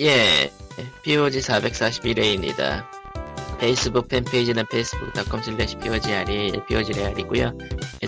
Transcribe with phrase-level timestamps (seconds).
[0.00, 0.50] 예,
[1.04, 2.84] POG 441회입니다.
[3.58, 7.56] 페이스북 팬페이지는 facebook.com slash POGRE, POGREAL이고요.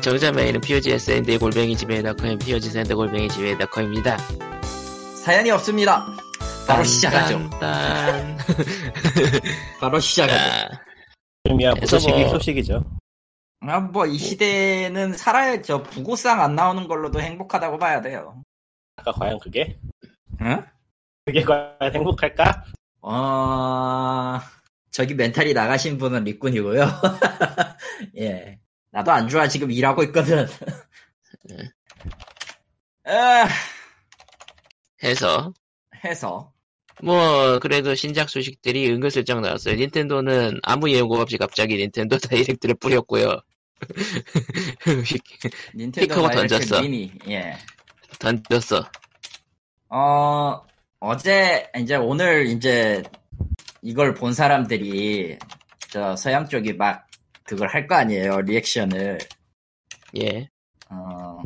[0.03, 4.19] 정자 메일은 POGSND 골뱅이 지메일.com, POGSND 골뱅이 지메일.com입니다.
[5.25, 6.05] 사연이 없습니다.
[6.67, 7.49] 바로 시작하죠.
[7.61, 8.37] 딴.
[9.81, 10.39] 바로 시작하죠.
[10.39, 10.69] 자,
[11.61, 12.85] 이야 그래서 무소식이 뭐- 소식이죠.
[13.61, 18.43] 아, 뭐, 이 시대는 살아야, 저, 부고상 안 나오는 걸로도 행복하다고 봐야 돼요.
[18.97, 19.79] 아까 과연 그게?
[20.43, 20.63] 응?
[21.27, 22.65] 그게 과연 행복할까?
[23.03, 24.39] 어,
[24.93, 26.87] 저기 멘탈이 나가신 분은 리꾼이고요.
[28.19, 28.61] 예.
[28.93, 30.47] 나도 안 좋아, 지금 일하고 있거든.
[33.05, 33.49] 아,
[35.03, 35.53] 해서,
[36.05, 36.53] 해서.
[37.03, 39.75] 뭐, 그래도 신작 소식들이 은근슬쩍 나왔어요.
[39.75, 43.41] 닌텐도는 아무 예고 없이 갑자기 닌텐도 다이렉트를 뿌렸고요.
[45.75, 46.83] 닌텐도 피크고 던졌어.
[46.83, 47.59] 미니, 예.
[48.21, 48.89] 던졌어.
[49.89, 50.65] 어,
[51.01, 53.03] 어제, 이제 오늘 이제
[53.83, 55.39] 이걸 본 사람들이
[55.91, 57.07] 저 서양 쪽이 막
[57.45, 58.41] 그걸 할 거 아니에요.
[58.41, 59.19] 리액션을.
[60.21, 60.49] 예.
[60.91, 61.43] 어,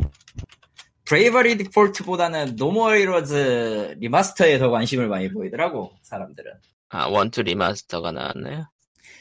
[1.04, 6.52] 브레이버리 디폴트보다는 노모 히로즈 리마스터에 더 관심을 많이 보이더라고, 사람들은.
[6.90, 8.64] 아, 원투 리마스터가 나왔나요?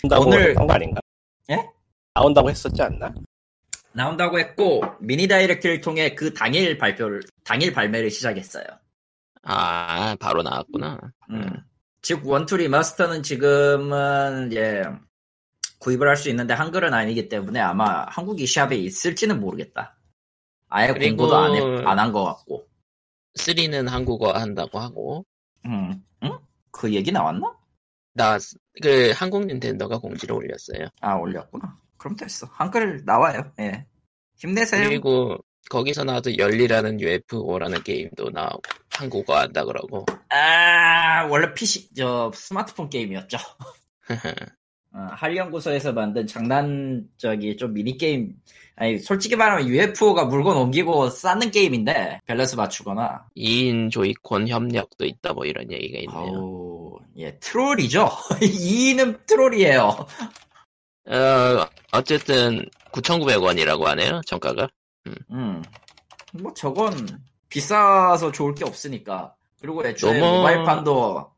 [0.08, 1.02] 나온다고 오늘- 했던 거 아닌가?
[1.49, 1.67] 예?
[2.14, 3.14] 나온다고 했었지 않나?
[3.91, 8.64] 나온다고 했고, 미니 Direct를 통해 그 당일 발표를, 당일 발매를 시작했어요.
[9.43, 10.99] 아, 바로 나왔구나.
[11.31, 11.49] 음.
[12.01, 14.83] 즉 one two remaster는 지금은 예
[15.79, 19.97] 구입을 할 수 있는데 한글은 아니기 때문에 아마 한국 eShop에 있을지는 모르겠다.
[20.69, 21.35] 아예 그리고- 공고도
[21.87, 22.67] 안 한 것 같고.
[23.37, 25.25] 3는 한국어 한다고 하고,
[25.65, 26.39] 음, 응?
[26.71, 27.53] 그 얘기 나왔나?
[28.13, 28.37] 나,
[28.81, 30.87] 그, 한국 닌텐도가 공지를 올렸어요.
[30.99, 31.77] 아 올렸구나.
[31.97, 32.47] 그럼 됐어.
[32.51, 33.51] 한글 나와요.
[33.59, 33.85] 예.
[34.35, 34.89] 힘내세요.
[34.89, 35.37] 그리고,
[35.69, 38.61] 거기서 나와도 열리라는 UFO라는 게임도 나오고,
[39.00, 43.38] 한국어 한다 그러고, 아 원래 PC 저 스마트폰 게임이었죠.
[44.92, 48.36] 어, 한연구소에서 만든 장난적이 좀 미니 게임.
[48.76, 55.45] 아니 솔직히 말하면 UFO가 물건 옮기고 쌓는 게임인데 밸런스 맞추거나 2인 조이콘 협력도 있다 뭐
[55.45, 56.39] 이런 얘기가 있네요.
[56.39, 58.09] 아우, 예, 트롤이죠.
[58.39, 60.08] 2인은 트롤이에요.
[61.09, 64.70] 어, 어쨌든, 9,900원이라고 하네요, 정가가.
[65.32, 65.64] 음,
[66.33, 66.93] 뭐 저건
[67.49, 69.36] 비싸서 좋을 게 없으니까.
[69.61, 71.32] 그리고 애초에 너무- 모바일판도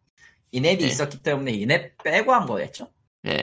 [0.52, 0.88] 이넷이 네.
[0.88, 2.88] 있었기 때문에 이넷 빼고 한 거였죠.
[3.28, 3.42] 예.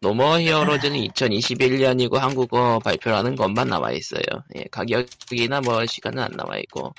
[0.00, 4.22] 노머 히어로즈는 2021년이고 한국어 발표라는 것만 남아 있어요.
[4.56, 6.92] 예, 가격이나 뭐 시간은 안 남아 있고.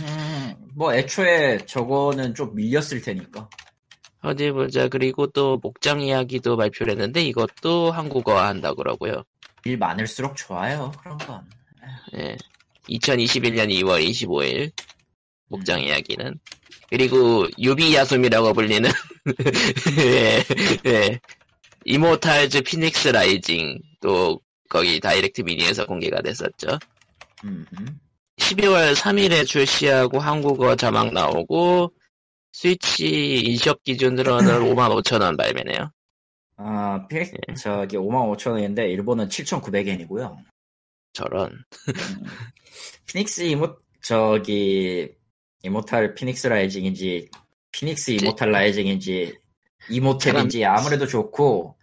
[0.00, 3.48] 음, 뭐 애초에 저거는 좀 밀렸을 테니까.
[4.22, 4.88] 어디 보자.
[4.88, 9.22] 그리고 또 목장 이야기도 발표를 했는데 이것도 한국어 한다고 그러고요.
[9.64, 10.92] 일 많을수록 좋아요.
[11.00, 11.48] 그런 건.
[12.16, 12.36] 예.
[12.88, 14.72] 2021년 2월 25일
[15.48, 15.84] 목장 음.
[15.84, 16.38] 이야기는
[16.90, 18.90] 그리고 유비야숨이라고 불리는
[19.98, 20.44] 예,
[20.86, 21.20] 예.
[21.84, 26.78] Immortals Fenyx Rising 또 거기 Direct Mini에서 공개가 됐었죠.
[27.44, 27.66] 음,
[28.38, 31.92] 12월 3일에 출시하고 한국어 자막 나오고
[32.52, 35.90] 스위치 eShop 기준으로는 55,000원 발매네요.
[36.56, 37.54] 아, 피, 예.
[37.54, 40.36] 저기 55,000원인데 일본은 7,900엔이고요.
[41.12, 41.52] 저런.
[41.52, 42.24] 음.
[43.06, 45.10] Fenyx 이모 저기
[45.62, 47.28] Immortal Fenyx Rising인지
[47.72, 49.36] Fenyx Immortal Rising인지
[49.90, 51.76] 이모텔인지 아무래도 좋고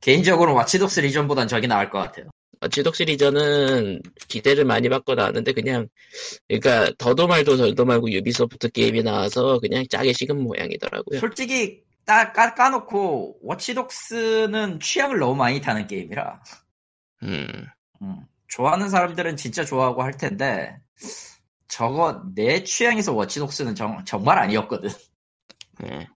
[0.00, 2.30] 개인적으로 Watch Dogs Legion보단 저기 나을 것 같아요.
[2.70, 5.88] Watch Dogs Legion은 기대를 많이 받고 나왔는데 그냥
[6.46, 11.20] 그러니까 더도 말도 덜도 말고 유비소프트 게임이 나와서 그냥 짜게 식은 모양이더라고요.
[11.20, 16.42] 솔직히 까, 까, 까놓고 Watch Dogs는 취향을 너무 많이 타는 게임이라
[17.22, 17.66] 음.
[18.02, 20.76] 음, 좋아하는 사람들은 진짜 좋아하고 할 텐데
[21.68, 24.90] 저거 내 취향에서 Watch Dogs는 정, 정말 아니었거든.
[25.84, 26.06] 예.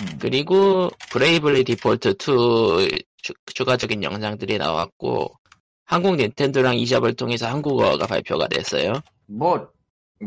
[0.00, 0.18] 음.
[0.20, 2.14] 그리고 Bravely Default 2
[3.20, 5.32] 추, 추가적인 영상들이 나왔고
[5.84, 8.92] 한국 닌텐도랑 eShop을 통해서 한국어가 발표가 됐어요.
[9.26, 9.70] 뭐,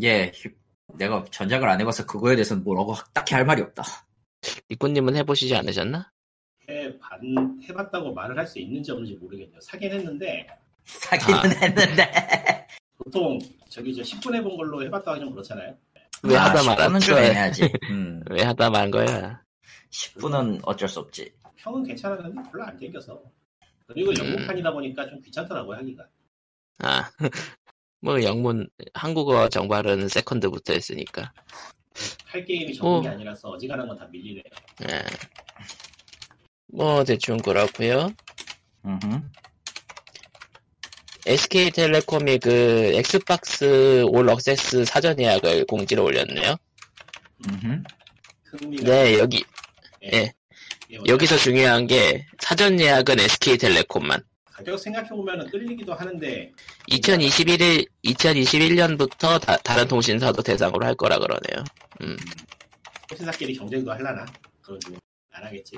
[0.02, 0.50] 예, 휴-
[0.98, 3.84] 내가 전작을 안 해봐서 그거에 대해서는 뭐라고 딱히 할 말이 없다.
[4.70, 6.12] 리코님은 해보시지 않으셨나?
[6.70, 9.60] 해반, 해봤다고 말을 할 수 있는지 없는지 모르겠네요.
[9.62, 10.48] 사긴 했는데
[10.86, 11.44] 사기는 아.
[11.44, 12.68] 했는데.
[12.98, 13.40] 보통
[13.70, 15.76] 저기 저 10분 해본 걸로 해봤다가 좀 그렇잖아요.
[16.24, 17.00] 왜 아, 하다 10분은 말았어?
[17.00, 17.74] 좀 애매하지.
[17.90, 19.42] 음, 왜 하다 말 거야?
[19.90, 21.34] 10분은 어쩔 수 없지.
[21.58, 23.22] 평은 괜찮았는데 별로 안 땡겨서.
[23.88, 24.18] 그리고 음.
[24.18, 26.06] 영문판이다 보니까 좀 귀찮더라고요 하기가.
[26.80, 27.10] 아,
[28.02, 31.32] 뭐 영문 한국어 정발은 세컨드부터 했으니까.
[32.26, 33.12] 할 게임이 전문이 어.
[33.12, 34.44] 아니라서 어지간한 건 다 밀리네요.
[34.90, 35.02] 예.
[36.68, 38.12] 뭐 대충 그렇고요.
[38.86, 39.22] 음흠.
[41.32, 46.56] SK텔레콤이 그 Xbox All Access 사전 예약을 공지를 올렸네요.
[47.48, 47.84] 음흠.
[48.84, 49.44] 네, 여기,
[50.04, 50.10] 예.
[50.14, 50.34] 예.
[50.92, 54.22] 예, 여기서 중요한 게, 사전 예약은 SK텔레콤만.
[54.46, 56.52] 가격 생각해 보면은 끌리기도 하는데
[56.88, 61.64] 2021, 2021년부터 다, 른 통신사도 대상으로 할 거라 그러네요.
[62.02, 62.18] 음.
[63.08, 64.26] 통신사끼리 경쟁도 하려나
[64.62, 65.00] 그런 줄안
[65.32, 65.78] 하겠지.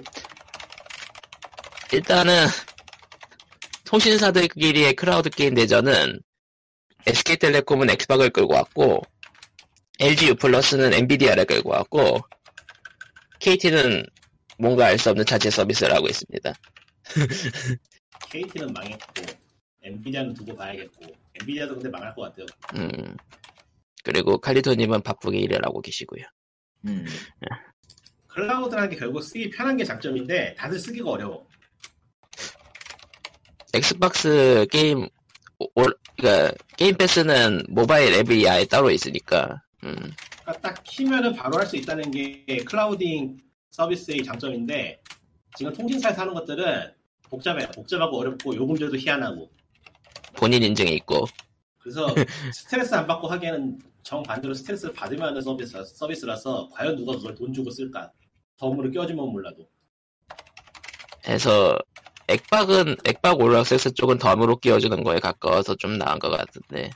[1.91, 2.47] 일단은,
[3.93, 6.19] 통신사들끼리의 클라우드 게임 대전은,
[7.05, 9.03] SK텔레콤은 엑박을 끌고 왔고,
[9.99, 12.21] LG U플러스는 NVIDIA를 끌고 왔고,
[13.37, 14.03] KT는
[14.57, 16.53] 뭔가 알 수 없는 자체 서비스를 하고 있습니다.
[18.31, 19.25] KT는 망했고
[19.83, 21.05] NVIDIA는 두고 봐야겠고
[21.39, 22.47] NVIDIA도 근데 망할 것 같아요.
[22.75, 23.15] 음.
[24.03, 26.23] 그리고 칼리토님은 바쁘게 일을 하고 계시고요.
[26.87, 27.05] 음.
[28.29, 31.45] 클라우드라는 게 결국 쓰기 편한 게 장점인데 다들 쓰기가 어려워.
[33.73, 35.07] Xbox 게임,
[35.59, 39.95] 오- 올- 그러니까 Game Pass는 모바일 앱이 아예 따로 있으니까, 음,
[40.43, 43.37] 그러니까 딱 키면은 바로 할 수 있다는 게 clouding
[43.71, 45.01] 서비스의 장점인데
[45.57, 46.91] 지금 통신사에서 하는 것들은
[47.29, 47.67] 복잡해.
[47.71, 49.49] 복잡하고 어렵고 요금제도 희한하고
[50.35, 51.25] 본인 인증이 있고,
[51.79, 52.07] 그래서
[52.53, 57.71] 스트레스 안 받고 하기에는 정반대로 스트레스를 받으면 하는 서비스, 서비스라서 과연 누가 그걸 돈 주고
[57.71, 58.11] 쓸까?
[58.57, 59.67] 덤으로 껴주면 몰라도
[61.27, 61.77] 해서,
[62.27, 66.89] 액박은, 액박 올락세스 쪽은 덤으로 끼워주는 거에 가까워서 좀 나은 것 같은데,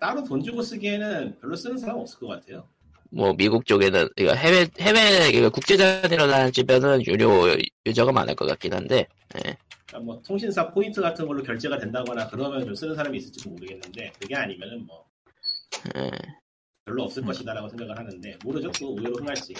[0.00, 2.66] 따로 돈 주고 쓰기에는 별로 쓰는 사람 없을 것 같아요.
[3.10, 7.46] 뭐, 미국 쪽에는, 이거 해외, 해외, 이거 국제전이로 다니면은 유료
[7.86, 9.06] 유저가 많을 것 같긴 한데,
[9.44, 9.56] 예.
[9.86, 14.34] 그러니까 뭐 통신사 포인트 같은 걸로 결제가 된다거나 그러면 좀 쓰는 사람이 있을지 모르겠는데 그게
[14.34, 15.04] 아니면은 뭐
[15.96, 16.10] 예.
[16.84, 19.54] 별로 없을 것이다라고 생각을 하는데 모르죠 또 의외로 흥할지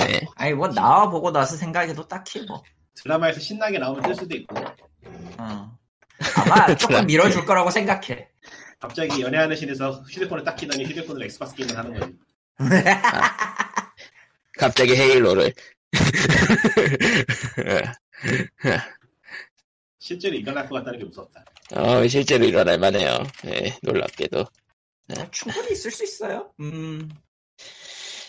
[0.00, 0.20] 예.
[0.36, 2.62] 아니 뭐 나와 보고 나서 생각해도 딱히 뭐.
[2.96, 4.56] 드라마에서 신나게 나오면 뜰 수도 있고
[5.38, 5.76] 어.
[6.36, 8.28] 아마 조금 밀어줄 거라고 생각해.
[8.78, 12.12] 갑자기 연애하는 신에서 휴대폰을 딱 키더니 휴대폰으로 Xbox 게임을 하는 거지
[14.58, 15.52] 갑자기 헤일로를.
[19.98, 21.44] 실제로 일어날 것 같다는 게 무섭다
[21.74, 23.18] 어, 실제로 일어날 만해요.
[23.46, 24.44] 예, 놀랍게도.
[25.08, 26.52] 뭐 충분히 있을 수 있어요.
[26.60, 27.10] 음.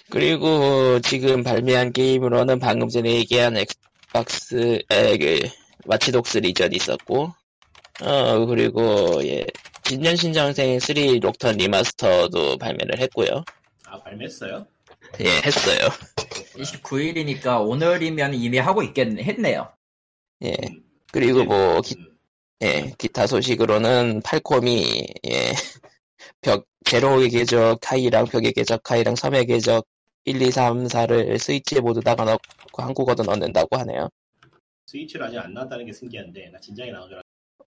[0.09, 3.57] 그리고 지금 발매한 게임으로는 방금 전에 얘기한
[4.07, 5.39] 엑스박스, 에, 그,
[5.85, 7.33] 마치독스 리전 있었고,
[8.01, 9.45] 어, 그리고, 예,
[9.83, 13.43] 진 여신전생 3 녹턴 remaster도 발매를 했고요.
[13.85, 14.65] 아 발매했어요?
[15.21, 15.89] 예, 했어요.
[16.55, 19.71] 29일이니까 오늘이면 이미 하고 있겠네 했네요.
[20.43, 22.17] 예, 음, 그리고 뭐, 기, 음,
[22.63, 25.53] 예, 기타 소식으로는 팔콤이, 예,
[26.41, 29.85] 벽, 제로의 궤적 카이랑 벽의 궤적 카이랑 섬의 궤적
[30.27, 34.09] 1, 2, 3, 4를 스위치에 모두 다가 넣고 한국어도 넣는다고 하네요.
[34.85, 37.23] 스위치로 아직 안 나왔다는 게 신기한데 나 진작에 나온 줄 알았어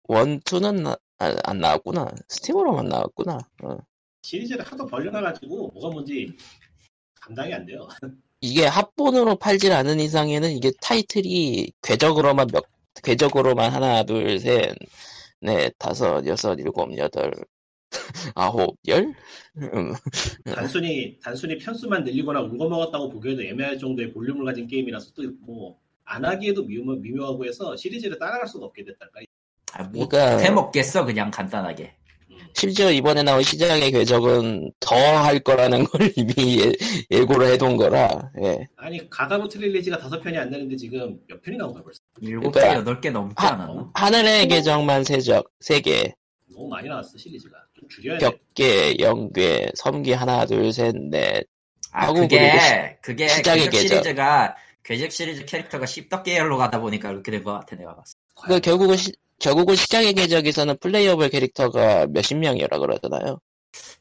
[0.09, 2.11] 원, 투는 나- 아, 안 나왔구나.
[2.29, 3.39] 스팀으로만 나왔구나.
[3.63, 3.77] 어.
[4.23, 6.37] 시리즈를 하도 벌려놔가지고 뭐가 뭔지
[7.21, 7.87] 감당이 안 돼요
[8.41, 12.65] 이게 합본으로 팔질 않은 이상에는 이게 타이틀이 궤적으로만 몇,
[13.05, 14.75] 궤적으로만 하나, 둘, 셋,
[15.41, 17.33] 넷, 다섯, 여섯, 일곱, 여덟,
[18.35, 19.15] 아홉, 열?
[19.57, 19.95] 음,
[20.45, 25.77] 단순히 단순히 편수만 늘리거나 울고 먹었다고 보기에도 애매할 정도의 볼륨을 가진 게임이라서 또 뭐
[26.11, 29.21] 안 하기에도 미묘, 미묘하고 해서 시리즈를 따라갈 수가 없게 됐달까
[29.75, 31.95] 아, 못 그러니까- 해먹겠어 그냥 간단하게.
[32.31, 32.37] 음.
[32.55, 36.73] 심지어 이번에 나온 시장의 궤적은 더 할 거라는 걸 이미 예,
[37.11, 38.67] 예고를 해둔 거라, 예.
[38.79, 42.61] 아니 가가부 트릴리지가 다섯 편이 안 되는데 지금 몇 편이 나온 거야 벌써 일곱 개
[42.61, 43.91] 그러니까- 여덟 개 넘지 아, 않았나?
[43.93, 46.15] 하늘의 궤적만 세 적, 세 개,
[46.59, 51.47] 너무 많이 나왔어 시리즈가 좀 줄여야 돼 벽계, 영괴, 섬계 하나, 둘, 셋, 넷.
[51.93, 53.27] 아 그게 그게
[53.71, 54.03] 궤적.
[54.03, 58.15] 시리즈가 궤적 시리즈 캐릭터가 씹덕 계열로 가다 보니까 그렇게 된 것 같아 내가 봤어.
[58.47, 63.39] 그 결국은 시, 결국은 시작의 궤적에서는 playable 캐릭터가 몇십 명이라 그러잖아요.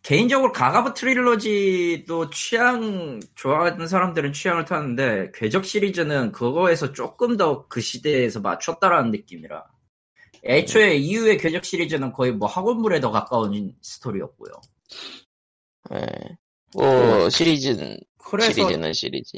[0.02, 8.40] 개인적으로 가가브 trilogy도 취향 좋아하는 사람들은 취향을 타는데 궤적 시리즈는 그거에서 조금 더 그 시대에서
[8.40, 9.64] 맞췄다라는 느낌이라
[10.48, 14.54] 애초에 이후의 궤적 시리즈는 거의 뭐 학원물에 더 가까운 스토리였고요.
[15.94, 16.38] 예.
[16.74, 19.38] 뭐 시리즈는 그래서 시리즈는 시리즈.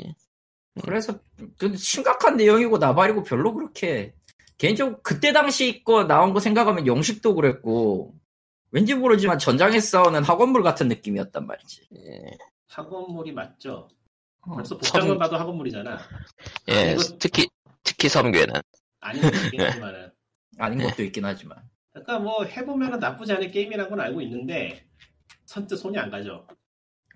[0.83, 1.19] 그래서
[1.57, 4.13] 근데 심각한 내용이고 나발이고 별로 그렇게
[4.57, 8.13] 개인적으로 그때 당시 거 나온 거 생각하면 영식도 그랬고
[8.71, 11.87] 왠지 모르지만 전장에서 싸우는 학원물 같은 느낌이었단 말이지.
[11.95, 12.37] 예.
[12.67, 13.89] 학원물이 맞죠
[14.41, 14.53] 어.
[14.55, 15.99] 벌써 복장만 성- 봐도 학원물이잖아
[16.69, 17.47] 예, 이거- 특히
[17.83, 18.61] 특히 섬괴는
[19.45, 20.11] 있긴 하지만은
[20.59, 20.85] 아닌 네.
[20.85, 21.57] 것도 있긴 하지만.
[21.91, 24.85] 그러니까 뭐 해보면은 나쁘지 않은 게임이라는 건 알고 있는데
[25.45, 26.45] 선뜻 손이 안 가죠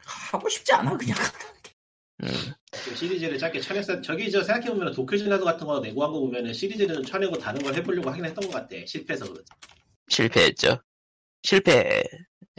[0.05, 1.15] 하고 싶지 않아 그냥.
[2.23, 2.27] 음,
[2.85, 7.03] 좀 시리즈를 짧게 쳐냈어 저기 저 생각해보면 도쿄진나도 같은 거 내고 한 거 보면은 시리즈를
[7.03, 9.43] 쳐내고 다른 걸 해보려고 하긴 했던 것 같아 실패해서 그렇지
[10.09, 10.79] 실패했죠.
[11.43, 12.03] 실패.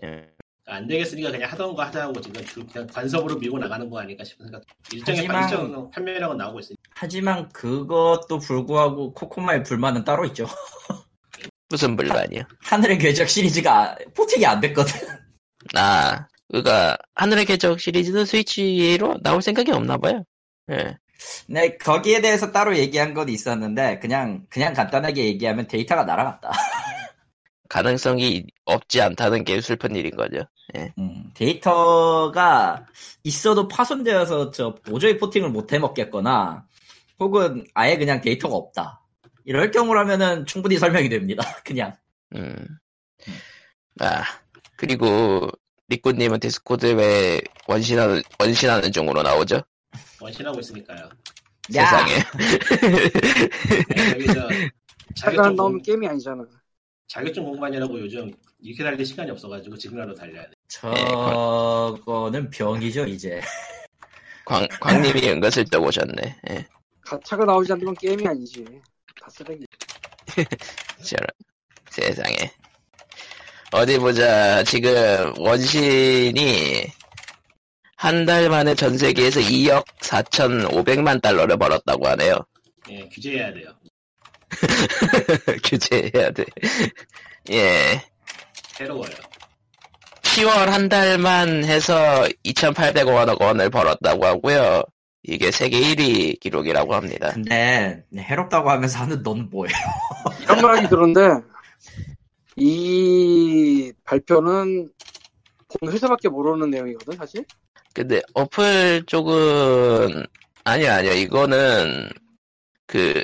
[0.03, 0.34] 예.
[0.67, 4.47] 안 되겠으니까 그냥 하던 거 하자고 지금 그- 그냥 관섭으로 밀고 나가는 거 아닐까 싶은
[4.47, 4.63] 생각.
[4.93, 10.47] 일정의 일정 판매량은 나오고 있으니 하지만 그것도 불구하고 코코마의 불만은 따로 있죠.
[11.69, 12.43] 무슨 불만이요?
[12.63, 15.01] 하늘의 궤적 시리즈가 포팅이 안 됐거든.
[15.75, 20.23] 아, 그니까, 하늘의 궤적 시리즈는 스위치로 나올 생각이 없나 봐요.
[20.71, 20.97] 예.
[21.49, 26.51] 네, 거기에 대해서 따로 얘기한 건 있었는데, 그냥, 그냥 간단하게 얘기하면 데이터가 날아갔다.
[27.69, 30.47] 가능성이 없지 않다는 게 슬픈 일인 거죠.
[30.99, 32.87] 음, 데이터가
[33.23, 36.67] 있어도 파손되어서 저 도저히 porting을 못 해먹겠거나,
[37.19, 39.01] 혹은 아예 그냥 데이터가 없다.
[39.45, 41.43] 이럴 경우라면은 충분히 설명이 됩니다.
[41.65, 41.95] 그냥.
[42.35, 42.55] 음.
[44.01, 44.23] 아,
[44.77, 45.49] 그리고,
[45.89, 49.61] 리코님은 디스코드 왜 원신하는, 원신하는 중으로 나오죠?
[50.21, 51.09] 원신하고 있으니까요.
[51.77, 51.85] 야!
[51.85, 52.15] 세상에.
[53.95, 54.49] 네, 여기 저
[55.15, 56.45] 자격증, 나오면 공, 게임이 아니잖아.
[57.09, 60.51] 자격증 공부하느라고 요즘 이렇게 달릴 시간이 없어가지고 지금이라도 달려야 돼.
[60.69, 63.41] 저거는 병이죠, 이제.
[64.45, 66.37] 광, 광님이 은근슬쩍 오셨네.
[66.51, 66.67] 예.
[67.03, 68.65] 가차가 나오지 않으면 게임이 아니지.
[69.21, 69.65] 다 쓰레기.
[71.05, 71.27] 저런.
[71.91, 72.37] 세상에.
[73.73, 74.63] 어디 보자.
[74.65, 76.87] 지금 원신이
[77.97, 82.37] 한 달 만에 전 세계에서 2억 4,500만 달러를 벌었다고 하네요.
[82.91, 83.71] 예, 규제해야 돼요.
[85.65, 86.45] 규제해야 돼.
[87.51, 88.03] 예.
[88.75, 89.11] 새로워요.
[90.23, 94.83] 10월 한 달만 해서 2,800억 원을 벌었다고 하고요.
[95.23, 97.31] 이게 세계 1위 기록이라고 합니다.
[97.33, 99.73] 근데, 해롭다고 하면서 하는 넌 뭐예요?
[100.43, 101.21] 이런 말 하기 그런데,
[102.57, 104.91] 이 발표는
[105.81, 107.45] 본 회사밖에 모르는 내용이거든, 사실.
[107.95, 110.27] 근데 어플 쪽은
[110.65, 112.09] 아니요 아니요 이거는
[112.87, 113.23] 그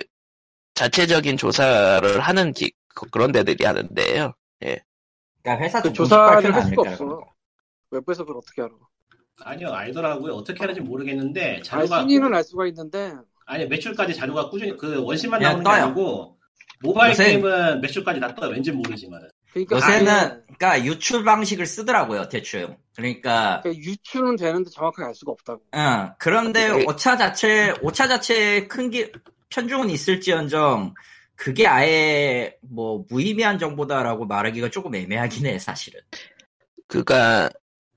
[0.85, 4.33] 자체적인 조사를 하는 기, 그- 그런 데들이 하는데요.
[5.43, 6.83] 그러니까 회사 그쪽 조사를 할 수가?
[6.91, 7.21] 없어.
[7.91, 8.71] 웹에서 그걸 어떻게 알아?
[9.43, 10.33] 아니요, 알더라고요.
[10.35, 13.13] 어떻게 하는지 모르겠는데 아, 자료가 순위는 알 수가 있는데,
[13.47, 15.85] 아니 매출까지 자료가 꾸준히 그 원신만 그냥 나오는 게 떠요.
[15.85, 16.39] 아니고
[16.83, 18.51] 모바일 요새- 게임은 매출까지 다 떠요.
[18.53, 19.21] 왠지 모르지만.
[19.53, 22.77] 그러니까 요새는, 아예 그러니까 유출 방식을 쓰더라고요, 대충.
[22.95, 25.61] 그러니까, 그 유추는 되는데 정확하게 알 수가 없다고.
[25.75, 26.13] 응.
[26.19, 29.11] 그런데 그- 오차 자체, 오차 자체의 큰 기,
[29.50, 30.95] 편중은 있을지언정,
[31.35, 36.00] 그게 아예 뭐 무의미한 정보다라고 말하기가 조금 애매하긴 해, 사실은.
[36.87, 37.50] 그가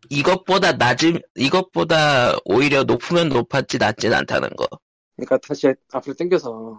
[0.10, 4.68] 이것보다 낮은 이것보다 오히려 높으면 높았지 낮진 않다는 거.
[5.16, 6.78] 그러니까 다시 앞으로 당겨서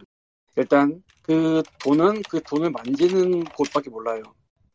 [0.56, 4.22] 일단 그 돈은 그 돈을 만지는 곳밖에 몰라요.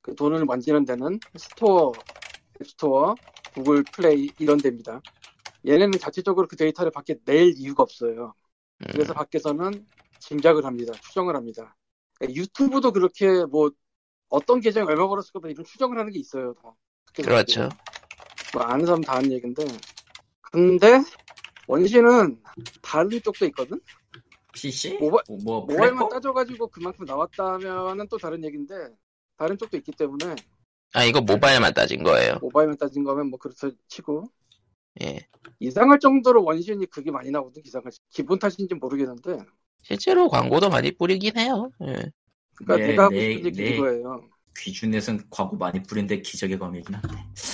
[0.02, 1.92] 그 돈을 만지는 데는 스토어,
[2.62, 3.16] App Store,
[3.54, 5.02] Google Play 이런 데입니다.
[5.68, 8.34] 얘네는 자체적으로 그 데이터를 밖에 낼 이유가 없어요.
[8.82, 9.86] 음, 그래서 밖에서는
[10.20, 10.94] 짐작을 합니다.
[11.02, 11.76] 추정을 합니다.
[12.18, 13.72] 그러니까 유튜브도 그렇게 뭐
[14.30, 16.54] 어떤 계정이 얼마 벌었을 거다 이런 추정을 하는 게 있어요.
[16.62, 16.74] 다.
[17.16, 17.70] 그렇죠.
[18.54, 19.66] 뭐 아는 사람 다 아는 얘기인데
[20.52, 21.02] 근데
[21.68, 22.42] 원신은
[22.82, 23.80] 다른 쪽도 있거든.
[24.54, 24.98] PC?
[25.00, 26.10] 모바- 뭐, 뭐 모바일만?
[26.10, 28.74] 따져가지고 그만큼 나왔다면은 또 다른 얘기인데
[29.38, 30.36] 다른 쪽도 있기 때문에
[30.94, 32.38] 아 이거 모바일만 따진 거예요.
[32.42, 34.26] 모바일만 따진 거면 뭐 그렇다 치고
[35.04, 35.28] 예.
[35.60, 39.40] 이상할 정도로 원신이 그게 많이 나오거든 이상할 기분 탓인지 모르겠는데
[39.84, 41.70] 실제로 광고도 많이 뿌리긴 해요.
[41.84, 42.12] 예.
[42.56, 43.70] 그러니까 네, 내가 하고 네, 싶은 얘기 네.
[43.70, 47.16] 이거예요 귀준에선 광고 많이 뿌린데 기적의 검이긴 한데.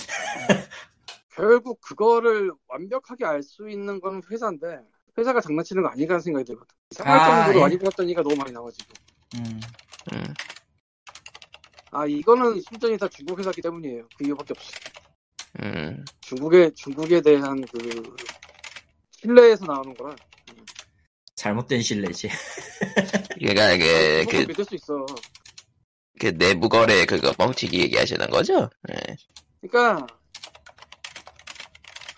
[1.29, 4.79] 결국 그거를 완벽하게 알 수 있는 건 회사인데
[5.17, 7.61] 회사가 장난치는 거 아니라는 생각이 들거든 이상할 아, 정도로 예.
[7.61, 7.73] 많이
[8.03, 8.93] 얘기가 너무 많이 나와지고
[9.35, 9.59] 음.
[10.13, 10.33] 음.
[11.91, 14.71] 아 이거는 순전히 다 중국 회사기 때문이에요 그 이유밖에 없어
[15.61, 16.03] 음.
[16.21, 18.13] 중국에 중국에 대한 그
[19.11, 20.15] 신뢰에서 나오는 거라
[21.35, 22.29] 잘못된 신뢰지.
[23.39, 25.05] 그러니까 그, 그거 그, 믿을 수 있어
[26.19, 28.69] 그 내부 거래 그거 뻥튀기 얘기하시는 거죠?
[28.89, 29.15] 예.
[29.61, 30.07] 그러니까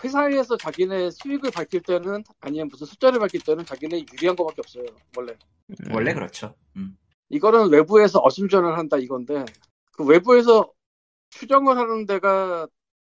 [0.04, 5.34] 회사에서 자기네 수익을 밝힐 때는 아니면 무슨 숫자를 밝힐 때는 자기네 유리한 거밖에 없어요 원래
[5.70, 5.76] 음.
[5.94, 6.56] 원래 그렇죠.
[6.76, 6.98] 음.
[7.30, 9.44] 이거는 외부에서 어심전을 한다 이건데
[9.92, 10.72] 그 외부에서
[11.32, 12.68] 추정을 하는 데가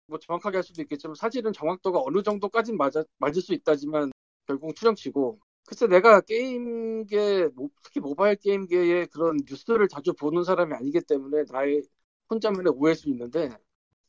[0.07, 4.11] 뭐 정확하게 할 수도 있겠지만 사실은 정확도가 어느 정도까진 맞아, 맞을 수 있다지만
[4.47, 5.39] 결국 추정치고.
[5.67, 11.83] 글쎄 내가 게임계 모- 특히 모바일 게임계의 그런 뉴스를 자주 보는 사람이 아니기 때문에 나의
[12.29, 13.49] 혼자만의 오해일 수 있는데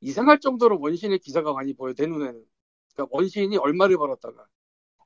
[0.01, 2.45] 이상할 정도로 원신의 기사가 많이 보여 내 눈에는.
[2.95, 4.47] 그러니까 원신이 얼마를 벌었다가.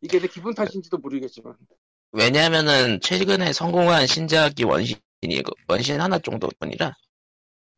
[0.03, 1.57] 이게 내 기분 탓인지도 모르겠지만.
[2.13, 6.93] 왜냐면은 최근에 성공한 신작이 원신이 원신 하나 정도뿐이라.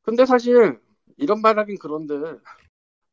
[0.02, 0.78] 근데 사실
[1.16, 2.14] 이런 말 하긴 그런데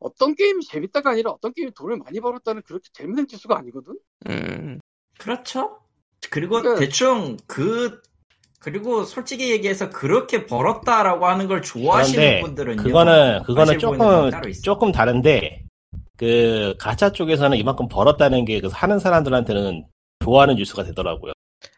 [0.02, 3.94] 어떤 게임이 재밌다가 아니라 어떤 게임이 돈을 많이 벌었다는 그렇게 재밌는 지수가 아니거든?
[4.30, 4.80] 음.
[5.18, 5.78] 그렇죠.
[6.30, 8.02] 그리고 그러니까- 대충 그
[8.60, 12.84] 그리고 솔직히 얘기해서 그렇게 벌었다라고 하는 걸 좋아하시는 분들은요.
[12.84, 14.30] 그거는 그거는 조금.
[14.64, 15.64] 조금 다른데
[16.18, 19.86] 그 가짜 쪽에서는 이만큼 벌었다는 게 그 하는 사람들한테는
[20.24, 21.32] 좋아하는 뉴스가 되더라고요.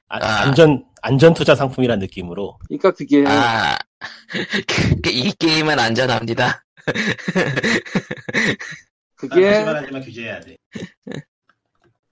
[0.09, 0.41] 아, 아.
[0.41, 2.57] 안전 안전 투자 상품이란 느낌으로.
[2.67, 3.77] 그러니까 그게 아,
[5.03, 6.62] 그- 이 게임은 안전합니다.
[9.15, 10.57] 그게 하지만 하지만 규제해야 돼.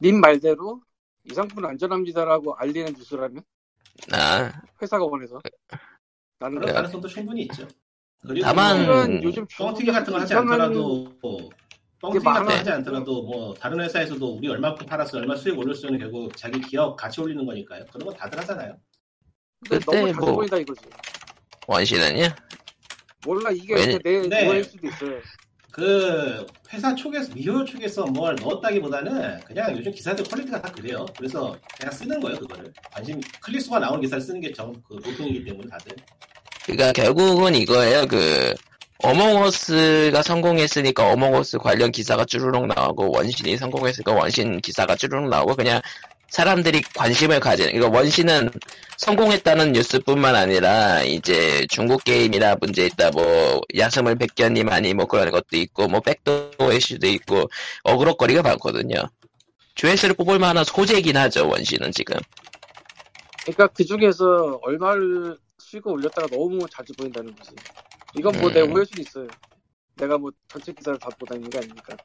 [0.02, 0.82] 님 말대로
[1.30, 3.44] 이 상품은 안전합니다라고 알리는 뉴스라면
[4.14, 4.52] 아,
[4.82, 5.42] 회사가 원해서
[6.40, 6.74] 나는 그런 네.
[6.74, 7.68] 가능성도 충분히 있죠.
[8.26, 11.14] 그리고 다만- 뭐 요즘 뻥튀기 같은 거 하지 않더라도
[12.02, 12.40] 뻥튀기 많아.
[12.40, 16.00] 같은 거 하지 않더라도 뭐 다른 회사에서도 우리 얼마큼 팔았어 얼마 수익 올릴 수 있는
[16.00, 17.86] 결국 자기 기업 가치 올리는 거니까요.
[17.92, 18.78] 그런 거 다들 하잖아요.
[19.70, 20.82] 그때 너무 뭐- 보인다 이거지.
[21.68, 22.28] 원신은요?
[23.26, 24.48] 몰라 이게 왜냐- 내 네.
[24.48, 25.20] 오해일 수도 있어요.
[25.72, 31.06] 그 회사 쪽에서 미호 쪽에서 뭘 넣었다기보다는 그냥 요즘 기사들 퀄리티가 다 그래요.
[31.18, 32.72] 그래서 그냥 쓰는 거예요 그거를.
[32.94, 35.96] 관심 클릭 수가 나오는 기사를 쓰는 게 정, 그 보통이기 때문에 다들.
[36.66, 38.06] 그러니까 결국은 이거예요.
[38.08, 38.54] 그
[39.04, 45.82] 어몽어스가 성공했으니까 어몽어스 관련 기사가 쭈루룩 나오고 원신이 성공했으니까 원신 기사가 쭈루룩 나오고 그냥
[46.32, 48.50] 사람들이 관심을 가지는 이거 원신은
[48.98, 55.58] 성공했다는 뉴스뿐만 아니라 이제 중국 게임이나 문제 있다 뭐 야스물 백견님 아니 뭐 그런 것도
[55.58, 57.50] 있고 뭐 백도어 이슈도 있고
[57.84, 58.96] 어그럭거리가 많거든요.
[59.76, 62.18] 조회수를 뽑을 만한 소재이긴 하죠 원신은 지금.
[63.44, 67.52] 그러니까 그 중에서 얼마를 수익을 올렸다가 너무 자주 보인다는 거지.
[68.18, 68.54] 이건 뭐 음.
[68.54, 69.28] 내 오해일 수도 있어요.
[69.96, 71.98] 내가 뭐 전체 기사를 다 보고 다니는 게 아니니까.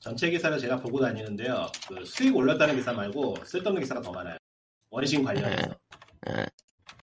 [0.00, 1.70] 전체 기사를 제가 보고 다니는데요.
[1.88, 4.36] 그 수익 올렸다는 기사 말고 쓸데없는 기사가 더 많아요.
[4.90, 5.68] 원신 관련해서.
[6.28, 6.46] 예.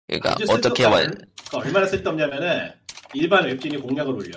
[0.07, 2.71] 그러니까 아주 어떻게 원 그러니까 얼마나 쓸데없냐면은
[3.13, 4.31] 일반 웹진이 공략을 올려.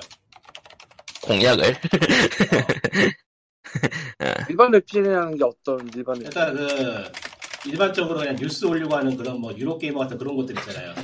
[1.23, 1.63] 공약을
[4.51, 6.27] 일반 웹진이라는 게 어떤 일반 웹진?
[6.27, 7.13] 일단 그
[7.69, 10.95] 일반적으로 그냥 뉴스 올리고 하는 그런 뭐 유로 게이머 같은 그런 것들 있잖아요.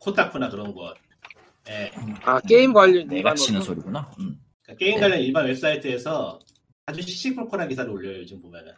[0.00, 0.94] 코타쿠나 그런 것.
[1.68, 1.90] 예.
[2.22, 3.62] 아 게임 관련 내가 일반 치는?
[3.62, 4.10] 소리구나.
[4.18, 4.36] 음.
[4.62, 5.00] 그러니까 게임 네.
[5.02, 6.38] 관련 일반 웹사이트에서
[6.90, 8.74] 아주 시시콜콜한 기사를 올려요 요즘 보면은.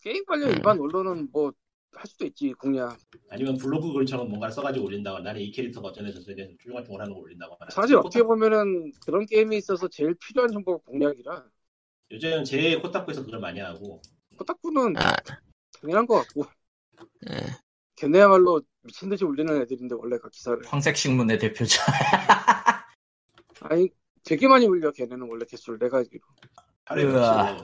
[0.00, 0.54] 게임 관련 음.
[0.54, 1.52] 일반 언론은 뭐
[1.96, 2.98] 할 수도 있지 공략.
[3.30, 7.22] 아니면 블로그 글처럼 뭔가를 써가지고 올린다거나 나는 이 캐릭터가 어쩌네 저쩌네 훌륭한 걸 하는 걸
[7.22, 7.70] 올린다거나.
[7.70, 11.44] 사실 어떻게 보면은 그런 게임에 있어서 제일 필요한 정보가 공략이라
[12.12, 14.00] 요즘 제 코타쿠에서 그걸 많이 하고
[14.36, 15.16] 코타쿠는 아,
[15.80, 16.44] 당연한 것 같고
[17.30, 17.36] 예.
[17.96, 21.82] 걔네야말로 미친 듯이 올리는 애들인데 원래 그 기사를 황색신문의 대표자.
[23.62, 23.88] 아니
[24.22, 26.22] 되게 많이 올려 걔네는 원래 개수를 내가 알기로
[26.86, 27.56] 하루에 으아.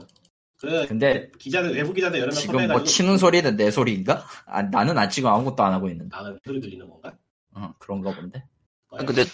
[0.63, 4.25] 몇그 근데 기자들 외부 기자들 여러 명 지금 뭐 치는 소리는 내 소리인가?
[4.47, 6.17] 아, 나는 안 지금 아무것도 안 하고 있는데.
[6.17, 7.13] 아 소리 들리는 건가?
[7.55, 8.45] 어, 그런가 본데.
[8.93, 9.25] 아, 근데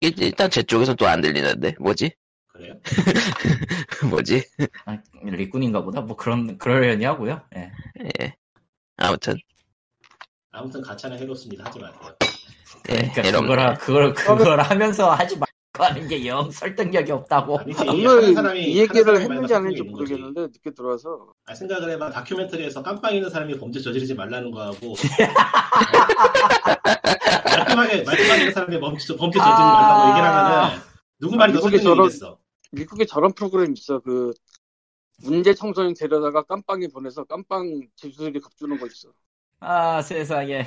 [0.00, 2.10] 일- 일단 제 쪽에서 또 안 들리는데 뭐지?
[2.48, 2.74] 그래요?
[4.10, 4.42] 뭐지?
[4.84, 6.00] 아, 리꾼인가 보다.
[6.02, 7.40] 뭐 그런 그러려니 하고요.
[7.56, 7.70] 예.
[8.20, 8.34] 예.
[8.98, 9.36] 아무튼
[10.50, 11.64] 아무튼 가차는 해롭습니다.
[11.64, 12.00] 하지 마세요.
[12.90, 17.58] 예, 그러니까 이런 그걸 하- 그걸 그걸 하면서 하지 말고 하는 게 영 설득력이 없다고.
[17.88, 19.82] 오늘 사람이 이 얘기를 했는지 안 했는지.
[19.82, 21.32] 모르겠는데 늦게 들어와서.
[21.46, 22.10] 아, 생각을 해봐.
[22.10, 24.94] 다큐멘터리에서 깜빵 있는 사람이 범죄 저지르지 말라는 거하고.
[27.56, 30.78] 말끔하게 말끔하게 있는 사람이 범죄, 범죄 저지르지 말라고 얘기를 하면은
[31.18, 32.38] 누구 말이 더 설득력이겠어?
[32.72, 34.00] 미국에 저런 프로그램 있어.
[34.00, 34.32] 그
[35.22, 39.08] 문제 청소년 데려다가 깜빵에 보내서 깜빵 집수들이 겁주는 거 있어.
[39.60, 40.66] 아 세상에.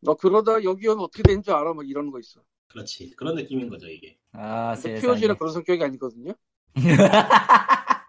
[0.00, 1.72] 너 그러다 여기 오면 어떻게 되는 줄 알아?
[1.74, 5.00] 막 이러는 거 있어 그렇지 그런 느낌인 거죠 이게 아 근데 세상에.
[5.14, 6.32] POG는 그런 성격이 아니거든요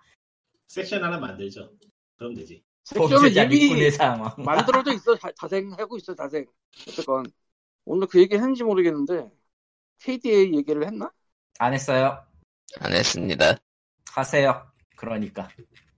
[0.67, 1.71] 섹션 하나 만들죠
[2.17, 4.31] 그럼 되지 섹션은 범죄자 이미 상황.
[4.43, 6.45] 만들어져 있어 자, 자생하고 있어 자생
[6.87, 7.25] 어쨌건
[7.85, 9.31] 오늘 그 얘기 했는지 모르겠는데
[9.99, 11.11] KDA 얘기를 했나?
[11.59, 12.23] 안 했어요.
[12.79, 13.57] 안 했습니다.
[14.11, 14.69] 하세요.
[14.95, 15.47] 그러니까.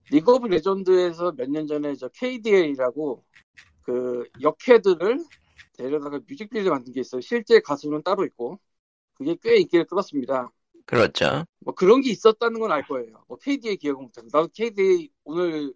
[0.10, 3.26] 리그 오브 레전드에서 몇 년 전에 저 KDA라고
[3.82, 5.19] 그 여캐들을
[5.83, 7.21] 데려다가 뮤직비디오 만든 게 있어요.
[7.21, 8.59] 실제 가수는 따로 있고
[9.13, 10.51] 그게 꽤 인기를 끌었습니다.
[10.85, 11.45] 그렇죠.
[11.61, 13.23] 뭐 그런 게 있었다는 건 알 거예요.
[13.27, 14.25] 뭐 KDA 기억은 못해요.
[14.31, 15.73] 나도 KDA 오늘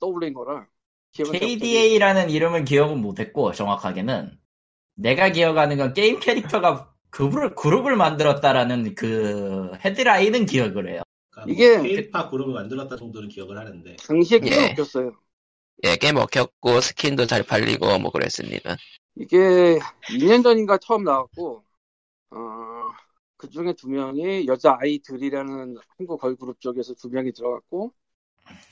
[0.00, 0.66] 떠올린 거라.
[1.12, 4.38] KDA라는 이름은 기억은 못했고 정확하게는
[4.94, 11.02] 내가 기억하는 건 게임 캐릭터가 그룹을, 그룹을 만들었다라는 그 헤드라인은 기억을 해요.
[11.30, 14.70] 그러니까 이게- 뭐 K-팝 그룹을 만들었다 정도는 기억을 하는데 당시에 꽤 예.
[14.72, 15.12] 웃겼어요.
[15.84, 18.76] 예, 꽤 먹혔고 스킨도 잘 팔리고 뭐 그랬습니다.
[19.14, 19.78] 이게
[20.10, 21.64] 2년 전인가 처음 나왔고
[22.30, 22.36] 어,
[23.36, 27.92] 그 중에 두 명이 여자 아이들이라는 한국 걸그룹 쪽에서 두 명이 들어갔고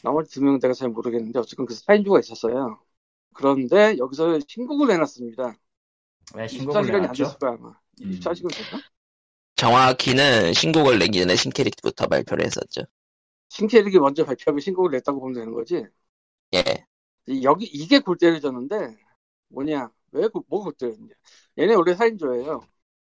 [0.02, 2.80] 나머지 두 명은 내가 잘 모르겠는데 어쨌든 그 사인주가 있었어요.
[3.34, 5.56] 그런데 여기서 신곡을 내놨습니다.
[6.34, 7.12] 왜 신곡을 24시간이 안?
[7.12, 7.68] 됐을 거야 아마.
[8.02, 8.10] 음.
[8.10, 8.82] 24시간 됐나?
[9.56, 12.82] 정확히는 신곡을 내기 전에 신캐릭부터 발표를 했었죠.
[13.50, 15.84] 신캐릭이 먼저 발표하고 신곡을 냈다고 보면 되는 거지.
[16.54, 16.62] 예.
[17.26, 18.96] 이- 여기 이게 골 때려졌는데
[19.48, 21.14] 뭐냐 왜, 그- 뭐가 걱정했냐.
[21.58, 22.60] 얘네 원래 4인조예요.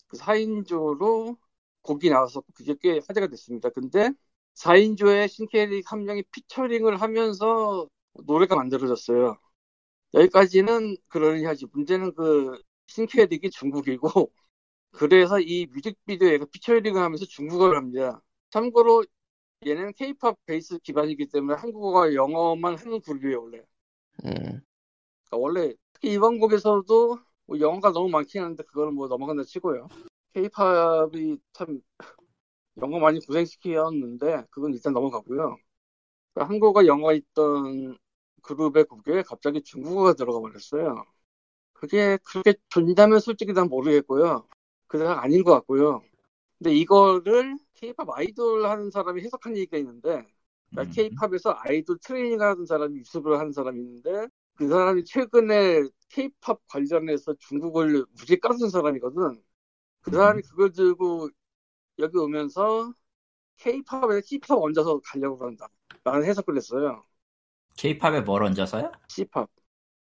[0.09, 1.37] 그 4인조로
[1.83, 3.71] 곡이 나와서 그게 꽤 화제가 됐습니다.
[3.71, 4.11] 근데
[4.55, 7.89] 4인조의 신캐릭 한 명이 피처링을 하면서
[8.25, 9.37] 노래가 만들어졌어요.
[10.15, 11.67] 여기까지는 그러려니 하지.
[11.73, 14.09] 문제는 그 신캐릭이 중국이고,
[14.93, 18.23] 그래서 이 뮤직비디오에 피처링을 하면서 중국어를 합니다.
[18.51, 19.05] 참고로
[19.67, 23.63] 얘는 케이팝 베이스 기반이기 때문에 한국어와 영어만 하는 그룹이에요, 원래.
[24.25, 24.63] 음,
[25.29, 25.75] 그러니까 원래
[26.12, 29.88] 이번 곡에서도 뭐 영어가 너무 많긴 한데 그거는 뭐 넘어간다 치고요.
[30.35, 31.81] 케이팝이 참
[32.79, 35.57] 영어 많이 고생시키었는데 그건 일단 넘어가고요.
[36.35, 37.97] 그러니까 한국어 영어 있던
[38.43, 41.05] 그룹의 곡에 갑자기 중국어가 들어가 버렸어요.
[41.73, 44.47] 그게 그렇게 좋냐면 솔직히 난 모르겠고요.
[44.87, 46.03] 그게 아닌 것 같고요.
[46.59, 50.27] 근데 이거를 케이팝 아이돌 하는 사람이 해석한 얘기가 있는데
[50.79, 50.90] 음.
[50.90, 58.05] 케이팝에서 아이돌 트레이닝 하는 사람이 유튜브를 하는 사람이 있는데 그 사람이 최근에 케이팝 관련해서 중국을
[58.12, 59.43] 무지 까는 사람이거든.
[60.01, 61.29] 그 사람이 그걸 들고
[61.99, 62.93] 여기 오면서
[63.57, 65.69] 케이팝에 힙합 얹어서 가려고 한다.
[66.05, 67.05] 라는 해석을 했어요.
[67.77, 68.93] 케이팝에 뭘 얹어서요?
[69.09, 69.49] C팝.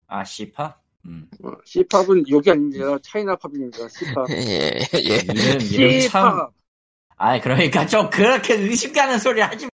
[0.07, 0.83] 아, C팝?
[1.07, 1.29] 음.
[1.43, 2.99] 어, C팝은 욕이 아닙니다.
[3.03, 3.89] 차이나 팝입니다.
[3.89, 4.27] C팝.
[4.31, 5.17] 예, 예.
[5.17, 6.31] 이름, 이름 참.
[6.33, 6.53] C팝.
[7.17, 9.71] 아, 그러니까 좀 그렇게 의심 가는 소리 하지 마.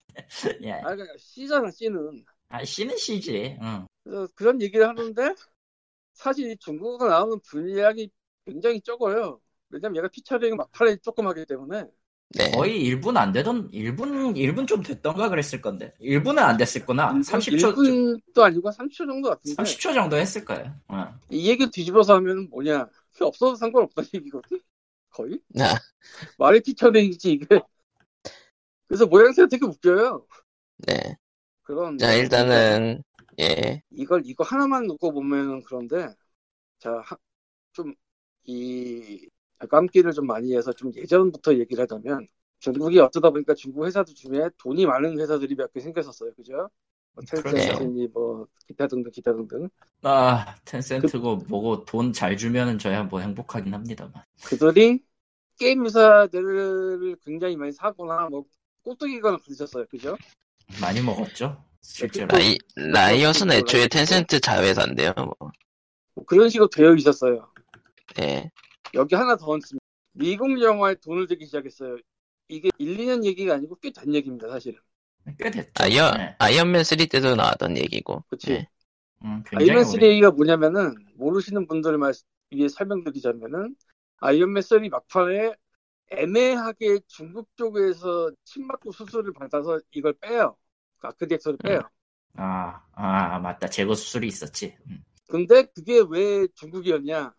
[0.63, 0.73] 예.
[0.73, 2.25] 아, 그러니까 C잖아, C는.
[2.49, 3.59] 아, C는 C지.
[3.63, 3.87] 응.
[4.07, 5.35] 그래서 그런 얘기를 하는데
[6.13, 8.09] 사실 이 중국어가 나오는 분량이
[8.47, 9.41] 굉장히 적어요.
[9.69, 11.85] 왜냐면 얘가 피처링 막판에 조금 하기 때문에
[12.31, 12.51] 네.
[12.53, 15.93] 거의 1분 안 되던, 1분, 1분 좀 됐던가 그랬을 건데.
[16.01, 17.13] 1분은 안 됐을구나.
[17.15, 20.75] 30초, 1분도 아니고 30초 정도 같은데 30초 정도 했을 거예요.
[20.93, 21.07] 응.
[21.31, 24.61] 이 얘기 뒤집어서 하면 뭐냐 그게 없어도 상관없다는 얘기거든
[25.11, 25.75] 거의 아,
[26.39, 27.61] 말이 피처링이지 이게
[28.87, 30.27] 그래서 모양새가 되게 웃겨요
[30.87, 31.17] 네.
[31.63, 33.03] 그런 자, 일단은,
[33.41, 33.83] 예.
[33.91, 36.09] 이걸 이거 하나만 놓고 보면 그런데
[38.45, 39.29] 자좀이
[39.71, 42.27] 깜기를 좀 많이 해서 좀 예전부터 얘기를 하자면
[42.59, 46.71] 중국이 어쩌다 보니까 중국 회사들 중에 돈이 많은 회사들이 몇 개 생겼었어요 그죠
[47.13, 49.69] 뭐 텐센트니 뭐 기타 등등 기타 등등
[50.03, 54.23] 아, 텐센트고 뭐고 돈 잘 주면은 저야 뭐 행복하긴 합니다만.
[54.45, 55.03] 그들이
[55.59, 58.45] 게임 회사들을 굉장히 많이 사거나 뭐
[58.83, 60.17] 꼬뚜기거나 그러셨어요 그죠
[60.81, 61.65] 많이 먹었죠.
[61.87, 62.27] 실제로.
[62.29, 65.35] 라이, 라이엇은 애초에 텐센트 자회사인데요, 뭐.
[66.15, 67.51] 뭐 그런 식으로 되어 있었어요
[68.21, 68.51] 예.
[68.95, 71.99] 여기 하나 더 얹습니다 미국 영화에 돈을 대기 시작했어요
[72.49, 74.79] 이게 1, 2년 얘기가 아니고 꽤 된 얘기입니다 사실은
[75.39, 75.71] 꽤 됐죠.
[75.81, 76.37] 아이언, 네.
[76.39, 78.25] 아이언맨 3 때도 나왔던 얘기고.
[78.29, 78.69] 그치 예.
[79.25, 82.15] 음, 아이언맨 오래- 3가 뭐냐면은 모르시는 분들을 말
[82.51, 83.75] 위해 설명드리자면은
[84.21, 85.53] 아이언맨 3 막판에
[86.13, 90.57] 애매하게 중국 쪽에서 침맞고 수술을 받아서 이걸 빼요.
[90.99, 91.81] 그 아크디엑스를 빼요.
[92.37, 93.69] 아, 아, 맞다.
[93.69, 94.77] 재고 수술이 있었지.
[94.91, 95.03] 음.
[95.29, 97.35] 근데 그게 왜 중국이었냐?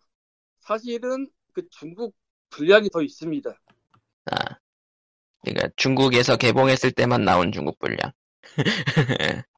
[0.60, 2.16] 사실은 그 중국
[2.50, 3.50] 분량이 더 있습니다.
[4.30, 4.58] 아.
[5.42, 8.12] 그러니까 중국에서 개봉했을 때만 나온 중국 분량.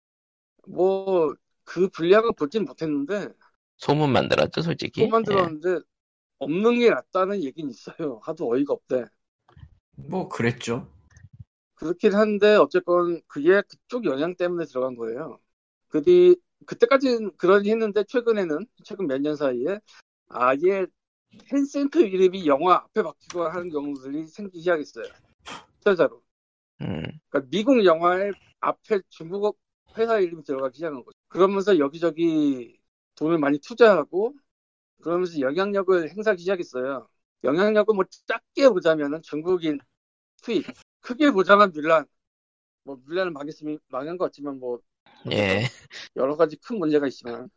[0.66, 1.34] 뭐
[1.64, 3.28] 그 분량을 보진 못했는데
[3.78, 5.10] 소문만 들었죠, 솔직히.
[5.10, 5.80] 소만 들었는데
[6.38, 8.20] 없는 게 낫다는 얘기는 있어요.
[8.24, 9.06] 하도 어이가 없대.
[9.96, 10.88] 뭐, 그랬죠.
[11.80, 15.40] 그렇긴 한데 어쨌건 그게 그쪽 영향 때문에 들어간 거예요.
[15.88, 19.80] 그뒤 그때까지는 그러니 했는데 최근에는 최근 몇 년 사이에
[20.28, 20.86] 아예
[21.48, 25.06] 텐센트 이름이 영화 앞에 바뀌고 하는 경우들이 생기기 시작했어요.
[25.80, 26.22] 투자자로.
[26.82, 26.86] 예.
[26.86, 29.54] 음, 그러니까 미국 영화의 앞에 중국어
[29.98, 31.18] 회사 이름이 들어가기 시작한 거죠.
[31.28, 32.80] 그러면서 여기저기
[33.16, 34.34] 돈을 많이 투자하고
[35.02, 37.08] 그러면서 영향력을 행사하기 시작했어요.
[37.44, 39.78] 영향력을 뭐 작게 보자면은 중국인
[40.42, 40.64] 투입,
[41.10, 42.06] 크게 보자면 밀란,
[42.84, 44.80] 뭐 밀란은 망했으면 망한 것 같지만 뭐
[45.32, 45.64] 예.
[46.16, 47.50] 여러 가지 큰 문제가 있지만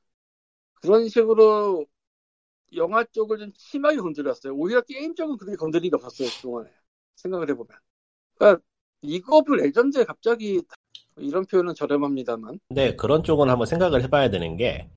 [0.82, 1.86] 그런 식으로
[2.76, 4.54] 영화 쪽을 좀 심하게 건드렸어요.
[4.56, 6.70] 오히려 게임 쪽은 그렇게 건드린 게 없었어요 그동안에
[7.18, 7.78] 생각을 해보면.
[8.36, 8.64] 그러니까
[9.02, 10.62] 리그 오브 레전드에 갑자기
[11.18, 14.90] 이런 표현은 저렴합니다만 근데 그런 쪽은 한번 생각을 해봐야 되는 게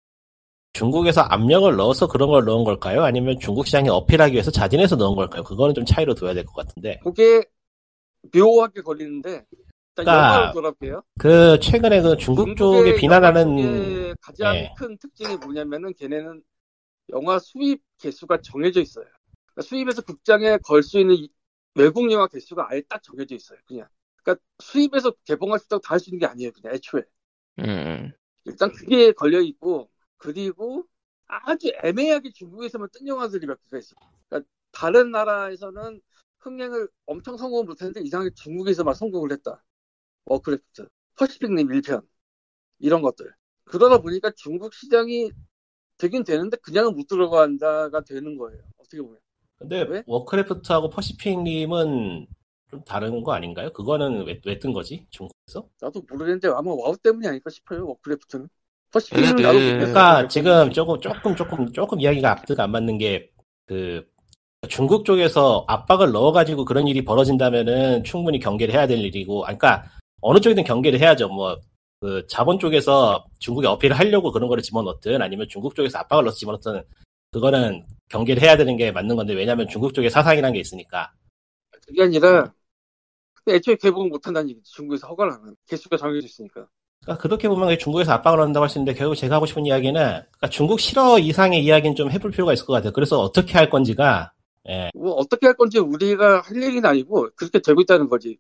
[0.75, 3.03] 중국에서 압력을 넣어서 그런 걸 넣은 걸까요?
[3.05, 5.43] 아니면 중국 시장에 어필하기 위해서 자진해서 넣은 걸까요?
[5.45, 7.45] 그거는 좀 차이로 둬야 될 것 같은데 그게
[8.35, 9.47] 묘하게 걸리는데
[9.97, 10.53] 일단 그러니까.
[11.19, 14.75] 그 최근에 그 중국 쪽에 비난하는 쪽의 가장 예.
[14.77, 16.43] 큰 특징이 뭐냐면은 걔네는
[17.11, 19.07] 영화 수입 개수가 정해져 있어요.
[19.55, 21.31] 그러니까 수입에서 극장에 걸 수 있는 이-
[21.75, 23.59] 외국 영화 개수가 아예 딱 정해져 있어요.
[23.67, 23.89] 그냥.
[24.23, 26.53] 그러니까 수입에서 개봉할 수 있다고 다 할 수 있는 게 아니에요.
[26.53, 27.03] 그냥 애초에.
[27.59, 28.13] 음,
[28.45, 30.85] 일단 그게 걸려 있고 그리고
[31.27, 33.97] 아주 애매하게 중국에서만 뜬 영화들이 몇 개가 있어요.
[34.29, 36.01] 그러니까 다른 나라에서는
[36.47, 39.63] 흥행을 엄청 성공을 못했는데 이상하게 중국에서 막 성공을 했다.
[40.27, 42.07] 워크래프트, 퍼시픽 림 1편
[42.79, 43.33] 이런 것들.
[43.65, 45.33] 그러다 보니까 중국 시장이
[45.99, 48.61] 되긴 되는데 그냥은 못 들어간다가 되는 거예요.
[48.79, 49.19] 어떻게 보면.
[49.59, 50.03] 근데 왜?
[50.07, 52.27] 워크래프트하고 퍼시픽 림은
[52.71, 53.73] 좀 다른 거 아닌가요?
[53.73, 55.07] 그거는 왜 왜 뜬 거지?
[55.11, 55.69] 중국에서?
[55.81, 57.87] 나도 모르겠는데 아마 와우 때문이 아닐까 싶어요.
[57.89, 58.49] 워크래프트는.
[58.93, 63.31] 퍼시픽은 그- 나도 그러니까 지금 조금 조금 조금 조금 이야기가 앞뒤가 안 맞는 게
[63.67, 64.07] 그
[64.69, 69.85] 중국 쪽에서 압박을 넣어가지고 그런 일이 벌어진다면은 충분히 경계를 해야 될 일이고, 아, 그러니까
[70.21, 71.29] 어느 쪽이든 경계를 해야죠.
[71.29, 71.57] 뭐
[72.01, 76.83] 그 자본 쪽에서 중국에 어필을 하려고 그런 거를 집어넣든 아니면 중국 쪽에서 압박을 넣어서 집어넣든
[77.33, 81.13] 그거는 경계를 해야 되는 게 맞는 건데 왜냐하면 중국 쪽에 사상이라는 게 있으니까.
[81.87, 82.53] 그게 아니라
[83.49, 84.73] 애초에 개봉을 못 한다는 얘기지.
[84.73, 85.57] 중국에서 허가를 안 하는.
[85.69, 86.67] 개수가 정해져 있으니까.
[87.03, 90.49] 그러니까 그렇게 보면 중국에서 압박을 넣는다고 할 수 있는데 결국 제가 하고 싶은 이야기는 그러니까
[90.51, 92.93] 중국 실어 이상의 이야기는 좀 해볼 필요가 있을 것 같아요.
[92.93, 94.33] 그래서 어떻게 할 건지가
[94.69, 98.39] 예, 뭐 어떻게 할 건지 우리가 할 얘기는 아니고 그렇게 되고 있다는 거지.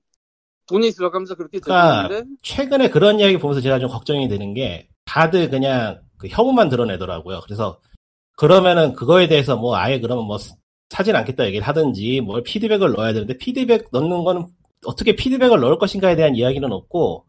[0.68, 4.88] 돈이 들어가면서 그렇게 되고 그러니까 있는데 최근에 그런 이야기 보면서 제가 좀 걱정이 되는 게
[5.04, 7.40] 다들 그냥 그 혐오만 드러내더라고요.
[7.44, 7.80] 그래서
[8.36, 10.38] 그러면은 그거에 대해서 뭐 아예 그러면 뭐
[10.88, 14.46] 사진 않겠다 얘기를 하든지 뭘 피드백을 넣어야 되는데 피드백 넣는 거는
[14.84, 17.26] 어떻게 피드백을 넣을 것인가에 대한 이야기는 없고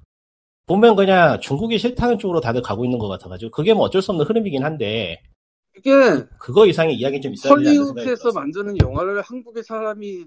[0.65, 4.25] 보면 그냥 중국이 싫다는 쪽으로 다들 가고 있는 것 같아가지고 그게 뭐 어쩔 수 없는
[4.25, 5.21] 흐름이긴 한데
[5.77, 5.91] 이게
[6.39, 8.31] 그거 이상의 이야기 좀 있어야 되지 헐리우드에서.
[8.31, 10.25] 만드는 영화를 한국의 사람이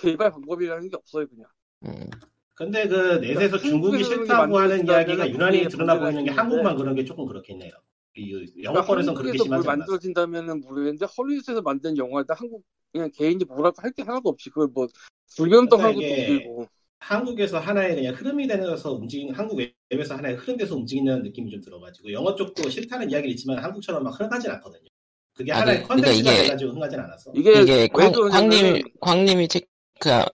[0.00, 1.46] 개발 방법이라는 게 없어요 그냥.
[1.86, 2.08] 음.
[2.54, 6.30] 근데 그 넷에서 그러니까 중국이 싫다고 하는 이야기가 유난히 드러나 보이는 게.
[6.30, 7.70] 한국만 그런 게 조금 그렇겠네요.
[8.16, 9.76] 이 그러니까 영어권에서는 그렇게 심하지 않았어.
[9.78, 14.88] 만들어진다면은 모르겠는데 헐리우드에서 만든 영화에다 한국 그냥 개인이 뭐라고 할 게 하나도 없이 그걸 뭐
[15.36, 16.68] 불변동 그러니까 한 것도 이게 없고
[17.00, 19.58] 한국에서 하나의 그냥 흐름이 되면서 움직이는 한국
[19.90, 24.50] 웹에서 하나의 흐름돼서 움직이는 느낌이 좀 들어가지고 영어 쪽도 싫다는 이야기는 있지만 한국처럼 막 흥하진
[24.52, 24.88] 않거든요.
[25.34, 27.32] 그게 아니, 하나의 그러니까 컨텐츠가 이게- 돼가지고 흥하진 않았어.
[27.34, 29.66] 이게, 이게 왜 광, 광님, 광님이 체크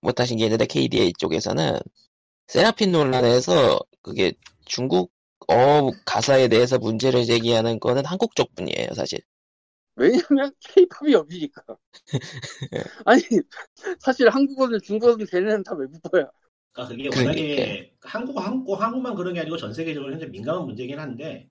[0.02, 1.78] 못하신 게 있는데 KDA 쪽에서는
[2.48, 4.32] 세라핀 논란에서 그게
[4.64, 5.12] 중국
[5.48, 9.20] 어 가사에 대해서 문제를 제기하는 거는 한국 쪽뿐이에요 사실.
[9.94, 11.62] 왜냐면 케이팝이 여기니까.
[13.06, 13.22] 아니
[14.00, 16.28] 사실 한국어든 중국어든 걔네는 다 외국어야.
[16.76, 17.18] 그러니까 그게 그러니까.
[17.18, 21.48] 워낙에 한국, 한국, 한국만 그런 게 아니고 전 세계적으로 현재 민감한 문제긴 한데,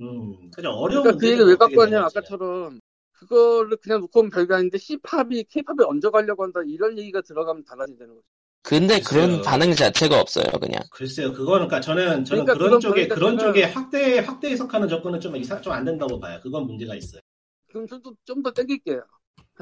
[0.00, 2.04] 음, 그냥 어려운 그러니까 그 얘기를 왜 갖고 왔냐.
[2.04, 2.80] 아까처럼
[3.12, 8.26] 그거를 그냥 놓고 오면 별거 아닌데 C팝이 K팝에 얹어가려고 한다 이런 얘기가 들어가면 달라진다는 거죠.
[8.62, 9.42] 근데 그런 글쎄요.
[9.42, 10.82] 반응 자체가 없어요 그냥.
[10.90, 14.88] 글쎄요, 그거는, 그러니까 저는, 저는 그러니까 그런 그런 쪽에, 거니까 그런 쪽에 확대, 확대 해석하는
[14.88, 16.40] 접근은 좀 이상, 좀안 된다고 봐요.
[16.42, 17.20] 그건 문제가 있어요.
[17.68, 17.86] 그럼
[18.24, 19.02] 좀더 땡길게요.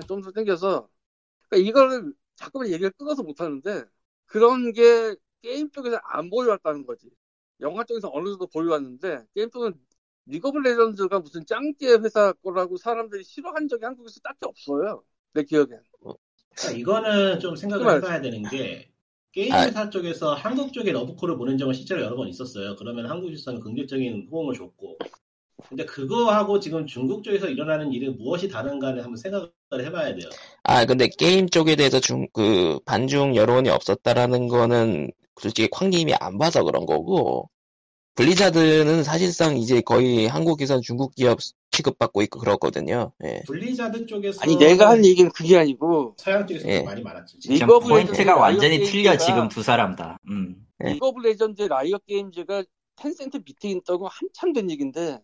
[0.06, 0.88] 좀 더 땡겨서
[1.48, 3.84] 그러니까 이거를 자꾸만 얘기를 끊어서 못 하는데
[4.32, 7.10] 그런 게 게임 쪽에서 안 보여왔다는 거지.
[7.60, 9.74] 영화 쪽에서 어느 정도 보여왔는데 게임 쪽은
[10.24, 15.04] 리그 오브 레전드가 무슨 짱깨 회사 거라고 사람들이 싫어한 적이 한국에서 딱히 없어요.
[15.34, 15.82] 내 기억엔.
[16.00, 17.96] 그러니까 이거는 좀 생각을.
[17.96, 18.90] 해봐야 되는 게,
[19.32, 19.64] 게임 아.
[19.64, 22.76] 회사 쪽에서 한국 쪽에 러브콜을 보낸 적은 실제로 여러 번 있었어요.
[22.76, 24.98] 그러면 한국 시장은 긍정적인 호응을 줬고.
[25.68, 30.28] 근데 그거하고 지금 중국 쪽에서 일어나는 일은 무엇이 다른가를 한번 생각을 해봐야 돼요.
[30.64, 35.10] 아 근데 게임 쪽에 대해서 중 그 반중 여론이 없었다라는 거는
[35.40, 37.48] 솔직히 쾅님이 안 봐서 그런 거고
[38.14, 41.38] 블리자드는 사실상 이제 거의 한국에선 중국 기업
[41.70, 43.12] 취급받고 있고 그렇거든요.
[43.24, 43.42] 예.
[43.46, 46.76] 블리자드 쪽에서 아니 내가 한 얘기는 그게 아니고 서양 쪽에서 예.
[46.78, 47.38] 좀 많이 많았죠.
[47.48, 50.18] 리그 포인트가 레전드 완전히 틀려 게임즈가- 지금 두 사람 다.
[50.28, 50.56] 음.
[50.78, 50.92] 네.
[50.92, 52.64] 리그 오브 레전드 라이엇 게임즈가
[52.96, 55.18] 텐센트 밑에 있다고 한참 된 얘기인데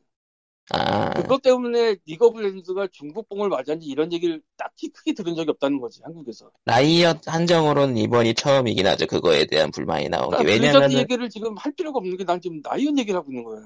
[0.71, 5.81] 아 그것 때문에 리그 오브 레전드가 중국봉을 맞았는지 이런 얘기를 딱히 크게 들은 적이 없다는
[5.81, 6.51] 거지 한국에서.
[6.67, 9.07] 라이엇 한정으로는 이번이 처음이긴 하죠.
[9.07, 12.41] 그거에 대한 불만이 나온 게 그러니까 블리자드 왜냐면은 얘기를 지금 할 필요가 없는 게 난
[12.41, 13.63] 지금 라이엇 얘기를 하고 있는 거예요.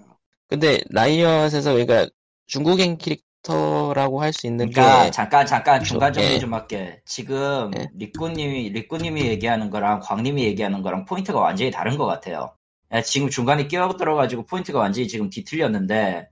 [0.46, 2.06] 근데 라이엇에서 그러니까
[2.46, 5.82] 중국인 캐릭터라고 할 수 있는 그러니까 게 잠깐 잠깐.
[5.82, 6.38] 중간 정리 예.
[6.38, 7.00] 좀 할게.
[7.04, 7.88] 지금 예.
[7.96, 12.54] 리꾸님이 리꾸님이 얘기하는 거랑 광님이 얘기하는 거랑 포인트가 완전히 다른 것 같아요.
[12.92, 16.28] 야, 지금 중간에 끼어 들어가지고 포인트가 완전히 지금 뒤틀렸는데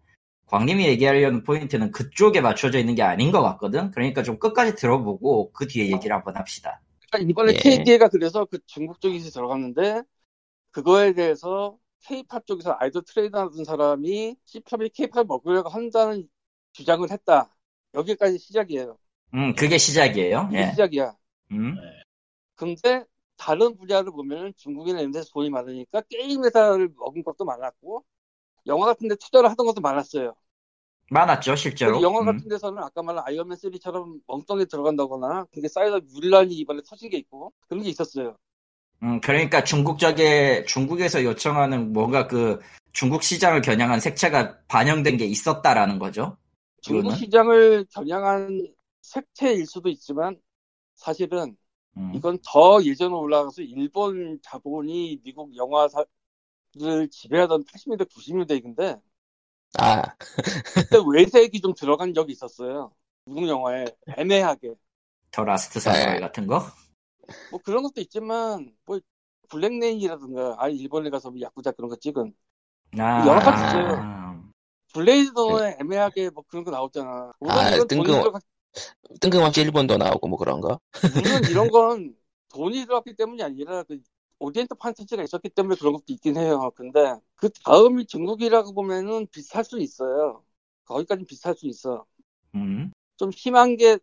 [0.51, 3.93] 광님이 얘기하려는 포인트는 그쪽에 맞춰져 있는 게 아닌 것 같거든.
[3.93, 6.81] 그러니까 좀 끝까지 들어보고 그 뒤에 얘기를 한번 합시다.
[7.09, 7.57] 그러니까 이번에 예.
[7.57, 10.03] KDA가 그래서 그 중국 쪽에서 들어갔는데
[10.73, 16.29] 그거에 대해서 K-팝 쪽에서 아이돌 트레이닝 하던 사람이 C-팝이 K-팝 먹으려고 한다는
[16.73, 17.55] 주장을 했다.
[17.95, 18.99] 여기까지 시작이에요.
[19.35, 20.49] 음, 그게 시작이에요.
[20.51, 20.71] 이게 예.
[20.71, 21.15] 시작이야.
[21.53, 21.77] 음.
[22.57, 23.05] 근데
[23.37, 28.05] 다른 분야를 보면은 중국이나 이런 데서 돈이 많으니까 게임 회사를 먹은 것도 많았고
[28.67, 30.35] 영화 같은 데 투자를 하던 것도 많았어요.
[31.11, 32.01] 많았죠, 실제로.
[32.03, 32.27] 영화 음.
[32.27, 37.53] 같은 데서는 아까 말한 아이언맨 3처럼 멍청이 들어간다거나 그게 쌓여서 율란이 이번에 터진 게 있고
[37.69, 38.37] 그런 게 있었어요.
[39.03, 42.61] 음, 그러니까 중국 쪽에 중국에서 요청하는 뭔가 그
[42.93, 46.37] 중국 시장을 겨냥한 색채가 반영된 게 있었다라는 거죠.
[46.83, 47.17] 중국 이거는?
[47.17, 48.69] 시장을 겨냥한
[49.03, 50.41] 색채일 수도 있지만
[50.95, 51.57] 사실은
[51.97, 52.13] 음.
[52.15, 59.01] 이건 더 예전으로 올라가서 일본 자본이 미국 영화를 지배하던 80년대 90년대 얘기인데
[59.79, 60.03] 아,
[60.75, 62.93] 그때 왜색이 좀 들어간 적이 있었어요.
[63.25, 63.85] 미국 영화에
[64.17, 64.75] 애매하게.
[65.31, 66.21] 더 라스트 사무라이 네.
[66.21, 66.65] 같은 거?
[67.51, 68.99] 뭐 그런 것도 있지만 뭐
[69.49, 72.35] 블랙레인이라든가 아예 일본에 가서 뭐 야쿠자 그런 거 찍은
[72.99, 74.43] 아, 여러 가지 있어요.
[74.93, 77.33] 블레이드에 애매하게 뭐 그런 거 나왔잖아.
[77.49, 78.41] 아, 뜬금- 들어가,
[79.21, 80.81] 뜬금없이 일본도 나오고 뭐 그런 거.
[81.15, 82.15] 물론 이런 건
[82.49, 84.01] 돈이 들어갔기 때문이 아니라 그
[84.41, 86.73] 오디엔트 판타지가 있었기 때문에 그런 것도 있긴 해요.
[86.75, 90.43] 근데 그 다음이 중국이라고 보면은 비슷할 수 있어요.
[90.87, 92.07] 거기까지 비슷할 수 있어.
[92.55, 93.99] 음, 좀 심한 게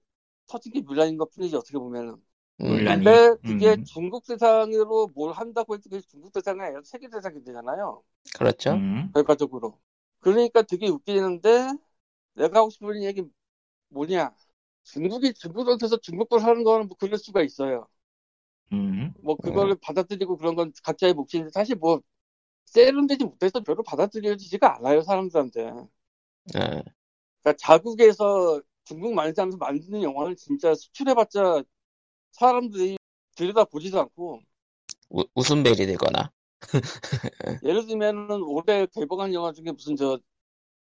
[0.48, 2.14] 터진 게 물란인 것 뿐이지 어떻게 보면은.
[2.62, 3.04] 음, 물란이.
[3.04, 3.84] 근데 그게 음.
[3.84, 8.04] 중국 대상으로 뭘 한다고 해도 그게 중국 대상이 아니라 세계 대상이 되잖아요.
[8.36, 8.74] 그렇죠.
[8.74, 9.12] 음.
[9.14, 9.80] 결과적으로.
[10.20, 11.74] 그러니까 되게 웃기는데
[12.36, 13.24] 내가 하고 싶은 얘기
[13.90, 14.34] 뭐냐.
[14.84, 17.88] 중국이 중국한테서 중국걸 하는 거는 뭐 그럴 수가 있어요.
[18.74, 19.14] 음.
[19.22, 22.02] 뭐 그거를 받아들이고 그런 건 각자의 몫인데 사실 뭐
[22.66, 25.62] 세련되지 못해서 별로 받아들여지지가 않아요 사람들한테.
[26.56, 26.84] 예.
[27.42, 31.64] 그러니까 자국에서 중국 만들면서 만드는 영화를 진짜 수출해봤자
[32.32, 32.98] 사람들이
[33.36, 34.42] 들여다 보지도 않고
[35.10, 36.32] 우, 웃음벨이 되거나.
[37.64, 40.20] 예를 들면은 올해 개봉한 영화 중에 무슨 저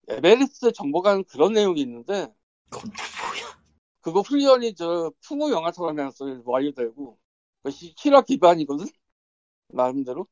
[0.07, 2.33] 에베레스트 정보관 그런 내용이 있는데
[2.69, 3.59] 그건 또 뭐야?
[4.01, 7.17] 그거 훈련이 저 풍호 영화처럼 해놨어요 와이어되고
[7.71, 8.85] 실화 기반이거든?
[9.69, 10.27] 나름대로?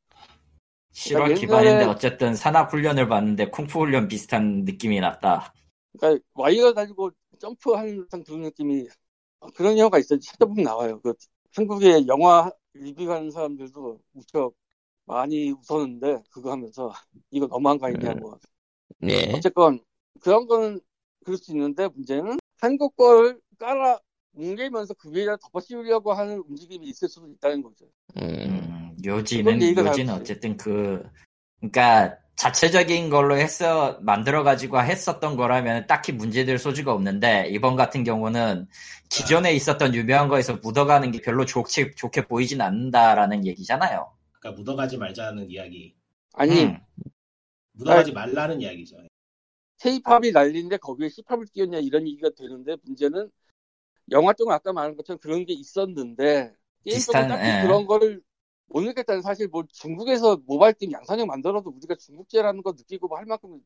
[0.91, 5.53] 실화 그러니까 기반인데 옛날에- 어쨌든 산악 훈련을 받는데 쿵푸 훈련 비슷한 느낌이 났다.
[5.97, 8.87] 그러니까 와이어 가지고 점프하는 듯한 그런 느낌이
[9.55, 10.19] 그런 영화가 있어요.
[10.19, 10.99] 찾아보면 나와요.
[11.01, 11.13] 그
[11.55, 14.55] 한국의 영화 리뷰하는 사람들도 무척
[15.05, 16.93] 많이 웃었는데 그거 하면서
[17.31, 18.39] 이거 너무한 거 아니냐고.
[19.09, 19.33] 예.
[19.33, 19.79] 어쨌건
[20.21, 20.79] 그런 거는
[21.25, 23.99] 그럴 수 있는데 문제는 한국 걸 깔아
[24.33, 27.85] 뭉개면서 그 위에다 덮어 씌우려고 하는 움직임이 있을 수도 있다는 거죠.
[28.17, 30.13] 음, 음, 요지는 요지는.
[30.13, 31.03] 어쨌든 그
[31.59, 38.67] 그러니까 자체적인 걸로 했어 만들어 가지고 했었던 거라면 딱히 문제될 소지가 없는데 이번 같은 경우는
[39.09, 44.11] 기존에 있었던 유명한 거에서 묻어가는 게 별로 좋게 좋게 보이진 않는다라는 얘기잖아요.
[44.39, 45.95] 그러니까 묻어가지 말자는 이야기.
[46.33, 46.79] 아니 음,
[47.73, 48.97] 묻어가지 말라는 이야기죠.
[49.79, 53.29] K-팝이 난리인데 거기에 C-팝을 끼웠냐 이런 얘기가 되는데 문제는
[54.11, 56.53] 영화 쪽은 아까 말한 것처럼 그런 게 있었는데
[56.85, 57.61] 게임 쪽은 비슷한, 딱히 예.
[57.63, 58.21] 그런 거를
[58.67, 63.25] 못 느꼈다는 사실 뭐 중국에서 모바일 게임 양산형 만들어도 우리가 중국제라는 거 느끼고 뭐 할
[63.25, 63.59] 만큼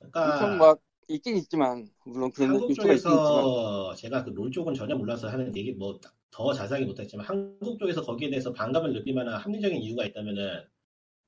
[0.00, 5.28] 엄청 그러니까 막 있긴 있지만 물론 그런 한국 쪽에서 제가 그 롤 쪽은 전혀 몰라서
[5.28, 5.98] 하는 얘기 뭐
[6.30, 10.62] 더 자세하게 못했지만 한국 쪽에서 거기에 대해서 반감을 느낄 만한 합리적인 이유가 있다면은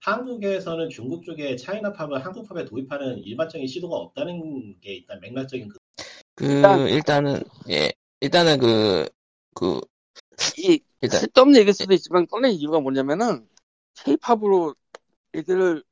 [0.01, 5.79] 한국에서는 중국 쪽에 차이나 팝을 한국 팝에 도입하는 일반적인 시도가 없다는 게 일단 맥락적인 그
[6.35, 7.91] 그, 일단- 일단은, 예.
[8.21, 9.09] 일단은 그,
[9.55, 9.81] 그,
[10.59, 13.49] 이 일단, 쓸데없는 얘기일 수도 있지만 꺼낸 이유가 뭐냐면은
[14.05, 14.75] K-팝으로
[15.35, 15.83] 얘들을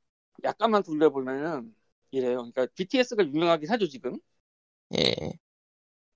[0.43, 1.73] 약간만 돌려보면은
[2.11, 2.37] 이래요.
[2.37, 4.17] 그러니까 BTS가 유명하긴 하죠 지금.
[4.97, 5.15] 예.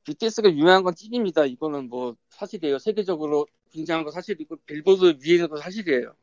[0.03, 1.45] BTS가 유명한 건 찐입니다.
[1.45, 2.77] 이거는 뭐 사실이에요.
[2.79, 6.15] 세계적으로 굉장한 거 사실이고 빌보드 위에 있는 거 사실이에요.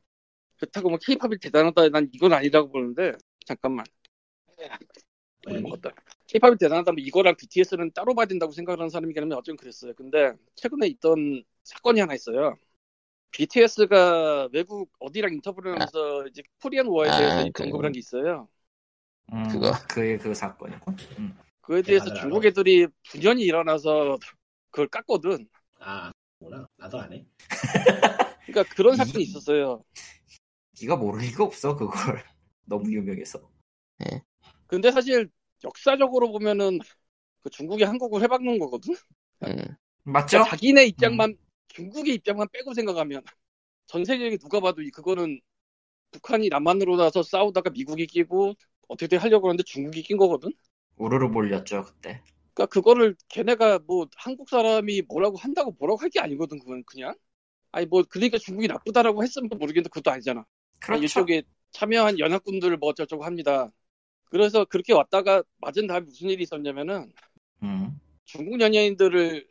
[0.57, 3.13] 그렇다고 뭐 K-팝이 대단하다 난 이건 아니라고 보는데
[3.47, 3.85] 잠깐만.
[5.49, 5.63] 물 이야기.
[5.63, 5.91] 먹었다.
[6.27, 9.95] K-팝이 대단하다면 이거랑 BTS는 따로 봐야 된다고 생각하는 사람이라면 어쩜 그랬어요.
[9.95, 12.57] 근데 최근에 있던 사건이 하나 있어요.
[13.33, 18.49] BTS가 외국 어디랑 인터뷰를 하면서 이제 코리안 워에 아, 대해서 그- 언급을 한 게 있어요.
[19.33, 19.73] 음, 그거.
[19.89, 20.91] 그의 그 사건이고.
[21.19, 21.37] 음.
[21.63, 22.21] 그에 대해서 대단하다.
[22.21, 24.19] 중국 애들이 분연이 일어나서
[24.71, 25.49] 그걸 깠거든.
[25.81, 27.25] 아 뭐나 나도 안 해.
[28.47, 29.85] 그러니까 그런 사건이 있었어요.
[30.83, 31.89] 네가 모를 리가 없어 그걸
[32.65, 33.41] 너무 유명해서.
[34.71, 35.31] 근데 사실
[35.65, 36.79] 역사적으로 보면은
[37.43, 38.95] 그 중국이 한국을 해박는 거거든.
[39.43, 40.39] 음, 맞죠?
[40.39, 41.37] 그러니까 자기네 입장만
[41.69, 43.23] 중국의 입장만 빼고 생각하면
[43.87, 45.41] 전 세계에 누가 봐도 이- 그거는
[46.13, 48.55] 북한이 남한으로 나서 싸우다가 미국이 끼고
[48.89, 50.51] 어떻게 하려고 하는데 중국이 낀 거거든.
[50.99, 52.23] 우르르 몰렸죠 그때.
[52.55, 57.15] 그러니까 그거를 걔네가 뭐 한국 사람이 뭐라고 한다고 뭐라고 할 게 아니거든 그건 그냥.
[57.73, 60.45] 아니 뭐 그러니까 중국이 나쁘다라고 했으면 모르겠는데 그것도 아니잖아.
[60.81, 61.03] 그렇죠.
[61.03, 63.71] 이쪽에 참여한 연합군들 뭐 어쩌고 합니다.
[64.31, 67.13] 그래서 그렇게 왔다가 맞은 다음에 무슨 일이 있었냐면은
[67.63, 68.01] 음.
[68.25, 69.47] 중국 연예인들을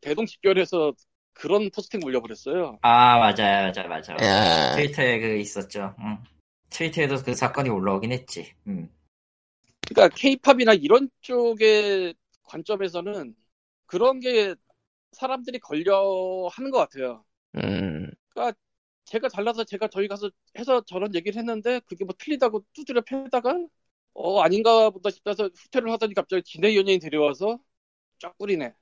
[0.00, 0.92] 대동 집결해서
[1.32, 2.78] 그런 포스팅 올려버렸어요.
[2.82, 4.16] 아 맞아요 맞아요 맞아요.
[4.22, 5.94] 야, 트위터에 그 있었죠.
[6.00, 6.18] 응.
[6.70, 8.52] 트위터에도 그 사건이 올라오긴 했지.
[8.66, 8.90] 음.
[9.88, 13.34] 그러니까 케이팝이나 이런 쪽의 관점에서는
[13.86, 14.54] 그런 게
[15.12, 17.24] 사람들이 걸려 하는 것 같아요.
[17.56, 18.10] 음,
[19.06, 23.54] 제가 잘나서 제가 저희 가서 해서 저런 얘기를 했는데 그게 뭐 틀리다고 두드려 패다가
[24.18, 27.58] 어 아닌가 보다 싶어서 후퇴를 하더니 갑자기 지네 연예인 데려와서
[28.20, 28.74] 쫙 뿌리네.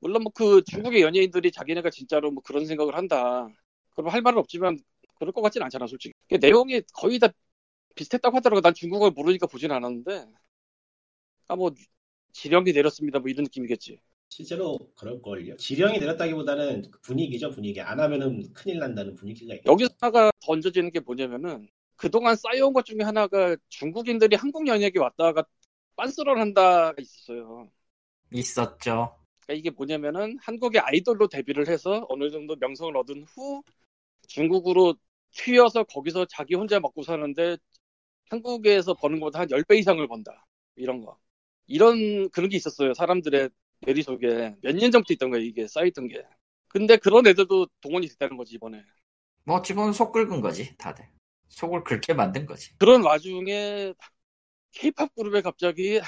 [0.00, 3.48] 물론 뭐 그 중국의 연예인들이 자기네가 진짜로 뭐 그런 생각을 한다.
[3.92, 4.78] 그럼 할 말은 없지만
[5.18, 6.14] 그럴 것 같진 않잖아 솔직히.
[6.28, 7.28] 그 내용이 거의 다
[7.96, 8.60] 비슷했다고 하더라고.
[8.62, 10.26] 난 중국어를 모르니까 보진 않았는데
[11.48, 11.70] 아 뭐
[12.32, 14.00] 지령이 내렸습니다 뭐 이런 느낌이겠지.
[14.30, 15.56] 실제로 그럴걸요.
[15.56, 17.80] 지령이 내렸다기보다는 분위기죠, 분위기.
[17.80, 21.68] 안 하면은 큰일 난다는 분위기가 있 여기서 하나가 던져지는 게 뭐냐면은
[21.98, 25.44] 그동안 쌓여온 것 중에 하나가 중국인들이 한국 연예계 왔다가
[25.96, 27.70] 빤스런 한다가 있었어요.
[28.30, 29.18] 있었죠.
[29.46, 33.62] 그러니까 이게 뭐냐면은 한국의 아이돌로 데뷔를 해서 어느 정도 명성을 얻은 후
[34.28, 34.96] 중국으로
[35.32, 37.58] 튀어서 거기서 자기 혼자 먹고 사는데
[38.30, 40.46] 한국에서 버는 것보다 한 10배 이상을 번다.
[40.76, 41.18] 이런 거.
[41.68, 42.94] 이런 그런 게 있었어요.
[42.94, 43.50] 사람들의
[43.82, 45.44] 뇌리 속에 몇 년 전부터 있던 거예요.
[45.46, 46.24] 이게 쌓였던 게.
[46.68, 48.84] 근데 그런 애들도 동원이 됐다는 거지 이번에.
[49.44, 51.08] 뭐 지금 속 긁은 거지 다들.
[51.48, 52.70] 속을 긁게 만든 거지.
[52.78, 53.94] 그런 와중에
[54.72, 56.00] 케이팝 그룹에 갑자기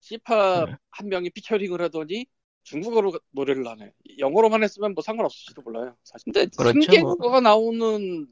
[0.00, 0.76] C팝 네.
[0.90, 2.26] 한 명이 피처링을 하더니
[2.64, 3.92] 중국어로 노래를 하네.
[4.18, 5.96] 영어로만 했으면 뭐 상관없을지도 몰라요.
[6.04, 6.24] 사실.
[6.32, 8.26] 근데 그렇죠, 3개국어가 나오는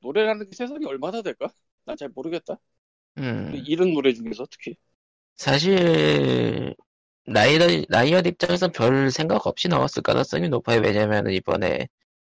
[0.00, 1.48] 노래라는 게 세상이 얼마나 될까?
[1.84, 2.58] 난 잘 모르겠다.
[3.18, 3.52] 음.
[3.66, 4.76] 이런 노래 중에서 특히.
[5.36, 6.74] 사실
[7.26, 10.80] 라이엇 라이엇 입장에서 별 생각 없이 나왔을 가능성이 높아요.
[10.82, 11.88] 왜냐면 이번에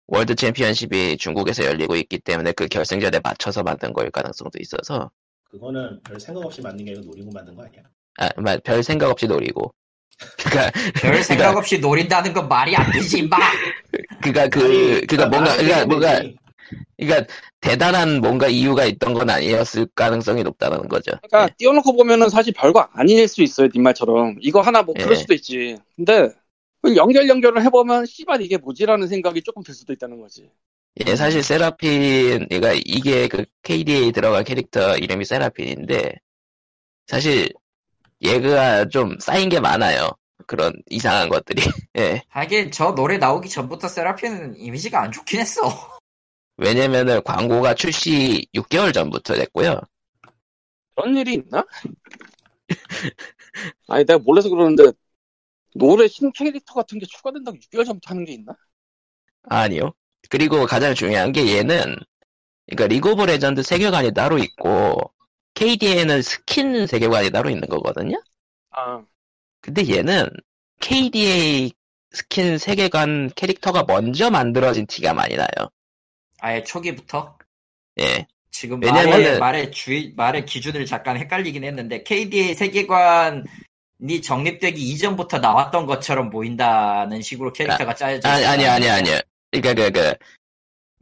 [0.06, 5.10] 월드 챔피언십이 중국에서 열리고 있기 때문에 그 결승전에 맞춰서 만든 거일 가능성도 있어서
[5.50, 7.82] 그거는 별 생각 없이 만든 게 아니고 노리고 만든 거 아니야?
[8.18, 9.72] 아, 마- 별 생각 없이 노리고
[10.38, 13.36] 그니까 별 생각 없이 노린다는 건 말이 안 되지 임마.
[14.22, 16.22] 그니까 그 그니까 뭔가 그니까 뭔가.
[16.96, 17.24] 그니까
[17.60, 21.12] 대단한 뭔가 이유가 있던 건 아니었을 가능성이 높다는 거죠.
[21.28, 23.68] 그러니까 띄워놓고 보면은 사실 별거 아닐 수 있어요.
[23.74, 24.36] 님 말처럼.
[24.40, 25.14] 이거 하나 뭐 그럴 예.
[25.16, 25.76] 수도 있지.
[25.96, 26.30] 근데
[26.96, 30.50] 연결 연결을 해보면 씨발 이게 뭐지라는 생각이 조금 들 수도 있다는 거지.
[31.06, 36.14] 예, 사실 세라핀, 그러니까 이게 그 KDA 들어간 캐릭터 이름이 세라핀인데,
[37.06, 37.48] 사실
[38.22, 40.10] 얘가 좀 쌓인 게 많아요.
[40.46, 41.62] 그런 이상한 것들이.
[41.98, 42.22] 예.
[42.28, 45.62] 하긴 저 노래 나오기 전부터 세라핀은 이미지가 안 좋긴 했어.
[46.56, 49.80] 왜냐면은 광고가 출시 6개월 전부터 됐고요.
[50.94, 51.64] 그런 일이 있나?
[53.88, 54.92] 아니 내가 몰라서 그러는데
[55.74, 58.54] 노래 신 캐릭터 같은 게 추가된다고 6개월 전부터 하는 게 있나?
[59.48, 59.92] 아니요.
[60.30, 61.96] 그리고 가장 중요한 게 얘는,
[62.66, 65.12] 그러니까 리그 오브 레전드 세계관이 따로 있고,
[65.54, 68.20] KDA는 스킨 세계관이 따로 있는 거거든요?
[68.70, 69.04] 아
[69.60, 70.28] 근데 얘는
[70.80, 71.72] KDA
[72.10, 75.48] 스킨 세계관 캐릭터가 먼저 만들어진 티가 많이 나요.
[76.40, 77.36] 아예 초기부터.
[78.00, 78.26] 예.
[78.50, 83.44] 지금 왜냐면은- 말의, 말의 주의, 말의 기준을 잠깐 헷갈리긴 했는데, KDA 세계관
[84.00, 88.52] 이 정립되기 이전부터 나왔던 것처럼 보인다는 식으로 캐릭터가 짜여져 아니, 있어요.
[88.52, 89.18] 아니, 아니, 아니요.
[89.50, 90.14] 그러니까, 그, 그,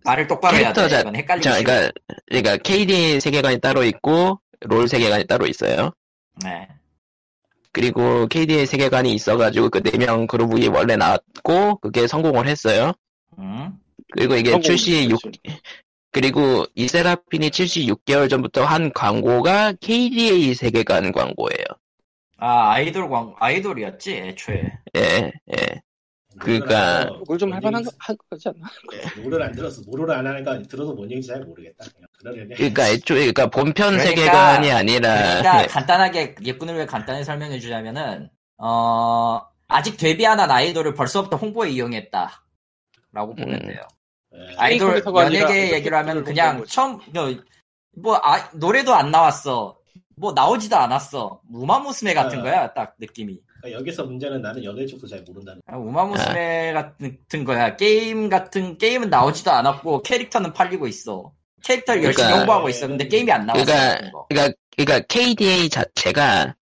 [0.05, 0.87] 말을 똑바로 해야 돼.
[0.87, 1.63] 이건 싫어.
[1.63, 1.91] 그러니까,
[2.27, 5.93] 그러니까, KD 세계관이 따로 있고, 롤 세계관이 따로 있어요.
[6.45, 6.69] 네.
[7.73, 12.93] 그리고 KD의 세계관이 있어가지고, 그 네 명 그룹이 원래 나왔고, 그게 성공을 했어요.
[13.39, 13.73] 음.
[14.13, 15.41] 그리고 이게 출시 6, 그렇지.
[16.11, 21.65] 그리고 이 세라핀이 출시 6개월 전부터 한 광고가 KDA 세계관 광고예요.
[22.45, 24.63] 아, 아이돌 광, 아이돌이었지, 애초에.
[24.97, 25.83] 예, 예.
[26.41, 28.67] 그러니까- 그걸 좀 할만한 거, 한 거지 않나?
[29.23, 29.81] 노래를 안 들었어.
[29.87, 31.85] 노래를 안 하니까 들어서 뭔 얘기인지 잘 모르겠다.
[32.19, 32.49] 그냥.
[32.57, 35.67] 그러니까 애초에, 그러니까 본편 그러니까- 세계관이 아니라, 일단 예.
[35.69, 38.29] 간단하게 예꾼을 위해 간단히 설명해 주자면은
[38.59, 42.45] 어 아직 데뷔 안한 아이돌을 벌써부터 홍보에 이용했다.
[43.13, 43.67] 라고 보면 음.
[43.69, 43.81] 돼요.
[44.35, 44.55] 예.
[44.57, 46.65] 아이돌 아니라 연예계 얘기를 하면 그냥.
[46.67, 47.33] 처음 뭐,
[47.97, 49.77] 뭐 아, 노래도 안 나왔어.
[50.17, 51.41] 뭐 나오지도 않았어.
[51.51, 52.43] 우마무스메 같은 아.
[52.43, 53.39] 거야 딱 느낌이.
[53.61, 55.63] 그러니까 여기서 문제는 나는 연애 쪽도 잘 모른다는.
[55.67, 57.77] 아, 우마무스메 같은 거야.
[57.77, 61.33] 게임 같은 게임은 나오지도 않았고 캐릭터는 팔리고 있어.
[61.65, 62.89] 캐릭터를 열심히 그러니까- 홍보하고 있어.
[62.89, 63.65] 근데 게임이 안 나왔어.
[63.65, 64.27] 그러니까, 거.
[64.29, 66.57] 그러니까, 그러니까 KDA 자체가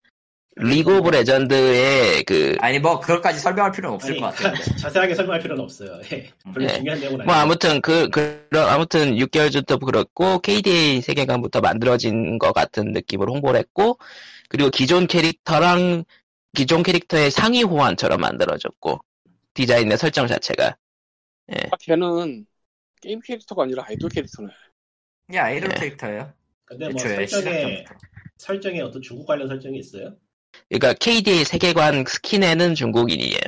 [0.62, 4.52] 리그 오브 레전드의 그, 아니 뭐 그것까지 설명할 필요는 없을 아니, 것 같아.
[4.52, 6.02] 그러니까 자세하게 설명할 필요는 없어요.
[6.12, 6.30] 예.
[6.54, 6.78] 별로 네.
[6.78, 7.44] 중요한 내용은 뭐 아니에요.
[7.44, 14.00] 아무튼 그, 그, 아무튼 6개월 전부터 그렇고, KDA 세계관부터 만들어진 것 같은 느낌으로 홍보를 했고,
[14.50, 16.04] 그리고 기존 캐릭터랑,
[16.54, 19.00] 기존 캐릭터의 상위 호환처럼 만들어졌고,
[19.54, 20.76] 디자인의 설정 자체가.
[21.72, 22.46] 아, 걔는
[23.02, 24.50] 게임 캐릭터가 아니라 아이돌 캐릭터네.
[25.36, 25.80] 야 아이돌 네.
[25.80, 26.34] 캐릭터예요.
[26.66, 27.96] 근데 뭐 애초에 설정에 시작부터.
[28.38, 30.16] 설정에 어떤 중국 관련 설정이 있어요?
[30.70, 33.40] 그러니까 KDA 세계관 스킨에는 중국인이에요.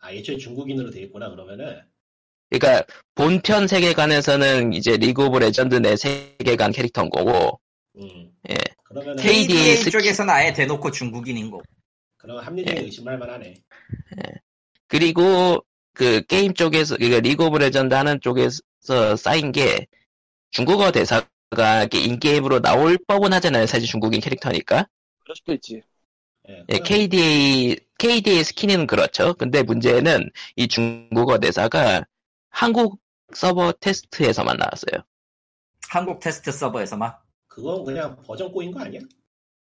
[0.00, 1.80] 아 애초에 중국인으로 돼 있구나 그러면은
[2.50, 2.84] 그러니까
[3.14, 7.58] 본편 세계관에서는 이제 리그 오브 레전드 내 세계관 캐릭터인 거고,
[7.96, 8.30] 음.
[8.50, 8.54] 예.
[8.84, 11.62] 그러면은 KDA KDA 스킨- 쪽에서는 아예 대놓고 중국인인 거.
[12.18, 12.84] 그럼 합리적인 예.
[12.84, 13.54] 의심할 만하네.
[14.86, 15.64] 그리고
[15.94, 19.86] 그 게임 쪽에서, 그러니까 리그 오브 레전드 하는 쪽에서 쌓인 게
[20.50, 23.66] 중국어 대사가 in-game으로 나올 법은 하잖아요.
[23.66, 24.86] 사실 중국인 캐릭터니까.
[25.20, 25.82] 그럴 수도 있지.
[26.48, 26.64] 예.
[26.68, 29.34] 예, KDA, KDA 스킨은 그렇죠.
[29.34, 32.04] 근데 문제는 이 중국어 대사가
[32.50, 33.00] 한국
[33.34, 35.02] 서버 테스트에서만 나왔어요.
[35.88, 37.12] 한국 테스트 서버에서만.
[37.48, 39.00] 그건 그냥 버전 꼬인 거 아니야?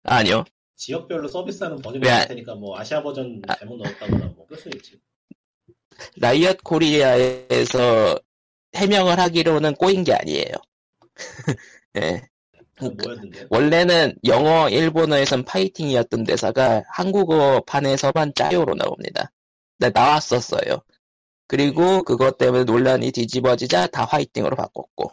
[0.04, 0.44] 아니요.
[0.76, 5.00] 지역별로 서비스하는 버전이 왜- 있을 테니까 뭐 아시아 버전 잘못 넣었다거나 뭐 그럴 수 있지.
[6.16, 8.18] 라이엇 코리아에서
[8.74, 10.52] 해명을 하기로는 꼬인 게 아니에요.
[11.96, 12.22] 예.
[12.76, 13.46] 그 뭐였는데?
[13.50, 19.30] 원래는 영어, 일본어에선 파이팅이었던 대사가 한국어판에서만 짜요로 나옵니다.
[19.78, 20.82] 네, 나왔었어요.
[21.46, 25.12] 그리고 그것 때문에 논란이 뒤집어지자 다 화이팅으로 바꿨고.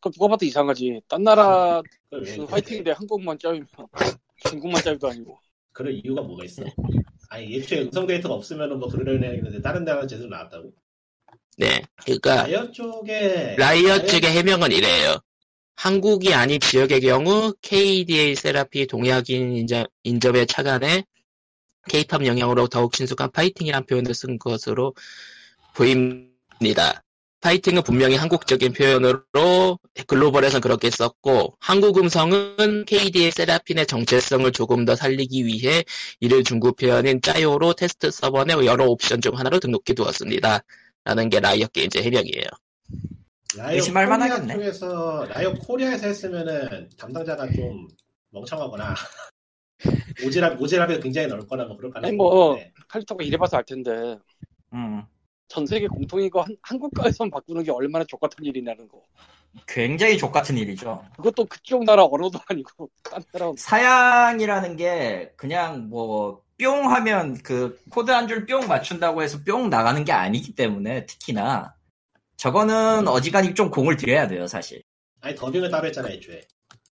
[0.00, 1.00] 그 누가 봐도 이상하지.
[1.08, 3.66] 딴 나라 그 화이팅인데 한국만 짜이면
[4.48, 5.38] 중국만 짜이도 아니고.
[5.72, 6.62] 그럴 이유가 뭐가 있어?
[7.28, 10.72] 아니 예초에 음성 데이터가 없으면은 뭐 그러려니 했는데 다른 데가 제대로 나왔다고?
[11.58, 11.82] 네.
[12.04, 15.18] 그러니까 라이엇 쪽에 라이엇 측의 해명은 이래요.
[15.76, 21.04] 한국이 아닌 지역의 경우 KDA 세라피 동양인 인접, 인접에 착안해
[21.88, 24.94] K-팝 영향으로 더욱 친숙한 파이팅이란 표현을 쓴 것으로
[25.74, 27.02] 보입니다.
[27.40, 35.46] 파이팅은 분명히 한국적인 표현으로 글로벌에선 그렇게 썼고 한국 음성은 KDA 세라핀의 정체성을 조금 더 살리기
[35.46, 35.84] 위해
[36.18, 40.64] 이를 중국 표현인 加油로 테스트 서버 내 여러 옵션 중 하나로 등록해 두었습니다.
[41.04, 42.46] 라는 게 라이엇 게임즈의 해명이에요.
[43.58, 44.54] 의심할 코리아 만하겠네.
[44.54, 47.88] 쪽에서 라이엇 코리아에서 했으면은 담당자가 좀
[48.30, 48.94] 멍청하거나
[50.24, 52.54] 오지랖 오지랖이 굉장히 넓거나 뭐 그럴 가능성이 뭐.
[52.56, 54.18] 있는데 칼리토가 일해봐서 알 텐데
[54.72, 55.02] 음,
[55.48, 59.02] 전 세계 한, 한국가에선 바꾸는 게 얼마나 좆같은 일이냐는 거.
[59.66, 61.02] 굉장히 좆같은 일이죠.
[61.16, 63.52] 그것도 그쪽 나라 언어도 아니고 딴 나라.
[63.56, 70.02] 사양이라는 게 그냥 뭐 뿅 하면 그 코드 한 줄 뿅 맞춘다고 해서 뿅 나가는
[70.06, 71.74] 게 아니기 때문에 특히나
[72.36, 74.82] 저거는 어지간히 좀 공을 들여야 돼요 사실.
[75.20, 76.42] 아니 더빙을 따로 했잖아 애초에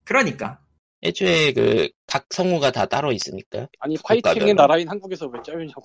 [0.03, 0.59] 그러니까
[1.03, 3.67] 애초에 그 각 성우가 다 따로 있으니까.
[3.79, 4.53] 아니 파이팅의.
[4.53, 5.83] 나라인 한국에서 왜 짜이냐고.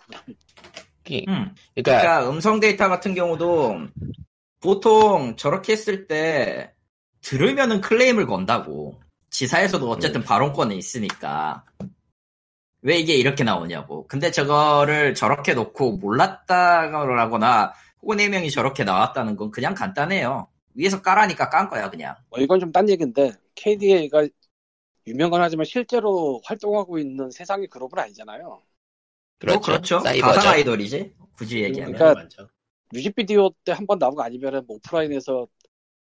[1.06, 1.54] 그- 음.
[1.74, 3.78] 그러니까 그러니까 음성 데이터 같은 경우도
[4.60, 6.74] 보통 저렇게 했을 때
[7.22, 9.00] 들으면은 클레임을 건다고
[9.30, 11.64] 지사에서도 어쨌든 발언권이 있으니까
[12.82, 17.72] 왜 이게 이렇게 나오냐고 근데 저거를 저렇게 놓고 몰랐다거나
[18.02, 22.72] 혹은 해명이 저렇게 나왔다는 건 그냥 간단해요 위에서 까라니까 깐 거야 그냥 뭐 이건 좀
[22.72, 24.28] 딴 얘기인데 KDA가
[25.06, 28.62] 유명은 하지만 실제로 활동하고 있는 세상의 그룹은 아니잖아요.
[29.38, 29.60] 그렇죠.
[29.60, 30.40] 뭐 그렇죠 사이버죠.
[30.40, 32.48] 가상 아이돌이지 굳이 얘기하면 그러니까 많죠.
[32.92, 35.48] 뮤직비디오 때 한 번 나온 거 아니면은 뭐 오프라인에서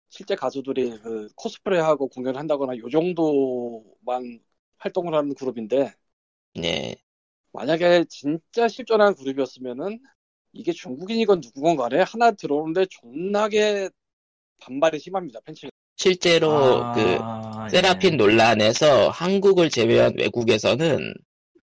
[0.09, 4.41] 실제 가수들이 그 코스프레하고 공연한다거나 요 정도만
[4.79, 5.93] 활동을 하는 그룹인데
[6.53, 7.03] 네.
[7.53, 9.99] 만약에 진짜 실존한 그룹이었으면은
[10.53, 13.89] 이게 중국인이건 누구건 간에 하나 들어오는데 존나게
[14.59, 15.69] 반발이 심합니다 팬층.
[15.97, 17.69] 실제로 아, 그 예.
[17.69, 21.13] 세라핀 논란에서 한국을 제외한 외국에서는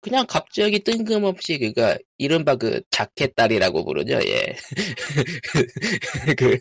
[0.01, 4.20] 그냥 갑자기 뜬금없이 그가 이른바 그 자켓 딸이라고 부르죠.
[4.26, 4.55] 예.
[6.39, 6.59] 그,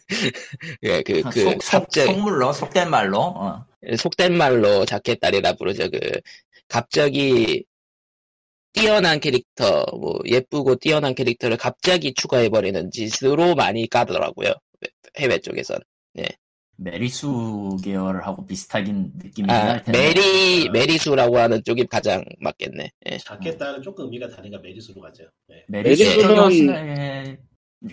[0.84, 3.66] 예, 그, 그, 속, 속, 갑자기, 속물로 속된 말로 어.
[3.96, 5.90] 속된 말로 자켓 딸이라 부르죠.
[5.92, 6.00] 그,
[6.68, 7.64] 갑자기
[8.74, 14.54] 뛰어난 캐릭터, 뭐, 예쁘고 뛰어난 캐릭터를 갑자기 추가해버리는 짓으로 많이 까더라고요.
[15.18, 15.80] 해외 쪽에선.
[16.80, 20.00] 메리수 계열하고 비슷하긴 느낌이 아, 날 텐데.
[20.00, 22.92] 메리, 메리수라고 하는 쪽이 가장 맞겠네.
[23.10, 23.18] 예.
[23.18, 25.24] 자캐 딸은 조금 의미가 다르니까 메리수로 가죠.
[25.48, 25.66] 네.
[25.70, 27.38] 메리수 메리수는-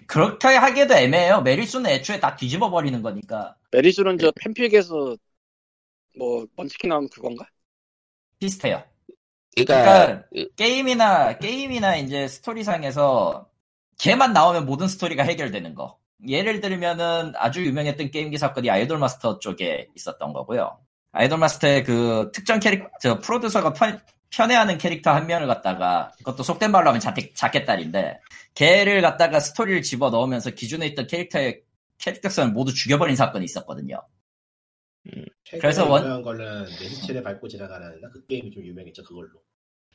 [0.06, 1.40] 그렇게 하기에도 애매해요.
[1.40, 5.16] 메리수는 애초에 다 뒤집어 버리는 거니까 메리수는 저 팬픽에서
[6.18, 7.46] 뭐 먼치킨 나온 그건가?
[8.38, 8.84] 비슷해요.
[9.56, 13.48] 그러니까, 그러니까 게임이나 게임이나 이제 스토리상에서
[13.98, 15.98] 걔만 나오면 모든 스토리가 해결되는 거.
[16.26, 20.78] 예를 들면은 아주 유명했던 게임기 사건이 아이돌 마스터 쪽에 있었던 거고요.
[21.12, 24.00] 아이돌 마스터의 그 특정 캐릭터 프로듀서가 편,
[24.30, 28.20] 편애하는 캐릭터 한 명을 갖다가 그것도 속된 말로 하면 자켓, 자켓딸인데
[28.54, 31.62] 걔를 갖다가 스토리를 집어 넣으면서 기존에 있던 캐릭터의
[31.98, 34.02] 캐릭터성을 모두 죽여버린 사건이 있었거든요.
[35.44, 39.42] 최근에 그래서 원- 유명한 거는 내 시체를 밟고 지나가는 그 게임이 좀 유명했죠 그걸로.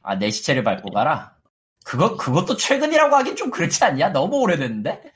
[0.01, 1.38] 아, 내 시체를 밟고 가라?
[1.86, 4.10] 그거, 그것도 최근이라고 하긴 좀 그렇지 않냐?
[4.10, 5.14] 너무 오래됐는데?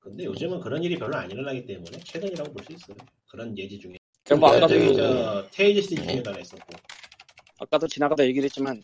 [0.00, 2.96] 근데 요즘은 그런 일이 별로 안 일어나기 때문에 최근이라고 볼 수 있어요.
[3.28, 3.96] 그런 예지 중에.
[4.24, 6.72] 그뭐 아까도 그- 저 테이지 시티 중에도 하나 있었고.
[7.58, 8.82] 아까도 지나가다 얘기를 했지만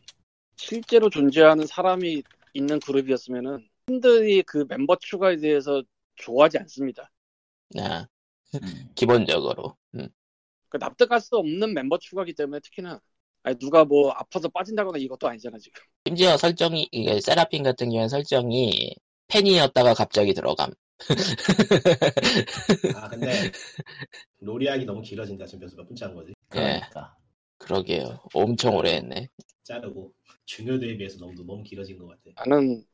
[0.57, 5.83] 실제로 존재하는 사람이 있는 그룹이었으면은 팬들이 그 멤버 추가에 대해서
[6.17, 7.11] 좋아하지 않습니다.
[7.79, 8.07] 아,
[8.55, 8.91] 음.
[8.95, 9.77] 기본적으로.
[10.71, 10.73] 음.
[10.73, 13.01] 그 납득할 수 없는 멤버 추가기 때문에 특히나
[13.43, 15.83] 아니, 누가 뭐 아파서 빠진다거나 이것도 아니잖아 지금.
[16.07, 18.95] 심지어 설정이, 이게 세라핀 같은 경우는 설정이
[19.29, 20.71] 팬이었다가 갑자기 들어감.
[22.97, 23.33] 아 근데
[24.41, 26.35] 놀이하기 너무 길어진다 지금 몇몇 분째 한 거지.
[26.49, 27.17] 그러니까.
[27.59, 28.21] 그러게요.
[28.35, 29.29] 엄청 오래 했네.
[29.63, 30.13] 자르고
[30.45, 32.21] 중요도에 비해서 너무 너무 길어진 것 같아.
[32.45, 32.85] 나는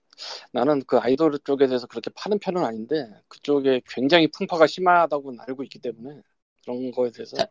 [0.52, 5.78] 나는 그 아이돌 쪽에 대해서 그렇게 파는 편은 아닌데 그쪽에 굉장히 풍파가 심하다고 알고 있기
[5.78, 6.20] 때문에
[6.64, 7.48] 그런 거에 대해서 자,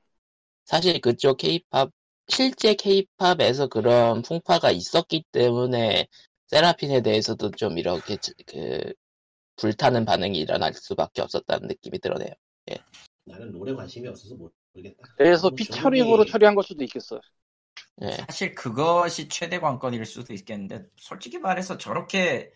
[0.65, 1.91] 사실 그쪽 케이팝
[2.27, 6.07] 실제 케이팝에서 그런 풍파가 있었기 때문에
[6.47, 8.93] 세라핀에 대해서도 좀 이렇게 저- 그
[9.57, 12.31] 불타는 반응이 일어날 수밖에 없었다는 느낌이 들어네요.
[13.25, 15.07] 나는 롤에 관심이 없어서 모르겠다.
[15.17, 17.19] 그래서 너무 피처링으로 처리한 걸 수도 있겠어.
[18.03, 18.11] 예.
[18.11, 22.51] 사실 그것이 최대 관건일 수도 있겠는데 솔직히 말해서 저렇게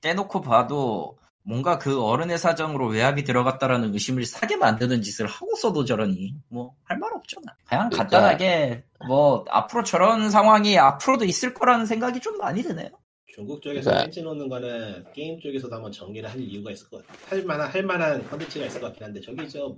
[0.00, 6.74] 떼놓고 봐도 뭔가 그 어른의 사정으로 외압이 들어갔다라는 의심을 사게 만드는 짓을 하고서도 저러니 뭐
[6.84, 7.10] 할 말.
[7.44, 7.54] 나.
[7.64, 12.88] 그냥 그러니까- 간단하게 뭐 앞으로 저런 상황이 앞으로도 있을 거라는 생각이 좀 많이 드네요.
[13.34, 17.18] 중국 쪽에서 그러니까- 펜치 놓는 거는 게임 쪽에서도 한번 정리를 할 이유가 있을 것 같아.
[17.28, 19.76] 할 만한 할 만한 컨텐츠가 있을 것 같긴 한데 저기 저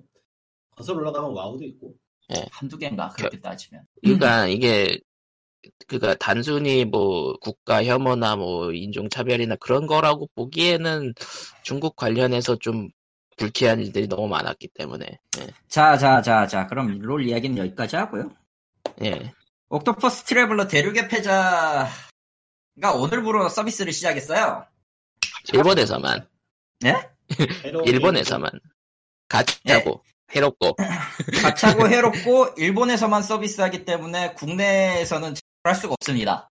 [0.77, 1.95] 거슬러 올라가면 와우도 있고
[2.51, 3.85] 한두 개인가 그렇게 따지면.
[4.03, 4.99] 그러니까 이게
[5.87, 11.15] 그니까 단순히 뭐 국가 혐오나 뭐 인종 차별이나 그런 거라고 보기에는
[11.63, 12.89] 중국 관련해서 좀
[13.37, 15.47] 불쾌한 일들이 너무 많았기 때문에 예.
[15.69, 16.67] 자, 자, 자, 자.
[16.67, 18.31] 그럼 롤 이야기는 여기까지 하고요.
[19.03, 19.33] 예.
[19.69, 21.89] 옥토퍼스 트래블러 대륙의 패자가
[22.95, 24.67] 오늘부로 서비스를 시작했어요.
[25.53, 26.27] 일본에서만
[27.63, 28.51] 새로운 일본에서만
[29.29, 30.05] 가짜고
[30.35, 30.77] 해롭고
[31.43, 35.35] 가차고 해롭고 일본에서만 서비스하기 때문에 국내에서는
[35.65, 36.51] 할 수가 없습니다.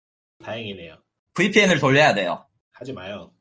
[0.43, 0.97] 다행이네요.
[1.33, 2.45] VPN을 돌려야 돼요.
[2.71, 3.31] 하지 마요.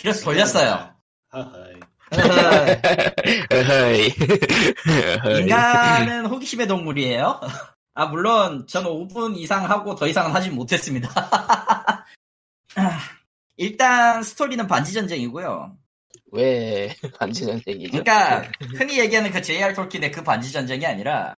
[0.00, 0.94] 그래서 돌렸어요.
[1.28, 1.74] 하하이.
[5.40, 7.40] 인간은 호기심의 동물이에요.
[7.94, 11.08] 아 물론 저는 5분 이상 하고 더 이상은 하진 못했습니다.
[13.56, 15.76] 일단 스토리는 반지 전쟁이고요.
[16.32, 18.02] 왜 반지 전쟁이죠?
[18.02, 21.36] 그러니까 흔히 얘기하는 그 JR 톨킨의 그 반지 전쟁이 아니라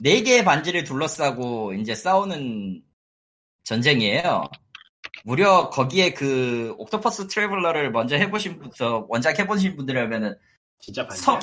[0.00, 2.82] 네 개의 반지를 둘러싸고 이제 싸우는
[3.68, 4.44] 전쟁이에요.
[5.24, 10.38] 무려 거기에 그 옥토패스 트래블러를 먼저 해보신 분, 저 원작 해보신 분들이라면은
[10.78, 11.22] 진짜 반지야?
[11.22, 11.40] 성,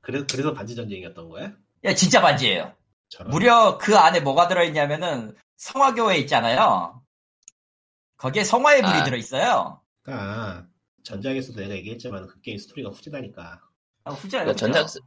[0.00, 1.52] 그래서 그래서 반지 전쟁이었던 거야?
[1.84, 2.74] 야 진짜 반지예요.
[3.08, 3.30] 저런.
[3.30, 7.00] 무려 그 안에 뭐가 들어있냐면은 성화교회 있잖아요.
[8.16, 9.04] 거기에 성화의 불이 아.
[9.04, 9.80] 들어있어요.
[10.02, 10.66] 그러니까
[11.04, 13.62] 전작에서도 내가 얘기했지만 그 게임 스토리가 후지다니까
[14.04, 14.42] 아, 후져요.
[14.42, 14.98] 그러니까 전작 스-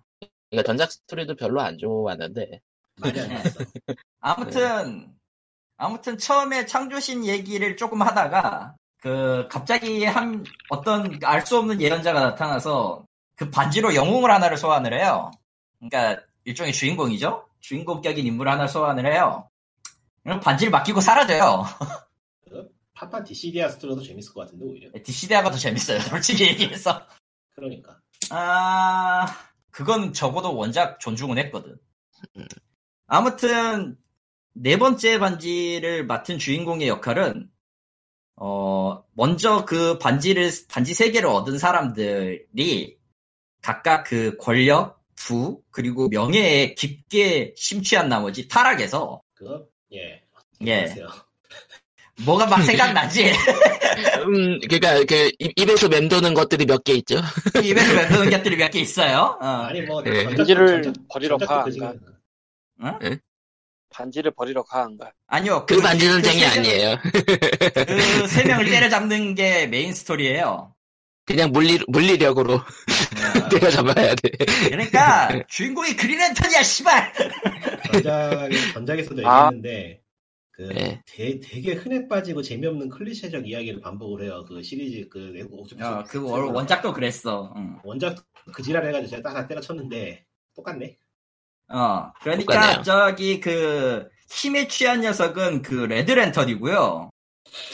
[0.49, 2.61] 그러니까 전작 스토리도 별로 안 좋았는데.
[4.21, 5.13] 아무튼
[5.81, 13.03] 아무튼 처음에 창조신 얘기를 조금 하다가 그 갑자기 한 어떤 알 수 없는 예언자가 나타나서
[13.35, 15.31] 그 반지로 영웅을 하나를 소환을 해요.
[15.79, 17.47] 그러니까 일종의 주인공이죠.
[17.61, 19.49] 주인공격인 인물 하나 를 소환을 해요.
[20.21, 21.65] 그럼 반지를 맡기고 사라져요.
[22.93, 24.91] 파파 디시디아 스토리도 재밌을 것 같은데 오히려.
[25.03, 25.99] 디시데아가 더 재밌어요.
[26.07, 27.07] 솔직히 얘기해서.
[27.55, 27.97] 그러니까
[28.29, 29.25] 아,
[29.71, 31.75] 그건 적어도 원작 존중은 했거든.
[32.37, 32.45] 음.
[33.07, 33.97] 아무튼,
[34.53, 37.49] 네 번째 반지를 맡은 주인공의 역할은,
[38.35, 42.97] 어, 먼저 그 반지를, 반지 세 개를 얻은 사람들이
[43.61, 50.21] 각각 그 권력, 부, 그리고 명예에 깊게 심취한 나머지 타락해서, 그거 예.
[50.65, 50.95] 예.
[52.25, 53.31] 뭐가 막 생각나지?
[54.25, 57.15] 음 그러니까 그 입- 입에서 맴도는 것들이 몇 개 있죠.
[57.63, 59.37] 입에서 맴도는 것들이 몇 개 있어요.
[59.41, 59.45] 어.
[59.45, 60.23] 아니 뭐 예.
[60.25, 61.99] 전작- 반지를 버리러 가, 그 시간-
[63.91, 65.11] 반지를 버리러 가, 안 가.
[65.27, 65.65] 아니요.
[65.67, 66.97] 그 반지 전쟁이 세 명- 아니에요.
[67.01, 70.73] 그 세 명을 때려잡는 게 메인 스토리예요.
[71.25, 74.29] 그냥 물리 물리력으로 아, 때려잡아야 돼.
[74.69, 77.13] 그러니까 주인공이 그린 랜턴이야 씨발.
[77.93, 79.45] 전작 전작에서도 아.
[79.51, 80.01] 얘기했는데
[80.51, 81.01] 그 예.
[81.05, 84.43] 되, 되게 흔해 빠지고 재미없는 클리셰적 이야기를 반복을 해요.
[84.47, 87.53] 그 시리즈 그 옥토패스 어, 그 원- 원작도 그랬어.
[87.55, 87.77] 응.
[87.83, 88.17] 원작
[88.53, 90.25] 그 지랄 해가지고 제가 딱 하나 때려쳤는데
[90.55, 90.97] 똑같네.
[91.71, 92.83] 어, 그러니까 똑같네요.
[92.83, 97.09] 저기 그 힘에 취한 녀석은 그 레드 랜턴이고요.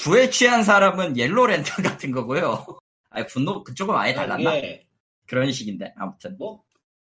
[0.04, 1.66] 부에 취한 사람은 옐로 랜턴
[2.02, 2.66] 같은 거고요.
[3.10, 4.56] 아니 분노 그쪽은 아예 달랐나?
[4.56, 4.88] 이게
[5.28, 6.36] 그런 식인데 아무튼.
[6.38, 6.64] 뭐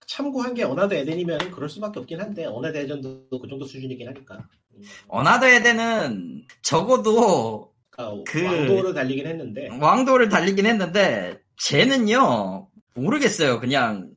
[0.06, 4.36] 참고한 게 어나더 에덴이면 그럴 수밖에 없긴 한데 어나더 에덴도 그 정도 수준이긴 하니까.
[4.74, 14.09] 음, 어나더 에덴은 적어도 그러니까 그- 왕도를 달리긴 했는데 왕도를 달리긴 했는데 쟤는요 모르겠어요 그냥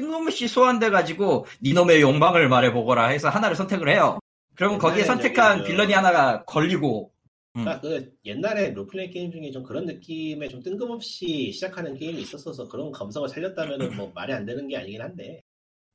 [0.00, 4.18] 뜬금없이 소환돼 가지고 니놈의 욕망을 말해보거라 해서 하나를 선택을 해요
[4.54, 7.12] 그러면 거기에 선택한 저- 빌런이 하나가 걸리고
[7.54, 12.68] 그러니까 그 옛날에 role play 게임 중에 좀 그런 느낌의 좀 뜬금없이 시작하는 게임이 있었어서
[12.68, 15.40] 그런 감성을 살렸다면은 뭐 말이 안 되는 게 아니긴 한데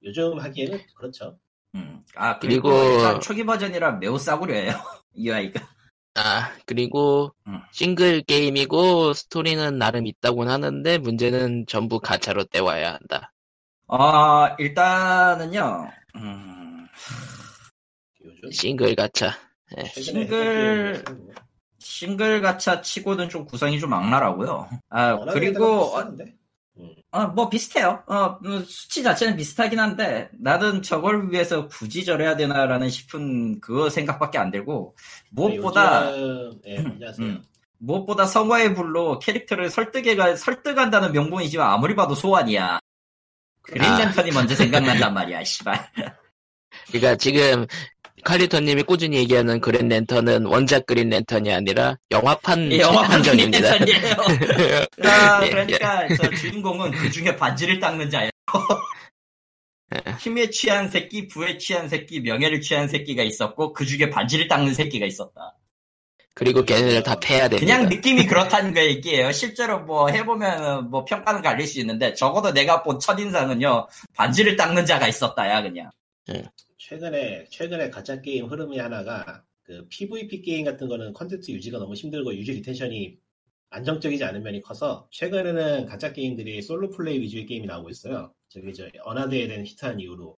[0.04, 1.38] 요즘 하기에는 그렇죠.
[1.76, 2.00] 음.
[2.16, 4.72] 아 그리고, 그리고- 초기 버전이라 매우 싸구려예요
[5.16, 5.62] UI가
[6.16, 7.60] 아 그리고 음.
[7.72, 13.32] 싱글 게임이고 스토리는 나름 있다곤 하는데 문제는 전부 가차로 떼와야 한다.
[13.92, 16.88] 어 일단은요 음,
[18.24, 19.38] 요즘 싱글 가차.
[19.94, 21.04] 최근에 싱글-.
[21.78, 26.38] 싱글 가차 치고는 좀 구성이 좀 악랄하고요 아 그리고 에덴은
[26.78, 27.20] 어?
[27.20, 28.02] 어, 뭐 비슷해요.
[28.08, 34.38] 어, 음, 수치 자체는 비슷하긴 한데 나는 저걸 위해서 굳이 저래야 되나라는 싶은 그거 생각밖에
[34.38, 34.96] 안 들고
[35.32, 37.28] 무엇보다 요즘, 예, 안녕하세요.
[37.28, 37.44] 음,
[37.78, 42.80] 무엇보다 성화의 불로 캐릭터를 설득해 가 설득한다는 명분이지만 아무리 봐도 소환이야.
[43.64, 44.00] 그린 아.
[44.00, 45.90] 랜턴이 먼저 생각난단 말이야, 씨발.
[46.88, 47.66] 그러니까 지금
[48.24, 53.78] 칼리토님이 꾸준히 얘기하는 그린 랜턴은 원작 그린 랜턴이 아니라 영화판 영화 한전입니다.
[53.78, 54.16] 랜턴이에요.
[55.04, 58.32] 아, 예, 그러니까 저 주인공은 그 중에 반지를 닦는 자예요.
[59.96, 60.12] 예.
[60.20, 65.06] 힘에 취한 새끼, 부에 취한 새끼, 명예를 취한 새끼가 있었고 그 중에 반지를 닦는 새끼가
[65.06, 65.58] 있었다.
[66.42, 67.60] 그리고 걔네를 다 패야 됩니다.
[67.60, 69.32] 그냥 느낌이 그렇다는 거 얘기예요.
[69.32, 75.08] 실제로 뭐 해보면 뭐 평가는 갈릴 수 있는데 적어도 내가 본 첫인상은요 반지를 닦는 자가
[75.08, 75.92] 있었다야 그냥.
[76.80, 82.34] 최근에 최근에 가차 게임 흐름이 하나가 그 PVP 게임 같은 거는 컨텐츠 유지가 너무 힘들고
[82.34, 83.18] 유지 retention이
[83.70, 88.34] 안정적이지 않은 면이 커서 최근에는 가짜 게임들이 솔로 플레이 위주의 게임이 나오고 있어요.
[88.50, 90.36] 저기 저 어나드에 대한 히트한 이후로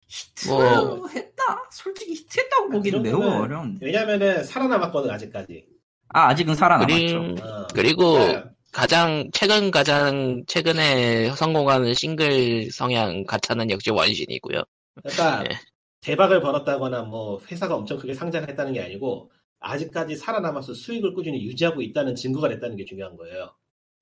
[0.48, 1.68] 뭐- 히트했다.
[1.70, 3.86] 솔직히 히트했다고 보기는 그 매우 어려운데.
[3.86, 5.64] 왜냐면은 살아남았거든 아직까지.
[6.12, 6.94] 아 아직은 살아남았죠.
[6.94, 7.66] 그림 어.
[7.74, 14.62] 그리고 그러니까 가장 최근 가장 최근에 성공하는 싱글 성향 가차는 역시 원신이고요.
[15.02, 15.56] 그러니까 예.
[16.00, 22.14] 대박을 벌었다거나 뭐 회사가 엄청 크게 상장했다는 게 아니고 아직까지 살아남아서 수익을 꾸준히 유지하고 있다는
[22.14, 23.54] 증거가 됐다는 게 중요한 거예요.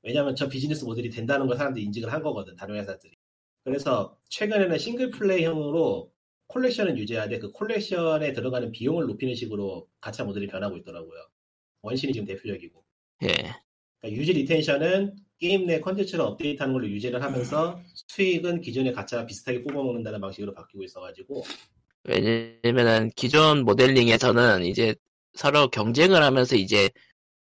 [0.02, 3.16] 왜냐하면 저 비즈니스 모델이 된다는 걸 사람들이 인식을 한 거거든 다른 회사들이.
[3.64, 6.11] 그래서 최근에는 single play형으로
[6.46, 11.28] 콜렉션을 유지하되 그 콜렉션에 들어가는 비용을 높이는 식으로 가차 모델이 변하고 있더라고요.
[11.83, 12.85] 원신이 지금 대표적이고.
[13.24, 13.28] 예.
[14.01, 20.20] 그러니까 유지 retention은 게임 내 컨텐츠를 업데이트하는 걸로 유지를 하면서 수익은 기존의 가차와 비슷하게 뽑아먹는다는
[20.20, 21.45] 방식으로 바뀌고 있어가지고
[22.05, 24.95] 왜냐면은 기존 모델링에서는 이제
[25.35, 26.91] 서로 경쟁을 하면서 이제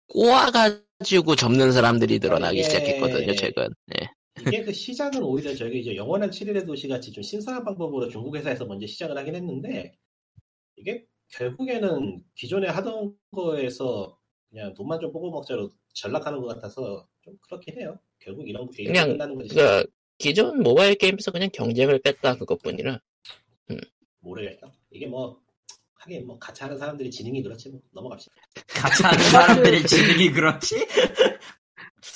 [0.07, 3.67] 꼬아가지고 접는 사람들이 늘어나기 이게- 시작했거든요, 최근.
[3.99, 4.07] 예.
[4.41, 8.65] 이게 그 시작은 오히려 저기 이제 영원한 7일의 도시 같이 좀 신선한 방법으로 중국 회사에서
[8.65, 9.93] 먼저 시작을 하긴 했는데
[10.77, 14.17] 이게 결국에는 기존에 하던 거에서
[14.49, 17.97] 그냥 돈만 좀 뽑아 먹자로 전락하는 것 같아서 좀 그렇긴 해요.
[18.19, 19.49] 결국 이런 거 그냥, 끝나는 거지.
[19.49, 22.99] 그러니까 기존 모바일 게임에서 그냥 경쟁을 뺐다 그것뿐이라.
[24.19, 24.71] 모르겠다.
[24.91, 25.41] 이게 뭐
[25.95, 28.35] 하긴 뭐 같이 하는 사람들이 지능이 그렇지 뭐 넘어갑시다.
[28.67, 30.75] 같이 하는 사람들이 지능이 그렇지?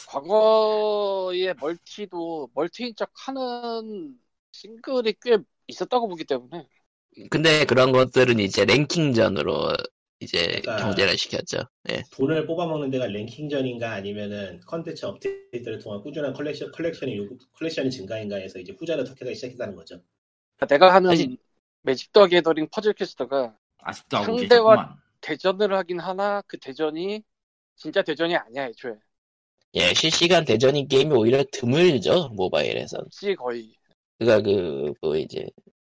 [0.07, 4.17] 과거에 멀티도 멀티인 척 하는
[4.51, 6.67] 싱글이 꽤 있었다고 보기 때문에
[7.29, 9.73] 근데 그런 것들은 이제 랭킹전으로
[10.23, 11.57] 이제 그러니까- 경쟁을 시켰죠.
[11.91, 12.01] 예.
[12.11, 18.59] 돈을 뽑아먹는 데가 랭킹전인가 아니면은 컨텐츠 업데이트를 통한 꾸준한 컬렉션, 컬렉션이 요구, 컬렉션이 증가인가 해서
[18.59, 20.01] 이제 후자를 택하기 시작했다는 거죠.
[20.57, 21.37] 그러니까 내가 하는 사실-
[21.81, 24.39] 매직 더 게더링 퍼즐 퀘스트가 아직도 하고 상대와-
[24.75, 24.89] 계셨구만.
[25.21, 27.23] 대전을 하긴 하나 그 대전이
[27.75, 28.93] 진짜 대전이 아니야 애초에
[29.75, 33.01] 예, 실시간 대전인 게임이 오히려 드물죠, 모바일에선.
[33.05, 33.73] 없지 거의
[34.19, 35.72] 그니까 그, 뭐 이제, 그러니까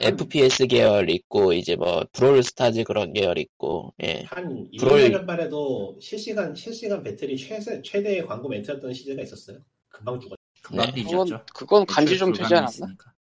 [0.00, 4.22] FPS 계열 있고, 이제 뭐, 브롤스타즈 그런 계열 있고, 예.
[4.26, 9.58] 한 1, 브롤- 2년 만에도 실시간 실시간 battle이 최세, 최대의 광고 멘트였던 시대가 있었어요.
[9.88, 10.38] 금방 죽었.
[10.62, 11.02] 금방 네.
[11.02, 12.68] 그건 그건 간지 좀 되지 않았나?
[12.70, 13.12] 있으니까.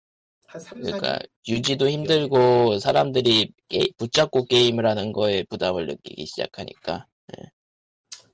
[0.47, 0.85] 한 3, 4년.
[0.85, 7.07] 그러니까 유지도 힘들고, 사람들이 게- 붙잡고 게임을 하는 거에 부담을 느끼기 시작하니까.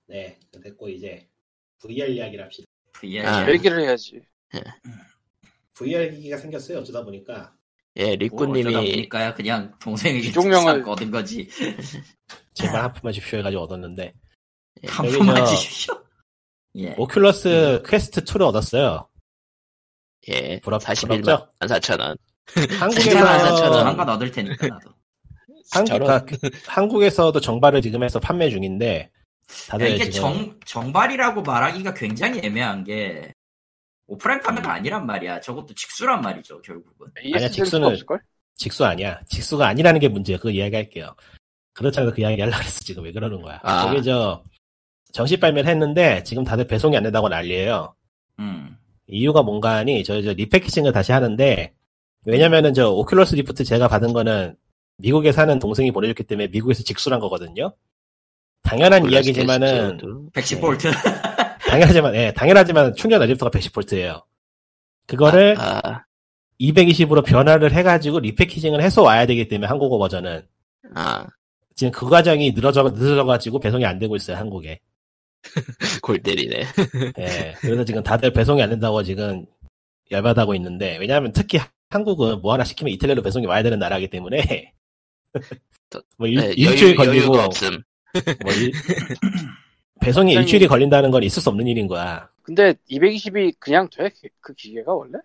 [0.09, 1.29] 네, 됐고 이제
[1.81, 2.67] VR 이야기를 합시다.
[2.93, 3.27] VR.
[3.27, 3.45] 아.
[3.45, 4.21] 그 얘기를 해야지
[5.75, 6.79] VR 기기가 생겼어요.
[6.79, 7.56] 어쩌다 보니까
[7.97, 11.49] 예, 뭐 리꾸님이, 보니까요 그냥 동생에게 기종명을- 싹 얻은 거지.
[12.55, 14.13] 제발 하프만 주십시오 해가지고 얻었는데
[14.87, 16.03] 푼만 저- 주십시오.
[16.77, 16.95] 예.
[16.97, 19.09] 오큘러스 퀘스트 2를 얻었어요.
[20.29, 21.49] 예, 부럽- 41만 부럽죠?
[21.61, 22.19] 4천원.
[22.55, 22.81] 괜찮아.
[22.81, 24.91] 한국에서 조만간 얻을 테니까 나도.
[25.73, 26.27] 한국, 저런.
[26.27, 29.11] 그러니까 한국에서도 정발을 지금 해서 판매 중인데
[29.69, 33.33] 다들 이게 지금 정, 정발이라고 말하기가 굉장히 애매한 게
[34.07, 35.41] 오프라인 판매가 아니란 말이야.
[35.41, 37.09] 저것도 직수란 말이죠, 결국은.
[37.17, 38.21] 아니야, 직수는-?
[38.55, 39.21] 직수 아니야.
[39.29, 40.39] 직수가 아니라는 게 문제야.
[40.39, 41.15] 그거 이야기할게요.
[41.75, 42.11] 그렇잖아.
[42.11, 42.81] 그 이야기 하려고 했어.
[42.85, 43.61] 지금 왜 그러는 거야.
[43.63, 43.83] 아.
[43.83, 44.43] 저게 저
[45.13, 47.95] 정식 발매를 했는데 지금 다들 배송이 안 된다고 난리예요.
[48.39, 48.77] 음.
[49.09, 51.75] 이유가 뭔가 하니 저, 저 repackaging을 다시 하는데
[52.25, 54.57] 왜냐면은 저 오큘러스 리프트 제가 받은 거는
[54.99, 57.75] 미국에 사는 동생이 보내줬기 때문에 미국에서 직수한 거거든요.
[58.63, 59.99] 당연한 이야기지만은
[60.33, 61.36] 110볼트.
[61.69, 64.23] 당연하지만 예, 당연하지만 충전 어댑터가 110V예요.
[65.07, 66.05] 그거를 아, 아,
[66.61, 70.47] 220으로 변화를 해가지고 repackaging을 해서 와야 되기 때문에 한국어 버전은
[70.95, 71.27] 아,
[71.75, 74.81] 지금 그 과정이 늘어져 늘어져가지고 배송이 안 되고 있어요 한국에.
[76.03, 76.63] 골 때리네.
[77.19, 79.47] 예, 그래서 지금 다들 배송이 안 된다고 지금
[80.11, 81.61] 열받아하고 있는데 왜냐하면 특히
[81.91, 84.73] 한국은 뭐 하나 시키면 내로 배송이 와야 되는 나라이기 때문에
[86.19, 87.33] 뭐 일, 네, 일주일 여유, 걸리고.
[87.37, 88.73] 뭐 일-
[90.01, 92.29] 배송이 굉장히- 일주일이 걸린다는 건 있을 수 없는 일인 거야.
[92.43, 94.11] 근데 220이 그냥 돼?
[94.41, 95.19] 그 기계가 원래?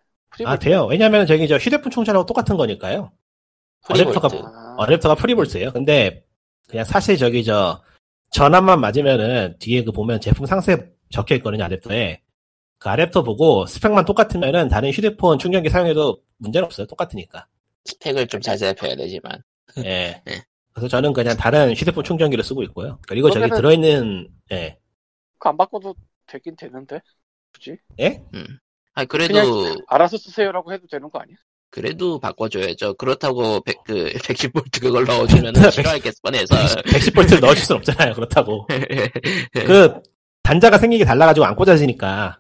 [0.46, 0.86] 아 돼요.
[0.86, 3.12] 왜냐면 저기 저 휴대폰 충전하고 똑같은 거니까요.
[3.88, 4.20] free volt.
[4.20, 5.72] 어댑터가 아, 어댑터가 free volt예요.
[5.72, 6.24] 근데
[6.68, 7.82] 그냥 사실 저기 저
[8.32, 12.20] 전압만 맞으면은 뒤에 그 보면 제품 상세 적혀 있거든요 어댑터에.
[12.80, 16.88] 그 어댑터 보고 스펙만 똑같으면은 다른 휴대폰 충전기 사용해도 문제는 없어요.
[16.88, 17.46] 똑같으니까.
[17.86, 19.44] 스펙을 좀 자세히 봐야 되지만.
[19.80, 20.22] 예.
[20.24, 20.24] 네.
[20.82, 22.98] 그래서 저는 그냥 다른 휴대폰 충전기를 쓰고 있고요.
[23.08, 24.80] 그리고 저기 들어있는 예.
[25.34, 25.94] 그거 안 바꿔도
[26.26, 27.00] 되긴 되는데
[27.54, 28.24] 굳이 예?
[28.34, 28.58] 음.
[28.96, 31.36] 아 그래도 알아서 쓰세요라고 해도 되는 거 아니야?
[31.70, 32.96] 그래도 바꿔줘야죠.
[32.96, 36.56] 그렇다고 100, 그 110V 그걸 넣어주면 싫어할겠 뻔해서.
[36.56, 38.14] 110V를 넣어줄 순 없잖아요.
[38.16, 38.66] 그렇다고.
[38.68, 39.12] 네.
[39.54, 40.02] 그
[40.42, 42.40] 단자가 생긴 게 달라가지고 안 꽂아지니까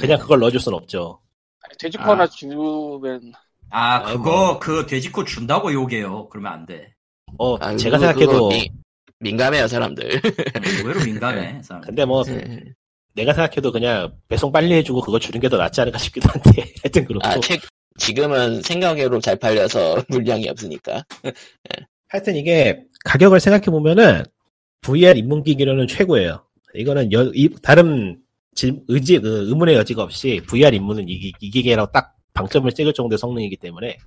[0.00, 1.20] 그냥 그걸 넣어줄 순 없죠.
[1.78, 2.10] 돼지코 아.
[2.12, 3.32] 하나 주면
[3.68, 4.02] 아.
[4.02, 6.28] 그거, 그 돼지코 준다고 욕해요.
[6.30, 6.94] 그러면 안 돼.
[7.38, 8.70] 어 아, 제가 그거- 생각해도 그거 미-
[9.20, 10.14] 민감해요 사람들.
[10.24, 11.60] 음, 의외로 민감해.
[11.64, 11.82] 사람.
[11.82, 12.62] 근데 뭐 네.
[13.14, 16.50] 내가 생각해도 그냥 배송 빨리 해주고 그거 주는 게 더 낫지 않을까 싶기도 한데
[16.82, 17.58] 하여튼 그렇고 아, 최,
[17.98, 21.04] 지금은 생각외로 잘 팔려서 물량이 없으니까.
[22.08, 24.24] 하여튼 이게 가격을 생각해 보면은
[24.82, 26.44] VR 입문기기로는 최고예요.
[26.74, 28.18] 이거는 여- 이- 다른
[28.54, 33.18] 질- 의지 그 의문의 여지가 없이 VR 입문은 이, 이 기계라고 딱 방점을 찍을 정도의
[33.18, 33.98] 성능이기 때문에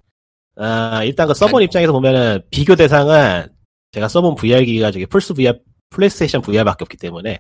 [0.56, 1.66] 아 일단 그 써본 아니.
[1.66, 3.48] 입장에서 보면은 비교 대상은
[3.92, 7.40] 제가 써본 VR 기기가 저기 플스 VR 플레이스테이션 VR밖에 없기 때문에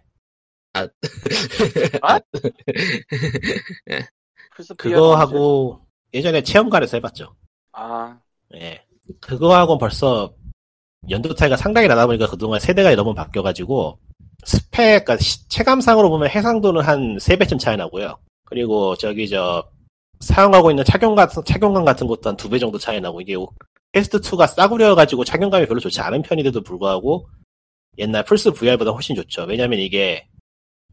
[4.56, 5.82] 플스 그거 하고
[6.14, 7.36] 예전에 체험관에서 해봤죠.
[7.74, 8.18] 아
[8.56, 8.84] 예.
[9.20, 10.34] 그거하고는 벌써
[11.10, 14.00] 연도 차이가 상당히 나다 보니까 그동안 세대가 너무 바뀌어가지고
[14.46, 18.18] 스펙, 그러니까 시- 체감상으로 보면 해상도는 한 3배쯤 차이 나고요.
[18.46, 19.68] 그리고 저기 저
[20.20, 23.36] 사용하고 있는 착용 같은, 착용감 같은 것도 한 2배 정도 차이 나고 이게
[23.94, 27.30] 퀘스트2가 싸구려가지고 착용감이 별로 좋지 않은 편인데도 불구하고
[27.98, 29.44] 옛날 플스 VR보다 훨씬 좋죠.
[29.44, 30.28] 왜냐면 이게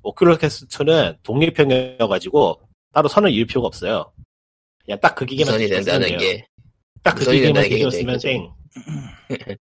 [0.02, 2.60] 오큘러스 퀘스트2는 독립형이어가지고
[2.92, 4.12] 따로 선을 이을 필요가 없어요.
[4.84, 6.18] 그냥 딱 그 기계만 선이 쓰면 된다는 돼요.
[6.18, 6.46] 게.
[7.02, 8.50] 딱그 무선이 기계만 굉장히 쓰면 땡.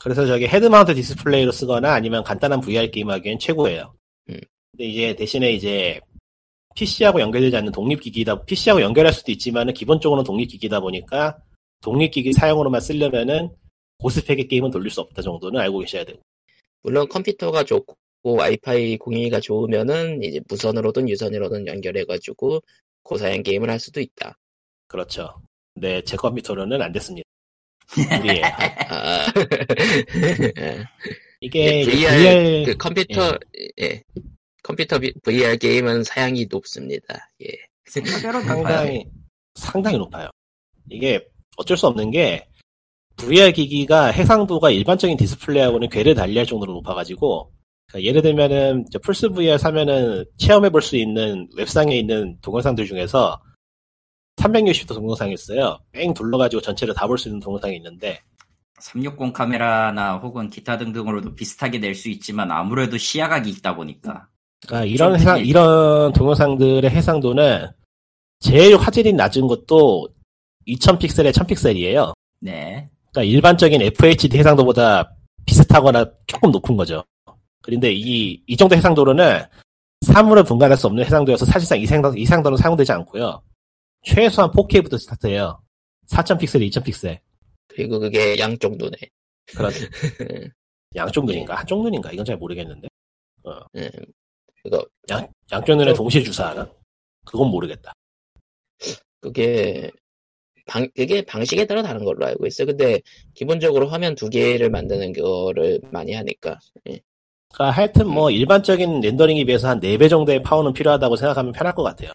[0.00, 3.94] 그래서 저기 헤드마운트 디스플레이로 쓰거나 아니면 간단한 VR 게임 하기엔 최고예요.
[4.30, 4.40] 음.
[4.72, 6.00] 근데 이제 대신에 이제
[6.80, 11.38] PC하고 연결되지 않는 독립기기다, PC하고 연결할 수도 있지만은 기본적으로는 독립기기다 보니까
[11.82, 13.50] 독립기기 사용으로만 쓰려면은
[13.98, 16.20] 고스펙의 게임은 돌릴 수 없다 정도는 알고 계셔야 되고.
[16.82, 22.62] 물론 컴퓨터가 좋고 와이파이 공유가 좋으면은 이제 무선으로든 유선으로든 연결해가지고
[23.02, 24.38] 고사양 게임을 할 수도 있다.
[24.88, 25.34] 그렇죠.
[25.74, 27.28] 근데 제 컴퓨터로는 안 됐습니다.
[28.16, 28.42] 무리예요.
[28.88, 29.26] 아,
[31.40, 33.38] 이게 이제 VR, VR 그 컴퓨터
[33.80, 34.02] 예.
[34.62, 37.30] 컴퓨터 비- VR 게임은 사양이 높습니다.
[37.42, 37.46] 예.
[38.56, 38.62] 높아요.
[38.64, 39.06] 상당히
[39.54, 40.28] 상당히 높아요.
[40.90, 42.46] 이게 어쩔 수 없는 게
[43.16, 47.52] VR 기기가 해상도가 일반적인 디스플레이하고는 궤를 달리할 정도로 높아가지고
[47.88, 53.40] 그러니까 예를 들면은 저 플스 VR 사면은 체험해 볼 수 있는 웹상에 있는 동영상들 중에서
[54.36, 55.78] 360도 동영상이 있어요.
[55.92, 58.20] 뺑 둘러가지고 전체를 다 볼 수 있는 동영상이 있는데
[58.78, 64.28] 360 카메라나 혹은 기타 등등으로도 비슷하게 낼 수 있지만 아무래도 시야각이 있다 보니까
[64.66, 65.38] 그러니까 이런 좀 해상.
[65.44, 67.68] 이런 동영상들의 해상도는
[68.40, 70.08] 제일 화질이 낮은 것도
[70.66, 72.12] 2000픽셀에 1000픽셀이에요.
[72.40, 72.88] 네.
[73.10, 75.14] 그러니까 일반적인 FHD 해상도보다
[75.46, 77.04] 비슷하거나 조금 높은 거죠.
[77.62, 79.42] 그런데 이, 이 정도 해상도로는
[80.02, 83.42] 사물을 분간할 수 없는 해상도여서 사실상 이 해상도, 이 해상도는 사용되지 않고요.
[84.02, 85.60] 최소한 4K부터 스타트해요.
[86.08, 87.18] 4000픽셀, 2000픽셀.
[87.68, 88.96] 그리고 그게 양쪽 눈에.
[89.46, 89.72] 그런
[90.96, 91.56] 양쪽 눈인가?
[91.56, 92.10] 한쪽 눈인가?
[92.12, 92.88] 이건 잘 모르겠는데.
[93.46, 93.88] 음,
[94.62, 96.70] 그거 양, 양쪽 눈에 동시에 주사하나?
[97.24, 97.92] 그건 모르겠다.
[99.20, 99.90] 그게
[100.66, 102.66] 방 그게 방식에 따라 다른 걸로 알고 있어요.
[102.66, 103.00] 근데
[103.34, 106.58] 기본적으로 화면 두 개를 만드는 거를 많이 하니까.
[106.88, 107.00] 예.
[107.52, 112.12] 그러니까 하여튼 뭐 일반적인 렌더링에 비해서 한 4배 정도의 파워는 필요하다고 생각하면 편할 것 같아요.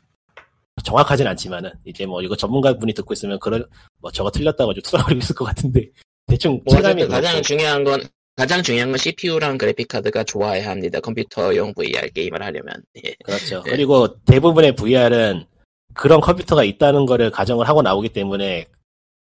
[0.83, 3.67] 정확하진 않지만은 이제 뭐 이거 전문가분이 듣고 있으면 그럴
[3.99, 5.89] 뭐 저거 틀렸다고 좀 투덜거리고 있을 것 같은데
[6.27, 7.41] 대충 뭐 체감이 가장 그렇고.
[7.41, 8.01] 중요한 건
[8.35, 10.99] 가장 중요한 건 CPU랑 그래픽 카드가 좋아야 합니다.
[10.99, 12.83] 컴퓨터용 VR 게임을 하려면.
[13.03, 13.15] 예.
[13.23, 13.63] 그렇죠.
[13.63, 13.71] 네.
[13.71, 15.45] 그리고 대부분의 VR은
[15.93, 18.65] 그런 컴퓨터가 있다는 거를 가정을 하고 나오기 때문에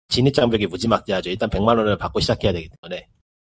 [0.09, 1.31] 진입장벽이 무지막지하죠.
[1.31, 3.07] 일단 100만 원을 받고 시작해야 되기 때문에.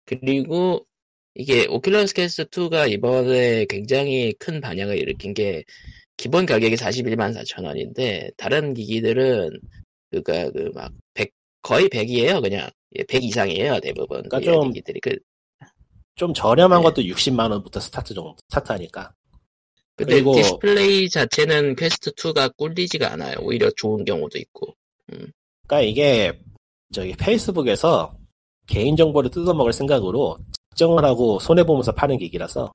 [0.06, 0.86] 그리고
[1.34, 5.64] 이게 오큘러스 퀘스트 2가 이번에 굉장히 큰 반향을 일으킨 게
[6.16, 9.60] 기본 가격이 41만 4천 원인데 다른 기기들은
[10.10, 11.32] 그니까 그 막 100,
[11.62, 15.16] 거의 100이에요 그냥 예, 100 이상이에요 대부분 그러니까 VR 좀 기기들이 그
[16.14, 16.84] 좀 저렴한 네.
[16.84, 19.12] 것도 60만 원부터 스타트 정도 스타트하니까.
[19.96, 24.74] 근데 그리고- 디스플레이 자체는 퀘스트 2가 꿀리지가 않아요 오히려 좋은 경우도 있고
[25.06, 26.32] 그러니까 이게
[26.92, 28.16] 저기 페이스북에서
[28.66, 30.38] 개인 정보를 뜯어먹을 생각으로
[30.70, 32.72] 작정을 하고 손해 보면서 파는 기기라서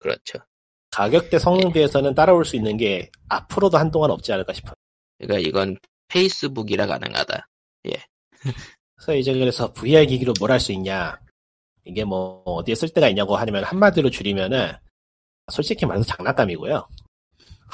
[0.00, 0.38] 그렇죠
[0.90, 4.74] 가격대 성능 비해서는 따라올 수 있는 게 앞으로도 한동안 없지 않을까 싶어요.
[5.18, 5.76] 그러니까 이건
[6.08, 7.46] 페이스북이라 가능하다.
[8.96, 11.16] 그래서 이제 그래서 VR 기기로 뭘 할 수 있냐.
[11.90, 14.72] 이게 뭐 어디에 쓸 데가 있냐고 하면 한마디로 줄이면은
[15.50, 16.88] 솔직히 말해서 장난감이고요.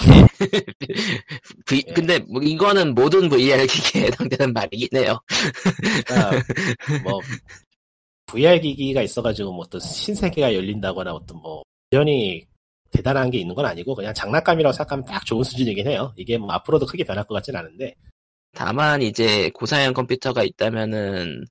[0.09, 1.83] 예.
[1.95, 5.19] 근데 뭐 이거는 모든 VR 기기에 해당되는 말이긴 해요.
[6.07, 6.43] 그러니까
[7.05, 7.21] 뭐
[8.27, 11.63] VR 기기가 있어가지고 뭐 어떤 신세계가 열린다거나 어떤 뭐
[11.93, 12.47] 여전히
[12.91, 16.13] 대단한 게 있는 건 아니고 그냥 장난감이라고 생각하면 딱 좋은 수준이긴 해요.
[16.17, 17.95] 이게 뭐 앞으로도 크게 변할 것 같진 않은데
[18.53, 21.45] 다만 이제 고사양 컴퓨터가 있다면은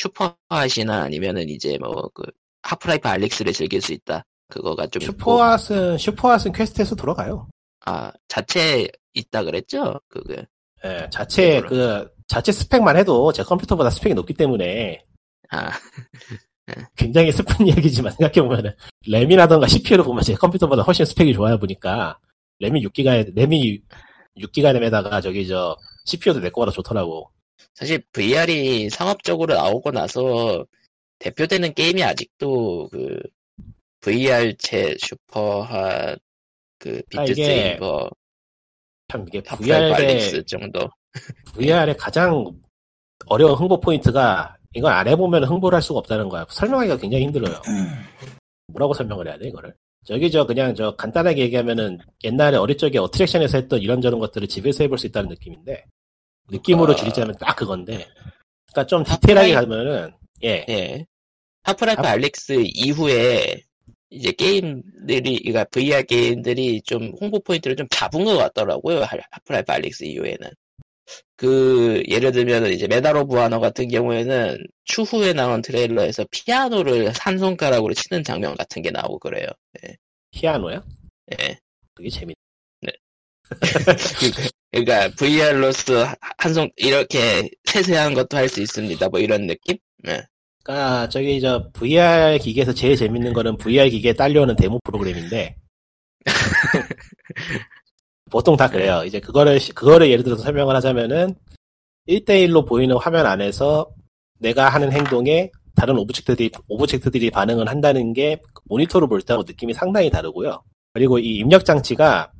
[0.00, 2.24] 슈퍼핫이나 아니면은 이제 뭐 그
[2.62, 4.24] 하프라이프 알릭스를 즐길 수 있다.
[4.48, 5.00] 그거가 좀.
[5.02, 7.48] 슈퍼핫은 슈퍼핫은 퀘스트에서 돌아가요.
[7.86, 10.00] 아 자체 있다 그랬죠?
[10.08, 10.46] 그게
[10.84, 11.68] 예, 자체 그거를.
[11.68, 15.04] 그 자체 스펙만 해도 제 컴퓨터보다 스펙이 높기 때문에
[15.50, 15.70] 아
[16.96, 18.72] 굉장히 슬픈 이야기지만 생각해보면은
[19.08, 22.18] 램이라던가 CPU를 보면 제 컴퓨터보다 훨씬 스펙이 좋아요 보니까
[22.60, 23.80] 램이 6기가 램이
[24.38, 27.30] 6기가 램에다가 저기 저 CPU도 내 거보다 좋더라고
[27.74, 30.66] 사실 VR이 상업적으로 나오고 나서
[31.18, 33.20] 대표되는 게임이 아직도 그
[34.00, 36.18] VR체 슈퍼핫
[36.78, 38.10] 그 아, 비트 세이버
[39.08, 40.88] 참 이게 VR의 정도.
[41.54, 42.44] VR의 가장
[43.26, 46.46] 어려운 홍보 포인트가 이걸 안 해보면 홍보를 할 수가 없다는 거야.
[46.48, 47.60] 설명하기가 굉장히 힘들어요.
[48.68, 49.74] 뭐라고 설명을 해야 돼 이거를?
[50.04, 54.96] 저기 저 그냥 저 간단하게 얘기하면은 옛날에 어릴 적에 어트랙션에서 했던 이런저런 것들을 집에서 해볼
[54.96, 55.84] 수 있다는 느낌인데
[56.50, 56.96] 느낌으로 아.
[56.96, 58.06] 줄이자면 딱 그건데
[58.72, 60.12] 그러니까 좀 디테일하게 가면은
[60.44, 61.06] 예 예.
[61.62, 63.62] 하프라이프 하- 알릭스 이후에
[64.10, 69.02] 이제 게임들이, 그러니까 VR 게임들이 좀 홍보 포인트를 좀 잡은 것 같더라고요.
[69.02, 70.50] 하- 하프라이프 알릭스 이후에는.
[71.36, 77.94] 그, 예를 들면 이제 메달 오브 아너 같은 경우에는 추후에 나온 트레일러에서 피아노를 한 손가락으로
[77.94, 79.46] 치는 장면 같은 게 나오고 그래요.
[80.32, 80.82] 피아노야?
[81.40, 81.58] 예.
[81.94, 82.36] 그게 재밌.
[84.72, 86.06] 그러니까 VR로서
[86.38, 89.08] 한 손, 이렇게 세세한 것도 할 수 있습니다.
[89.08, 89.76] 뭐 이런 느낌?
[90.06, 90.22] 예.
[90.62, 95.56] 그러니까 저기 저 VR 기기에서 제일 재밌는 거는 VR 기기에 딸려오는 데모 프로그램인데
[98.30, 99.02] 보통 다 그래요.
[99.04, 101.34] 이제 그거를 시- 그거를 예를 들어서 설명을 하자면은
[102.08, 103.90] 1대1로 보이는 화면 안에서
[104.38, 110.62] 내가 하는 행동에 다른 object들이 object들이 반응을 한다는 게 모니터로 볼 때하고 느낌이 상당히 다르고요.
[110.92, 112.30] 그리고 이 입력 장치가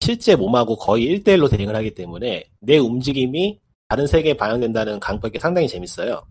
[0.00, 6.26] 실제 몸하고 거의 1대1로 대응을 하기 때문에 내 움직임이 다른 세계에 반영된다는 감각이 상당히 재밌어요.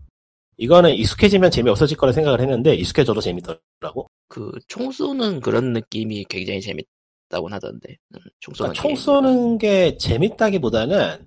[0.56, 4.08] 이거는 익숙해지면 재미없어질 거라 생각을 했는데 익숙해져도 재밌더라고.
[4.28, 7.96] 그, 총 쏘는 그런 느낌이 굉장히 재밌다고 하던데.
[8.14, 8.96] 음, 총 쏘는 그러니까 총.
[8.96, 11.26] 쏘는 게 재밌다기보다는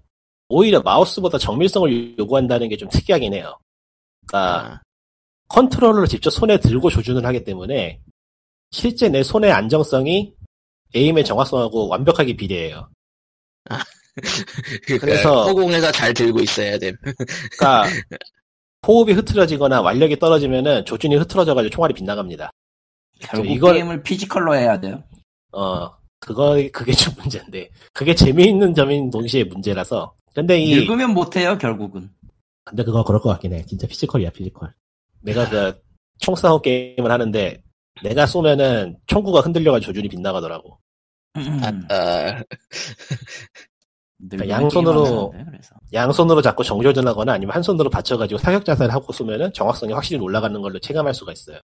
[0.50, 3.58] 오히려 마우스보다 정밀성을 요구한다는 게 좀 특이하긴 해요.
[4.28, 4.82] 그러니까 아,
[5.48, 8.02] 컨트롤러를 직접 손에 들고 조준을 하기 때문에
[8.72, 10.34] 실제 내 손의 안정성이
[10.94, 12.90] aim의 정확성하고 완벽하게 비례해요.
[14.86, 16.96] 그러니까 그래서- 허공에서 잘 들고 있어야 됨.
[17.58, 17.86] 그러니까
[18.86, 22.52] 호흡이 흐트러지거나 완력이 떨어지면은 조준이 흐트러져가지고 총알이 빗나갑니다.
[23.20, 25.04] 결국 이걸- 게임을 physical로 해야 돼요.
[25.54, 30.16] 어 그거 그게 좀 문제인데 그게 재미있는 점인 동시에 문제라서.
[30.34, 32.10] 근데 이 늙으면 못해요 결국은.
[32.64, 33.66] 근데 그거 그럴 것 같긴 해.
[33.66, 34.74] 진짜 physical이야, physical.
[35.22, 35.80] 내가 그
[36.20, 37.62] 총싸움 게임을 하는데
[38.04, 40.80] 내가 쏘면은 총구가 흔들려가지고 조준이 빗나가더라고.
[41.38, 41.86] 음.
[41.90, 42.44] 아, 아,
[44.20, 45.32] 늙으면 양손으로-.
[45.94, 50.80] 양손으로 자꾸 정조준하거나 아니면 한 손으로 받쳐가지고 사격 자세를 하고 쏘면은 정확성이 확실히 올라가는 걸로
[50.80, 51.60] 체감할 수가 있어요.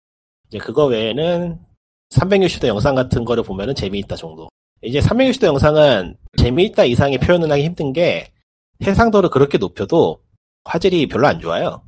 [0.49, 1.59] 이제 그거 외에는
[2.11, 4.49] 360도 영상 같은 거를 보면은 재미있다 정도.
[4.83, 8.33] 이제 360도 영상은 재미있다 이상의 표현을 하기 힘든 게
[8.83, 10.23] 해상도를 그렇게 높여도
[10.65, 11.83] 화질이 별로 안 좋아요.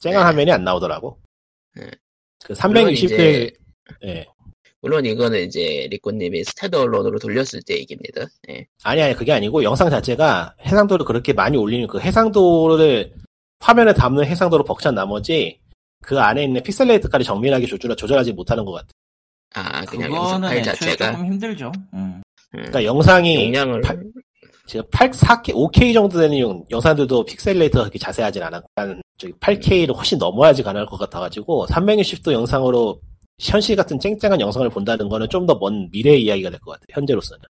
[0.00, 0.24] 쨍한 네.
[0.24, 1.18] 화면이 안 나오더라고.
[1.76, 1.90] 네.
[2.44, 3.52] 그 물론 360대 이제-
[4.04, 4.26] 예.
[4.84, 8.26] 물론 이거는 이제 리코님이 스탠드 언론으로 돌렸을 때 얘기입니다.
[8.50, 8.66] 예.
[8.82, 13.14] 아니, 아니, 그게 아니고, 영상 자체가 해상도를 그렇게 많이 올리는 그 해상도를,
[13.60, 15.58] 화면에 담는 해상도로 벅찬 나머지,
[16.02, 18.88] 그 안에 있는 pixel rate까지 정밀하게 조절, 조절하지 못하는 것 같아.
[19.54, 21.72] 아, 그냥 영상 그거는 파일 애초에 자체가 조금 힘들죠.
[21.94, 21.98] 음.
[21.98, 24.02] 음, 그러니까 영상이, 용량을 팔-
[24.66, 28.42] 지금 8, 4K, 5K 정도 되는 영- 영상들도 pixel rate가 그렇게 자세하진.
[28.42, 33.00] 한, 저기 8K를 훨씬 넘어야지 가능할 것 같아가지고, 360도 영상으로
[33.40, 36.84] 현실 같은 쨍쨍한 영상을 본다는 거는 좀 더 먼 미래의 이야기가 될 것 같아.
[36.90, 37.42] 현재로서는.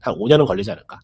[0.00, 1.00] 한 5년은 걸리지 않을까.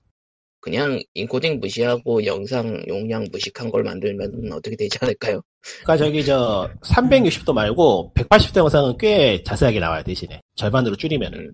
[0.61, 5.43] 그냥 인코딩 무시하고 영상 용량 무식한 걸 만들면 어떻게 되지 않을까요?
[5.83, 11.53] 그러니까 저기 저 360도 말고 180도 영상은 꽤 자세하게 나와요 대신에 절반으로 줄이면은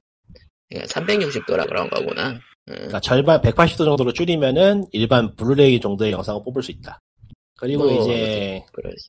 [0.68, 2.32] 그러니까 360도라 그런 거구나.
[2.32, 2.40] 음,
[2.74, 6.98] 그러니까 절반 180도 정도로 줄이면은 일반 블루레이 정도의 영상을 뽑을 수 있다.
[7.56, 9.08] 그리고 뭐, 이제 그렇지.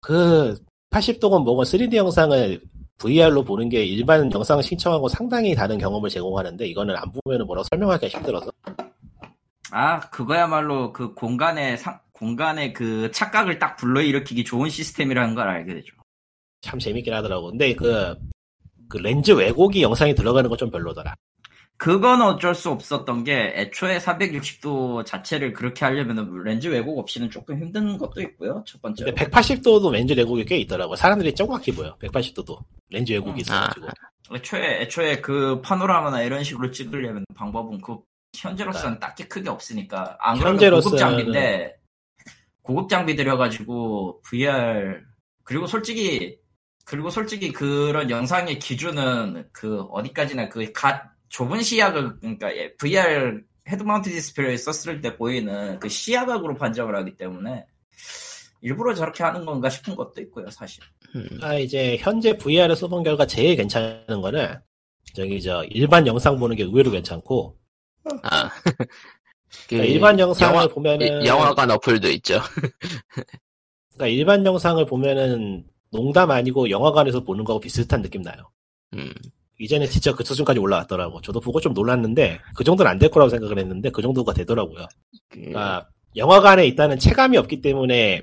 [0.00, 0.56] 그
[0.90, 2.60] 80도건 뭐건 3D 영상을
[2.98, 8.08] VR로 보는 게 일반 영상 시청하고 상당히 다른 경험을 제공하는데 이거는 안 보면은 뭐라고 설명하기가
[8.18, 8.50] 힘들어서
[9.70, 15.94] 아 그거야말로 그 공간의 상 공간의 그 착각을 딱 불러일으키기 좋은 시스템이라는 걸 알게 되죠.
[16.62, 17.50] 참 재밌긴 하더라고.
[17.50, 18.14] 근데 그,
[18.88, 21.14] 그 렌즈 왜곡이 영상에 들어가는 건 좀 별로더라.
[21.78, 27.98] 그건 어쩔 수 없었던 게 애초에 360도 자체를 그렇게 하려면 렌즈 왜곡 없이는 조금 힘든
[27.98, 28.64] 것도 있고요.
[28.66, 29.14] 첫 번째로.
[29.14, 30.96] 근데 180도도 렌즈 왜곡이 꽤 있더라고.
[30.96, 31.96] 사람들이 정확히 보여.
[31.98, 32.58] 180도도
[32.90, 33.38] 렌즈 왜곡이 음.
[33.40, 33.88] 있어가지고.
[34.34, 37.98] 애초에 애초에 그 파노라마나 이런 식으로 찍으려면 방법은 그
[38.36, 41.76] 현재로서는 딱히 크게 없으니까 안 그러면 고급 현재로서는- 장비인데
[42.62, 45.00] 고급 장비 들여가지고 VR
[45.44, 46.38] 그리고 솔직히
[46.84, 53.87] 그리고 솔직히 그런 영상의 기준은 그 어디까지나 그 가, 좁은 시야각 그러니까 예, VR head
[53.87, 57.66] mount display 썼을 때 보이는 그 시야각으로 판정을 하기 때문에
[58.62, 60.82] 일부러 저렇게 하는 건가 싶은 것도 있고요 사실.
[61.14, 64.54] 음, 아, 이제 현재 VR을 써본 결과 제일 괜찮은 거는
[65.14, 67.58] 저기 저 일반 영상 보는 게 의외로 괜찮고
[68.22, 68.50] 아.
[68.68, 72.40] 그 그러니까 일반 영상을 영화- 보면은 이- 영화관 어플도 있죠.
[73.94, 78.50] 그러니까 일반 영상을 보면은 농담 아니고 영화관에서 보는 거하고 비슷한 느낌 나요.
[78.94, 79.12] 음,
[79.58, 81.20] 이제는 진짜 그 수준까지 올라왔더라고.
[81.22, 84.86] 저도 보고 좀 놀랐는데 그 정도는 안 될 거라고 생각을 했는데 그 정도가 되더라고요.
[85.30, 88.22] 그, 그러니까 영화관에 있다는 체감이 없기 때문에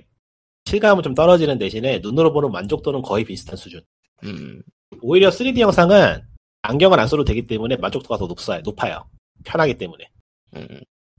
[0.65, 3.81] 실감은 좀 떨어지는 대신에 눈으로 보는 만족도는 거의 비슷한 수준.
[4.23, 4.61] 음,
[5.01, 6.21] 오히려 3D 영상은
[6.61, 8.61] 안경을 안 써도 되기 때문에 만족도가 더 높아요.
[8.63, 9.05] 높아요.
[9.43, 10.09] 편하기 때문에.
[10.55, 10.67] 음,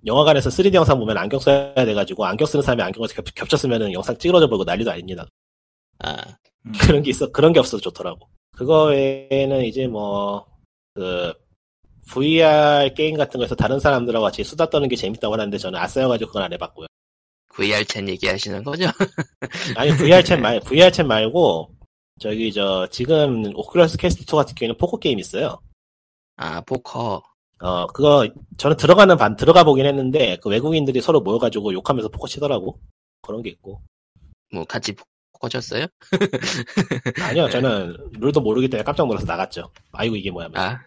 [0.06, 4.48] 영화관에서 3D 영상 보면 안경 써야 돼가지고 안경 쓰는 사람이 안경을 겹, 겹쳤으면 영상 찌그러져
[4.48, 5.26] 버리고 난리도 아닙니다.
[5.98, 6.16] 아,
[6.66, 6.72] 음.
[6.80, 8.28] 그런 게 있어 그런 게 없어서 좋더라고.
[8.57, 10.55] 그거 외에는 이제 뭐
[10.94, 11.32] 그
[12.09, 16.44] VR 게임 같은 거에서 다른 사람들하고 같이 수다 떠는 게 재밌다고 하는데 저는 아싸여가지고 그건
[16.44, 16.86] 안 해봤고요.
[17.55, 18.84] VR 챗 얘기하시는 거죠?
[19.76, 21.74] 아니 VR 챗 말 VR 챗 말고
[22.20, 25.61] 저기 저 지금 Oculus Quest 2 같은 경우에는 포커 게임 있어요.
[26.36, 27.22] 아, 포커.
[27.61, 28.28] 어 그거
[28.59, 32.78] 저는 들어가는 반 들어가 보긴 했는데 그 외국인들이 서로 모여가지고 욕하면서 포커 치더라고.
[33.22, 33.80] 그런 게 있고.
[34.52, 34.94] 뭐, 같이
[35.49, 35.87] 쳤어요?
[37.20, 39.70] 아니요 저는 룰도 모르기 때문에 깜짝 놀라서 나갔죠.
[39.93, 40.49] 아이고 이게 뭐야.
[40.55, 40.80] 아.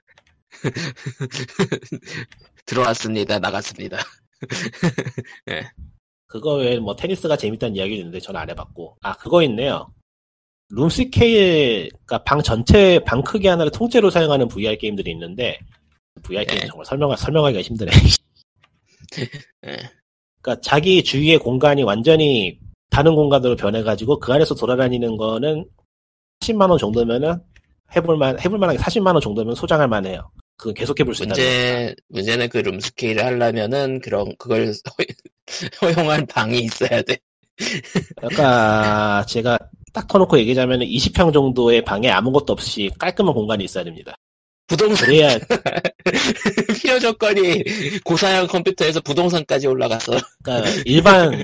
[2.65, 3.39] 들어왔습니다.
[3.39, 3.99] 나갔습니다.
[6.27, 9.91] 그거 외에 뭐 테니스가 재밌다는 이야기도 있는데 저는 안 해봤고 아 그거 있네요
[10.69, 15.59] room scale 그러니까 방 전체 방 크기 하나를 통째로 사용하는 VR 게임들이 있는데
[16.23, 16.67] VR 게임 네.
[16.67, 17.91] 정말 설명 설명하기가 힘드네
[19.67, 19.77] 예.
[20.41, 22.59] 그러니까 자기 주위의 공간이 완전히
[22.89, 25.65] 다른 공간으로 변해가지고 그 안에서 돌아다니는 거는
[26.41, 27.35] 40만 원 정도면은
[27.95, 32.49] 해볼만 해볼만한 게 40만 원 정도면 소장할 만해요 그건 계속 해볼 수 있다 문제, 문제는
[32.49, 35.05] 그 room scale을 하려면은 그런, 그걸 허-
[35.87, 37.17] 허용한 방이 있어야 돼.
[38.17, 39.57] 그러니까 제가
[39.93, 44.15] 딱 터놓고 얘기하자면 20평 정도의 방에 아무것도 없이 깔끔한 공간이 있어야 됩니다.
[44.67, 45.29] 부동산, 그래야
[46.81, 47.63] 필요 조건이
[48.03, 50.13] 고사양 컴퓨터에서 부동산까지 올라갔어.
[50.43, 51.43] 그러니까 일반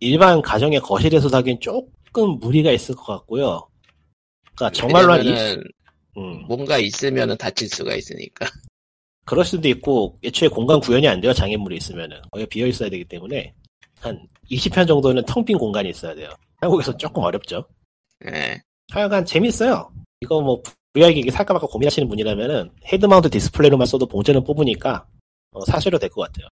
[0.00, 3.68] 일반 가정의 거실에서 하기엔 조금 무리가 있을 것 같고요.
[4.54, 5.64] 그러니까 정말로 한 이- 왜냐면은
[6.16, 8.46] 음, 뭔가 있으면은 다칠 수가 있으니까.
[9.24, 13.54] 그럴 수도 있고 애초에 공간 구현이 안 돼요 장애물이 있으면은 거기 비어 있어야 되기 때문에
[14.00, 16.30] 한 20평 정도는 텅 빈 공간이 있어야 돼요.
[16.56, 17.64] 한국에서 조금 어렵죠.
[18.26, 18.60] 예.
[18.90, 19.92] 하여간 재밌어요.
[20.20, 20.60] 이거 뭐
[20.94, 25.06] VR 기기 살까 말까 고민하시는 분이라면은 head mount display로만 써도 본전은 뽑으니까
[25.52, 26.48] 어, 사셔도 될것 같아요.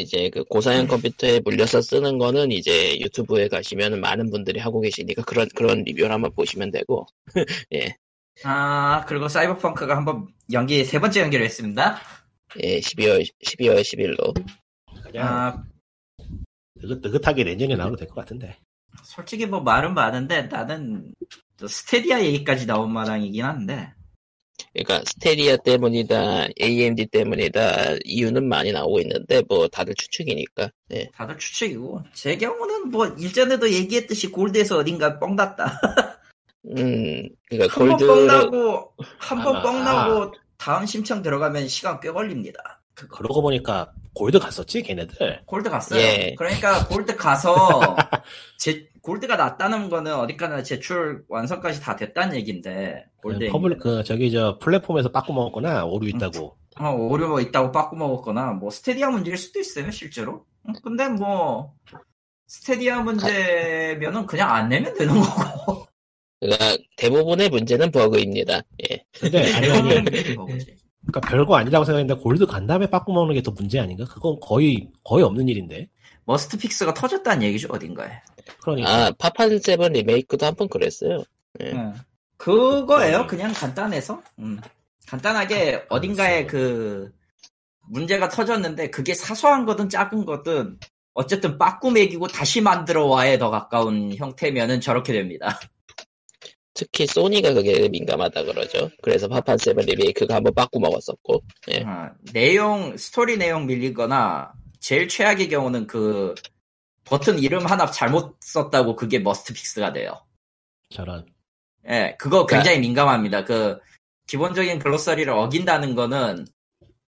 [0.00, 5.48] 이제 그 고사양 컴퓨터에 물려서 쓰는 거는 이제 유튜브에 가시면 많은 분들이 하고 계시니까 그런
[5.54, 7.06] 그런 리뷰를 한번 보시면 되고.
[8.44, 11.98] 아 그리고 사이버펑크가 한번 연기 세 번째 연기를 했습니다.
[12.62, 14.34] 예 12월 12월 10일로.
[15.04, 15.64] 그냥 아
[16.76, 18.56] 느긋, 느긋하게 내년에 나와도 될것 같은데.
[19.04, 21.12] 솔직히 뭐 말은 많은데 나는
[21.56, 23.92] 또 스테디아 얘기까지 나온 마당이긴 한데
[24.72, 31.08] 그러니까 스테디아 때문이다 AMD 때문이다 이유는 많이 나오고 있는데 뭐 다들 추측이니까 예.
[31.14, 35.80] 다들 추측이고 제 경우는 뭐 일전에도 얘기했듯이 골드에서 어딘가 뻥 났다.
[36.76, 39.62] 음 그러니까 한번 골드 뻥 나고 한번 아.
[39.62, 42.80] 뻥 나고 다음 신청 들어가면 시간 꽤 걸립니다.
[42.94, 43.16] 그거.
[43.16, 45.42] 그러고 보니까 골드 갔었지, 걔네들.
[45.46, 46.00] 골드 갔어요.
[46.00, 46.34] 예.
[46.36, 47.96] 그러니까 골드 가서
[48.58, 54.58] 제 골드가 났다는 거는 어디까지나 제출 완성까지 다 됐다는 얘긴데 골드 퍼블, 그, 저기, 저,
[54.58, 56.56] 플랫폼에서 빠꾸 먹었거나, 오류 있다고.
[56.78, 60.44] 어, 오류 뭐 있다고 빠꾸 먹었거나 뭐 Stadia 문제일 수도 있어요 실제로.
[60.68, 61.74] 음, 근데 뭐
[62.46, 65.86] Stadia 문제면은 그냥 안 내면 되는 거고.
[66.40, 68.62] 그러니까 대부분의 문제는 버그입니다.
[68.90, 69.04] 예.
[69.18, 70.74] 근데, 아니, 아니, 거지.
[71.02, 74.04] 그니까 별거 아니라고 생각했는데, 골드 간 다음에 빠꾸 먹는 게 더 문제 아닌가?
[74.04, 75.88] 그건 거의, 거의 없는 일인데.
[76.24, 78.10] must fix가 터졌다는 얘기죠 어딘가에.
[78.62, 78.90] 그러니까.
[78.90, 81.24] 아 파판 세븐 리메이크도 한 번 그랬어요.
[81.60, 81.94] 응.
[82.36, 83.26] 그거예요.
[83.26, 84.22] 그냥 간단해서.
[84.38, 84.60] 음.
[85.06, 87.10] 간단하게 어딘가에 그
[87.88, 90.78] 문제가 터졌는데 그게 사소한 거든 작은 거든
[91.12, 95.58] 어쨌든 빠꾸 먹이고 다시 만들어 와에 더 가까운 형태면은 저렇게 됩니다.
[96.72, 98.90] 특히 소니가 그게 민감하다 그러죠.
[99.02, 101.42] 그래서 파판 세븐 리메이크가 한번 빠꾸 먹었었고.
[101.72, 101.82] 예.
[101.82, 106.34] 어, 내용 스토리 내용 밀리거나 제일 최악의 경우는 그
[107.10, 110.14] 버튼 이름 하나 잘못 썼다고 그게 must fix가 돼요.
[110.90, 111.26] 저런.
[111.88, 113.44] 예, 그거 그러니까 굉장히 민감합니다.
[113.44, 113.78] 그
[114.28, 116.46] 기본적인 glossary를 어긴다는 거는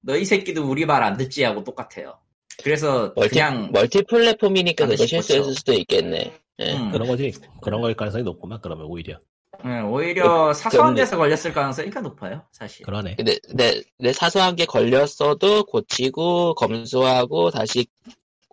[0.03, 2.19] 너희 새끼도 우리 말 안 듣지 하고 똑같아요.
[2.62, 5.55] 그래서 멀티, 그냥 멀티 플랫폼이니까 그거 반드시 실수했을.
[5.55, 6.39] 수도 있겠네.
[6.61, 6.73] 예.
[6.77, 7.33] 음, 그런 거지.
[7.62, 9.19] 그런 거일 가능성이 높구만, 그러면 오히려.
[9.65, 12.85] 예, 오히려 사소한 근데- 데서 걸렸을 가능성이 가 높아요, 사실.
[12.85, 13.16] 그러네.
[13.16, 17.87] 근데 내, 내 사소한 게 걸렸어도 고치고 검수하고 다시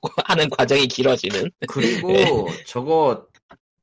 [0.26, 1.52] 하는 과정이 길어지는.
[1.68, 2.26] 그리고 예.
[2.66, 3.28] 저거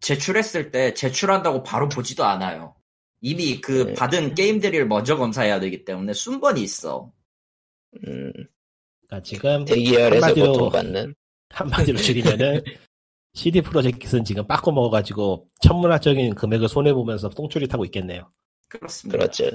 [0.01, 2.75] 제출했을 때 제출한다고 바로 보지도 않아요.
[3.21, 3.95] 이미 그 네.
[3.95, 7.11] 받은 게임들을 먼저 검사해야 되기 때문에 순번이 있어.
[8.07, 8.33] 음,
[9.07, 11.15] 그러니까 지금 대기열에서 한마디로- 고통받는.
[11.51, 12.63] 한마디로 줄이면은
[13.35, 18.31] CD 프로젝트는 지금 빠꾸 먹어가지고 천문학적인 금액을 손해 보면서 똥줄이 타고 있겠네요.
[18.69, 19.19] 그렇습니다.
[19.19, 19.51] 그렇죠.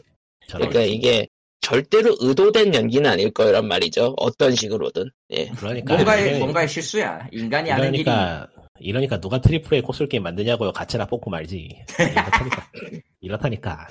[0.47, 1.27] 그러니까 이게
[1.63, 4.13] 절대로 의도된 연기는 아닐 거란 말이죠.
[4.17, 5.09] 어떤 식으로든.
[5.31, 5.47] 예.
[5.47, 7.27] 그러니까 뭔가의 이게- 뭔가의 실수야.
[7.31, 8.47] 인간이 하는 일이 이러니까
[8.79, 10.73] 이러니까 누가 triple A 콘솔 게임 만드냐고요.
[10.73, 11.69] 가챠나 뽑고 말지.
[11.97, 12.69] 이렇다니까.
[13.21, 13.87] 이렇다니까.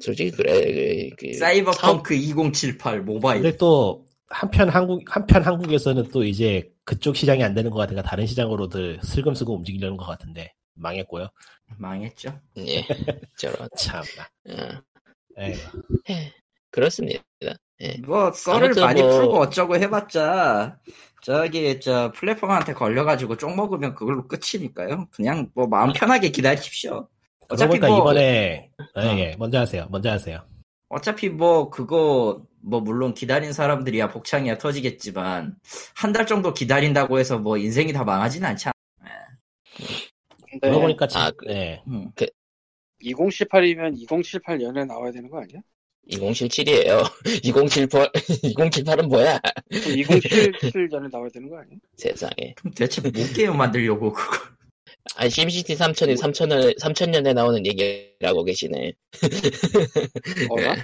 [0.00, 1.10] 솔직히 그래.
[1.18, 3.42] 그, 그 사이버펑크 2078 모바일.
[3.42, 8.26] 근데 또 한편 한국 한편 한국에서는 또 이제 그쪽 시장이 안 되는 것 같으니까 다른
[8.26, 11.28] 시장으로들 슬금슬금 움직이려는 것 같은데 망했고요.
[11.78, 12.38] 망했죠.
[12.58, 12.86] 예.
[13.38, 13.68] 저런.
[13.76, 14.28] 참나.
[14.50, 14.80] 어.
[15.38, 15.54] 에이,
[16.10, 16.32] 예.
[16.70, 17.22] 그렇습니다.
[17.80, 17.96] 예.
[18.06, 20.78] 뭐 썰을 많이 뭐- 풀고 어쩌고 해봤자
[21.22, 25.06] 저기 저 플랫폼한테 걸려가지고 쪽 먹으면 그걸로 끝이니까요.
[25.10, 27.08] 그냥 뭐 마음 편하게 기다리십시오.
[27.48, 29.18] 어차피 보니까 뭐 이번에 예, 어.
[29.18, 29.86] 예, 먼저 하세요.
[29.90, 30.42] 먼저 하세요.
[30.88, 35.56] 어차피 뭐 그거 뭐 물론 기다린 사람들이야 복창이야 터지겠지만
[35.96, 38.72] 한 달 정도 기다린다고 해서 뭐 인생이 다 망하진 않지 않.
[40.48, 41.82] 근데 그러고 보니까 지, 아, 그- 예.
[41.88, 42.10] 음.
[43.02, 45.60] 2078이면 2078년에 나와야 되는 거 아니야?
[46.10, 47.02] 2077이에요.
[47.44, 49.40] 2078, 2078은 뭐야?
[49.70, 51.76] 그럼 2077년에 나와야 되는 거 아니야?
[51.96, 52.54] 세상에.
[52.56, 54.44] 그럼 대체 뭐 게임 만들려고 그거.
[55.16, 58.92] 아니, 심시티 3000이 3000년, 3000년에 나오는 얘기라고 계시네.
[60.50, 60.76] 어라?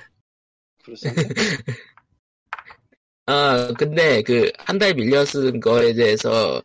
[0.85, 1.23] 그렇습니다.
[3.27, 6.63] 아, 근데 그, 한 달 밀려 쓴 거에 대해서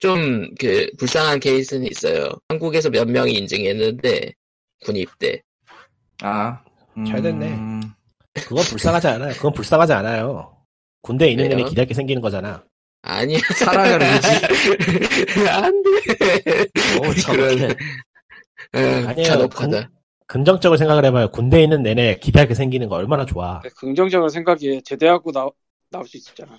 [0.00, 2.28] 좀 그, 불쌍한 케이스는 있어요.
[2.48, 4.32] 한국에서 몇 명이 인증했는데,
[4.84, 5.42] 군입대.
[6.22, 6.62] 아.
[7.06, 7.46] 잘 됐네.
[7.48, 7.82] 음,
[8.34, 9.32] 그건 불쌍하지 않아요.
[9.34, 10.56] 그건 불쌍하지 않아요.
[11.02, 11.56] 군대에 있는 왜요?
[11.56, 12.64] 내내 기다릴 게 생기는 거잖아.
[13.02, 13.38] 아니야.
[13.56, 14.28] 사랑을 의지.
[15.50, 15.90] 안 돼.
[17.00, 17.64] 어, 저렇게.
[18.74, 19.24] 어, 아니에요.
[19.26, 19.90] 잔혹하다.
[20.26, 21.30] 긍정적으로 생각을 해봐요.
[21.30, 23.60] 군대에 있는 내내 기다릴 게 생기는 거 얼마나 좋아.
[23.76, 24.80] 긍정적으로 생각해.
[24.82, 25.46] 제대하고 나,
[25.90, 26.56] 나올 수 있었잖아.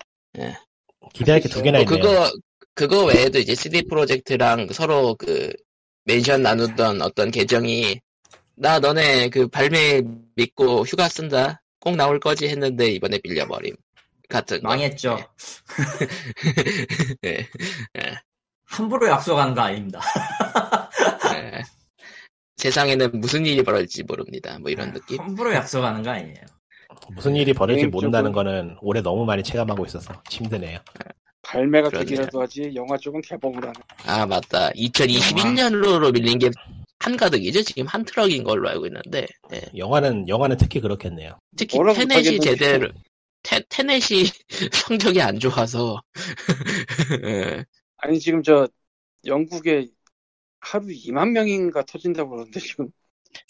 [1.12, 2.00] 기다릴 게두 개나 어, 있네요.
[2.00, 2.30] 그거,
[2.74, 5.52] 그거 외에도 이제 CD 프로젝트랑 서로 그,
[6.04, 8.00] 멘션 나누던 어떤 계정이,
[8.54, 10.02] 나 너네 그 발매
[10.36, 11.62] 믿고 휴가 쓴다.
[11.80, 13.74] 꼭 나올 거지 했는데 이번에 밀려버림.
[14.28, 14.68] 같은 거.
[14.68, 15.18] 망했죠.
[17.24, 17.48] 예.
[18.64, 20.00] 함부로 약속한 거 아닙니다.
[21.34, 21.62] 예.
[22.56, 24.58] 세상에는 무슨 일이 벌어질지 모릅니다.
[24.58, 25.20] 뭐 이런 느낌.
[25.20, 26.34] 함부로 약속하는 거 아니에요.
[27.14, 30.80] 무슨 일이 벌어질지 게임 모른다는 거는 올해 너무 많이 체감하고 있어서 힘드네요.
[31.42, 31.90] 발매가.
[31.90, 33.72] 되기라도 하지 영화 쪽은 개봉을 하네.
[34.06, 34.70] 아, 맞다.
[34.70, 36.50] 2021년으로 밀린 게
[36.98, 37.62] 한가득이죠?
[37.62, 39.26] 지금 한 트럭인 걸로 알고 있는데.
[39.52, 39.60] 예.
[39.76, 41.38] 영화는 영화는 특히 그렇겠네요.
[41.56, 42.40] 특히 테넷이.
[42.40, 42.88] 제대로,
[43.42, 44.24] 테, 테넷이
[44.72, 46.00] 성적이 안 좋아서.
[47.24, 47.64] 예.
[47.98, 48.66] 아니 지금 저
[49.24, 49.86] 영국에
[50.60, 52.88] 하루 2만 명인가 터진다고 그러는데 지금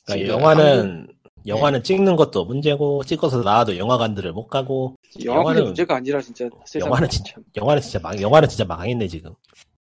[0.05, 1.09] 그러니까 지금 영화는
[1.47, 7.09] 영화는 찍는 것도 문제고 찍어서 나와도 영화관들을 못 가고 영화관이 영화는- 문제가 아니라 진짜 영화는
[7.09, 9.33] 진짜 영화는 진짜 망 영화는 진짜 망했네 지금.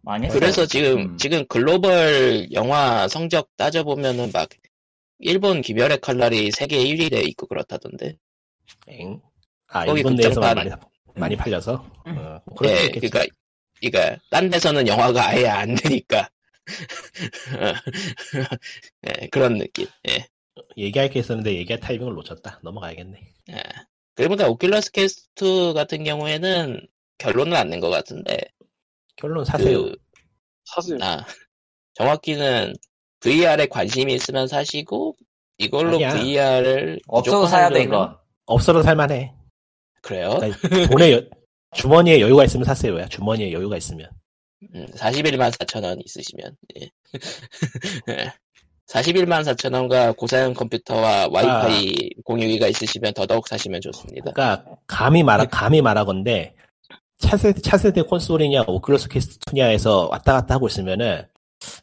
[0.07, 0.39] 망했어.
[0.39, 1.17] 그래서 지금, 음.
[1.19, 4.49] 지금 글로벌 영화 성적 따져 보면은 막,
[5.19, 8.17] 일본 기별의 칼날이 세계 1위 돼 있고 그렇다던데.
[8.89, 9.21] 엥?
[9.69, 10.71] 아 일본 내에서만 많이.
[11.15, 11.85] 많이 팔려서.
[12.07, 12.19] 음.
[12.19, 13.01] 어, 뭐 있겠지.
[13.01, 13.25] 그니까,
[13.81, 16.29] 그니까, 딴 데서는 영화가 아예 안 되니까.
[19.09, 19.87] 예, 그런 느낌.
[20.09, 20.27] 예.
[20.77, 22.61] 얘기할 게 있었는데 얘기할 타이밍을 놓쳤다.
[22.63, 23.19] 넘어가야겠네.
[23.51, 23.63] 예.
[24.15, 26.87] 그러니까 Oculus Quest 같은 경우에는
[27.19, 28.39] 결론은 안 낸 것 같은데,
[29.17, 29.85] 결론 사세요.
[29.85, 29.97] 그,
[30.65, 31.25] 사실 아,
[31.95, 32.75] 정확히는
[33.21, 35.17] VR에 관심이 있으면 사시고,
[35.59, 36.13] 이걸로 아니야.
[36.15, 38.19] VR을 없어도 사야 돼 이거.
[38.45, 39.33] 없어도 살만해.
[40.03, 40.37] 그래요?
[40.39, 40.59] 그러니까
[40.91, 41.23] 돈에 여-
[41.75, 43.09] 주머니에 여유가 있으면 사세요야.
[43.09, 44.09] 주머니에 여유가 있으면.
[44.75, 46.57] 음, 41만 4천 원 있으시면.
[46.79, 46.91] 예.
[48.89, 54.31] 41만 4천 원과 고사양 컴퓨터와 와이파이 공유기가 있으시면 더더욱 사시면 좋습니다.
[54.33, 56.55] 그러니까 감히 말하 감히 말하건데
[57.19, 61.27] 차세대 차세대 콘솔이냐 Oculus Quest 2냐에서 왔다 갔다 하고 있으면은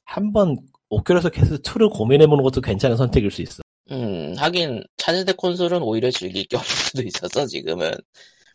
[0.06, 0.58] 한번
[0.90, 3.62] Oculus Quest 2를 고민해보는 것도 괜찮은 선택일 수 있어.
[3.92, 7.92] 음, 하긴 차세대 콘솔은 오히려 즐길 게 없을 수도 있어서 지금은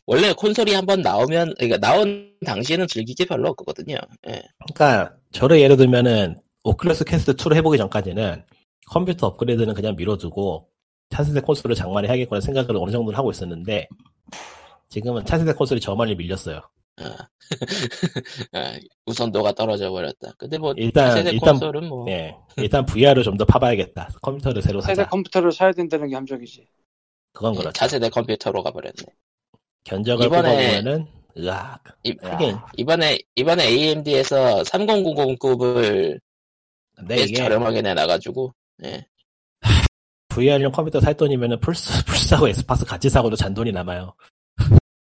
[0.06, 3.96] 원래 콘솔이 한번 나오면 그러니까 나온 당시에는 즐길 게 별로 없거든요.
[4.28, 4.42] 예.
[4.74, 8.44] 그러니까 저를 예를 들면은 Oculus Quest 2를 해보기 전까지는
[8.86, 10.68] 컴퓨터 업그레이드는 그냥 미뤄두고
[11.10, 13.88] 차세대 콘솔을 장만해 야겠구나 생각을 어느 정도는 하고 있었는데
[14.88, 16.60] 지금은 차세대 콘솔이 저 많이 밀렸어요.
[17.00, 17.28] 아,
[19.06, 20.32] 우선도가 떨어져 버렸다.
[20.38, 24.08] 근데 뭐 일단 차세대 일단 콘솔은 뭐 예 일단 VR을 좀 더 파봐야겠다.
[24.22, 25.08] 컴퓨터를 새로 세대 사자.
[25.10, 26.66] 컴퓨터를 사야 된다는 게 함정이지.
[27.32, 27.72] 그건 예, 그렇죠.
[27.72, 28.96] 차세대 컴퓨터로 가버렸네.
[29.84, 31.06] 견적을 이번에- 뽑아보면은
[31.38, 36.18] 으악 이, 하긴 이번에 이번에 AMD에서 3090급을
[36.96, 38.52] 근데 꽤 이게 저렴하게 내놔가지고
[38.84, 39.06] 예.
[40.28, 44.14] VR용 컴퓨터 살 돈이면은 플스 플스하고 Xbox 같이 사고도 잔돈이 남아요.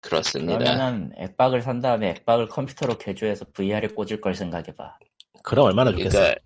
[0.05, 0.57] 그렇습니다.
[0.59, 4.97] 그러면은 액박을 산 다음에 액박을 컴퓨터로 개조해서 VR에 꽂을 걸 생각해봐.
[5.43, 6.09] 그럼 얼마나 좋겠어.
[6.17, 6.41] 그러니까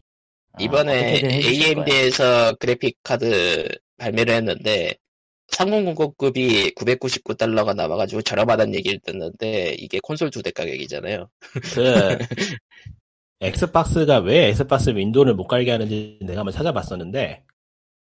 [0.53, 1.31] 아, 이번에 거야.
[1.31, 3.67] AMD에서 그래픽 카드
[3.97, 4.95] 발매를 했는데
[5.51, 11.29] 3090급이 999달러가 나와가지고 저렴하다는 얘기를 듣는데 이게 콘솔 두 대 가격이잖아요.
[11.73, 12.17] 그
[13.41, 17.43] Xbox가 왜 Xbox 윈도우를 못 깔게 하는지 내가 한번 찾아봤었는데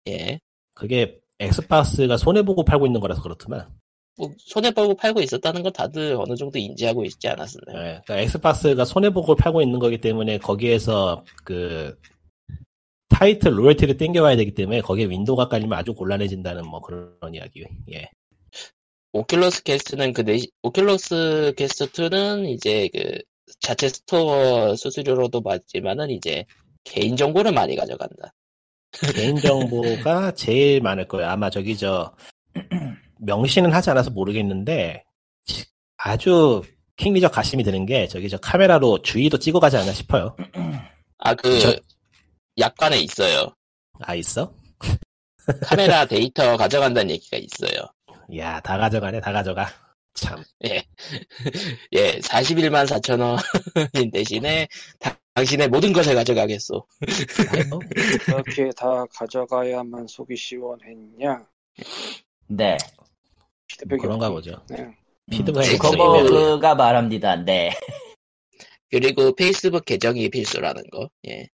[0.08, 0.40] 예.
[0.74, 3.79] 그게 Xbox가 손해 보고 팔고 있는 거라서 그렇더만.
[4.18, 7.78] 뭐 손해 보고 팔고 있었다는 건 다들 어느 정도 인지하고 있지 않았었나요?
[7.78, 11.98] 예, 그러니까 엑스박스가 손해 보고 팔고 있는 거기 때문에 거기에서 그
[13.10, 17.66] 타이틀 로열티를 땡겨와야 되기 때문에 거기에 윈도우가 깔리면 아주 곤란해진다는 뭐 그런 이야기.
[17.92, 18.10] 예.
[19.14, 23.20] 오큘러스 퀘스트는 그 내, 오큘러스 퀘스트 2는 이제 그
[23.60, 26.46] 자체 스토어 수수료로도 받지만은 이제
[26.84, 28.34] 개인 정보를 많이 가져간다.
[29.14, 31.30] 개인 정보가 제일 많을 거예요.
[31.30, 32.14] 아마 저기 저
[33.20, 35.04] 명시는 하지 않아서 모르겠는데
[35.98, 36.62] 아주
[36.96, 40.36] 킹리적 가심이 드는 게 저기 저 카메라로 주위도 찍어 가지 않나 싶어요.
[41.20, 41.76] 아그 저-
[42.58, 43.54] 약관에 있어요.
[44.02, 44.54] 아 있어?
[45.64, 47.82] 카메라 데이터 가져간다는 얘기가 있어요.
[48.30, 49.68] 이야 다 가져가네 다 가져가.
[50.14, 50.84] 참 예.
[51.94, 54.68] 예, 41만 4천 원인 대신에
[55.00, 56.86] 다- 당신의 모든 것을 가져가겠소.
[58.26, 61.46] 그렇게 다 가져가야만 속이 시원했냐?
[62.48, 62.78] 네.
[63.70, 64.30] 피드백이 그런가.
[64.30, 64.62] 보죠.
[64.70, 64.96] 네.
[65.32, 67.36] 피드백이 음, 저커버그가 말합니다.
[67.38, 67.72] 네.
[68.92, 71.10] 그리고 페이스북 계정이 필수라는 거.
[71.28, 71.48] 예.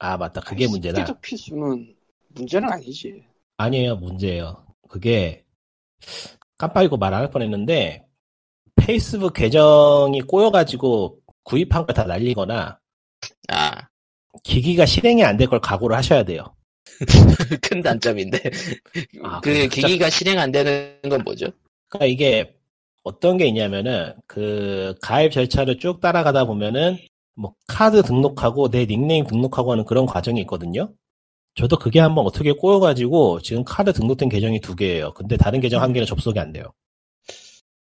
[0.00, 1.06] 아 맞다 그게 문제다.
[1.06, 1.94] 스피드 필수는
[2.30, 3.22] 문제는 아니지.
[3.56, 4.66] 아니에요, 문제예요.
[4.88, 5.44] 그게
[6.58, 8.04] 깜빡이고 말 안 할 뻔했는데
[8.76, 12.80] 페이스북 계정이 꼬여가지고 구입한 걸 다 날리거나
[13.48, 13.88] 아,
[14.42, 16.56] 기기가 실행이 안 될 걸 각오를 하셔야 돼요.
[17.62, 18.40] 큰 단점인데.
[19.22, 21.46] 아, 그 기기가 실행 안 되는 건 뭐죠?
[21.88, 22.54] 그러니까 이게
[23.02, 26.98] 어떤 게 있냐면은 그 가입 절차를 쭉 따라가다 보면은
[27.36, 30.92] 뭐 카드 등록하고 내 닉네임 등록하고 하는 그런 과정이 있거든요.
[31.54, 35.12] 저도 그게 한번 어떻게 꼬여가지고 지금 카드 등록된 계정이 두 개예요.
[35.14, 36.72] 근데 다른 계정 한 개는 접속이 안 돼요.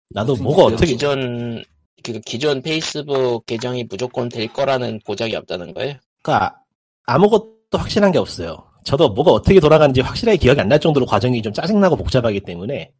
[0.08, 1.64] 나도 무슨 뭐가 그 어떻게 기존
[2.02, 5.96] 그 기존 페이스북 계정이 무조건 될 거라는 보장이 없다는 거예요?
[6.22, 6.60] 그러니까
[7.06, 8.69] 아무것도 확실한 게 없어요.
[8.84, 12.92] 저도 뭐가 어떻게 돌아가는지 확실하게 기억이 안 날 정도로 과정이 좀 짜증나고 복잡하기 때문에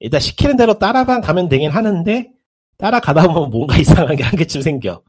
[0.00, 2.30] 일단 시키는 대로 따라만 가면 되긴 하는데
[2.78, 3.76] 따라가다 보면 뭔가
[4.08, 5.02] 이상한 게 한 개쯤 생겨.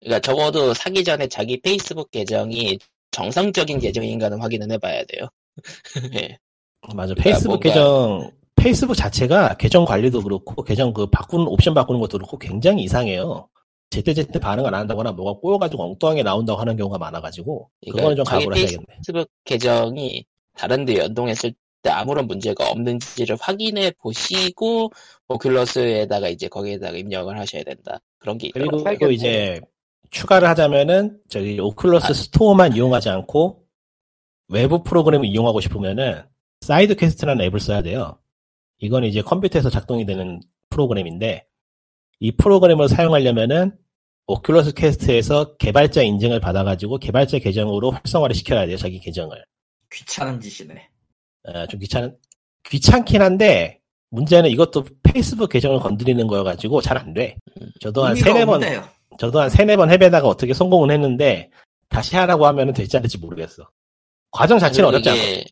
[0.00, 2.78] 그러니까 적어도 사기 전에 자기 페이스북 계정이
[3.10, 5.28] 정상적인 계정인가는 확인은 해봐야 돼요.
[6.20, 6.38] 예.
[6.94, 7.14] 맞아.
[7.14, 12.18] 그러니까 페이스북 뭔가- 계정 페이스북 자체가 계정 관리도 그렇고 계정 그 바꾸는 옵션 바꾸는 것도
[12.18, 13.48] 그렇고 굉장히 이상해요.
[13.90, 18.56] 제때제때 반응을 안 한다거나 뭐가 꼬여가지고 엉뚱하게 나온다고 하는 경우가 많아가지고 그거는 좀 그러니까 각오를
[18.56, 18.84] 해야겠네.
[18.88, 21.52] 페이스북 계정이 다른 데 연동했을
[21.82, 24.90] 때 아무런 문제가 없는지를 확인해 보시고
[25.28, 27.98] 오큘러스에다가 이제 거기에다가 입력을 하셔야 된다.
[28.18, 29.08] 그런 게 그리고 있더라고요.
[29.08, 29.60] 또 이제
[30.10, 32.12] 추가를 하자면은 저기 오큘러스 아.
[32.12, 33.64] 스토어만 이용하지 않고
[34.48, 36.22] 외부 프로그램을 이용하고 싶으면은
[36.60, 38.18] 사이드 퀘스트라는 앱을 써야 돼요.
[38.78, 41.46] 이건 이제 컴퓨터에서 작동이 되는 프로그램인데
[42.20, 43.76] 이 프로그램을 사용하려면은
[44.26, 48.76] 오큘러스 퀘스트에서 개발자 인증을 받아가지고 개발자 계정으로 활성화를 시켜야 돼요.
[48.76, 49.44] 자기 계정을.
[49.92, 50.88] 귀찮은 짓이네.
[51.44, 52.16] 어, 좀 귀찮은
[52.68, 53.80] 귀찮긴 한데
[54.10, 57.36] 문제는 이것도 페이스북 계정을 건드리는 거여가지고 잘 안 돼.
[57.80, 58.60] 저도 한 세네 번.
[59.18, 61.50] 저도 한 세네 번 해배다가 어떻게 성공은 했는데
[61.88, 63.68] 다시 하라고 하면은 될지 안 될지 모르겠어.
[64.30, 65.10] 과정 자체는 어렵지.
[65.10, 65.44] 이게,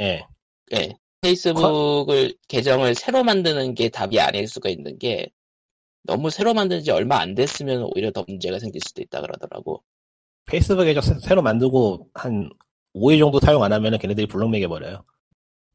[0.00, 0.24] 예.
[0.74, 5.28] 예, 페이스북을 계정을 새로 만드는 게 답이 아닐 수가 있는 게
[6.04, 9.82] 너무 새로 만든 지 얼마 안 됐으면 오히려 더 문제가 생길 수도 있다 그러더라고.
[10.46, 12.50] 페이스북 계정 새- 새로 만들고 한
[12.94, 15.04] 5회 정도 사용 안 하면은 걔네들이 블록 매겨버려요.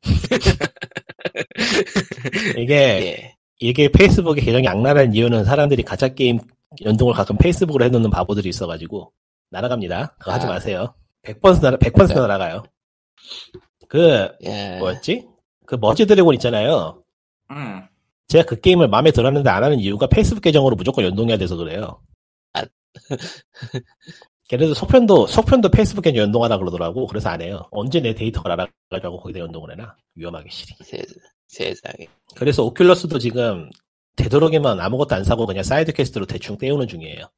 [2.58, 3.36] 이게, 예.
[3.60, 6.40] 이게 페이스북에 계정이 악랄한 이유는 사람들이 가짜 게임
[6.86, 9.12] 연동을 가끔 페이스북으로 해놓는 바보들이 있어가지고,
[9.50, 10.16] 날아갑니다.
[10.20, 10.50] 그거 하지 아.
[10.50, 10.94] 마세요.
[11.24, 12.14] 100% 날아, 100% 네.
[12.14, 12.64] 날아가요.
[13.88, 14.78] 그, 예.
[14.78, 15.28] 뭐였지?
[15.66, 17.04] 그 머지 드래곤 있잖아요.
[17.52, 17.88] 응.
[18.30, 22.02] 제가 그 게임을 마음에 들었는데 안 하는 이유가 페이스북 계정으로 무조건 연동해야 돼서 그래요.
[22.54, 22.64] 아.
[24.48, 27.06] 걔네들 속편도, 속편도 페이스북 계정 연동하라 그러더라고.
[27.08, 27.68] 그래서 안 해요.
[27.72, 28.56] 언제 내 데이터가
[28.90, 29.96] 날아가고 거기다 연동을 해놔?
[30.16, 30.50] 위험하게.
[30.52, 31.04] 세,
[31.48, 32.08] 세상에.
[32.36, 33.70] 그래서 오큘러스도 지금
[34.16, 37.30] 되도록이면 아무것도 안 사고 그냥 사이드 퀘스트로 대충 때우는 중이에요.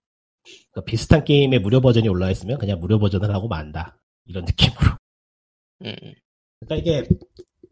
[0.72, 3.98] 그러니까 비슷한 게임의 무료 버전이 올라와 있으면 그냥 무료 버전을 하고 만다.
[4.26, 4.92] 이런 느낌으로.
[5.86, 5.96] 음.
[6.60, 7.08] 그러니까 이게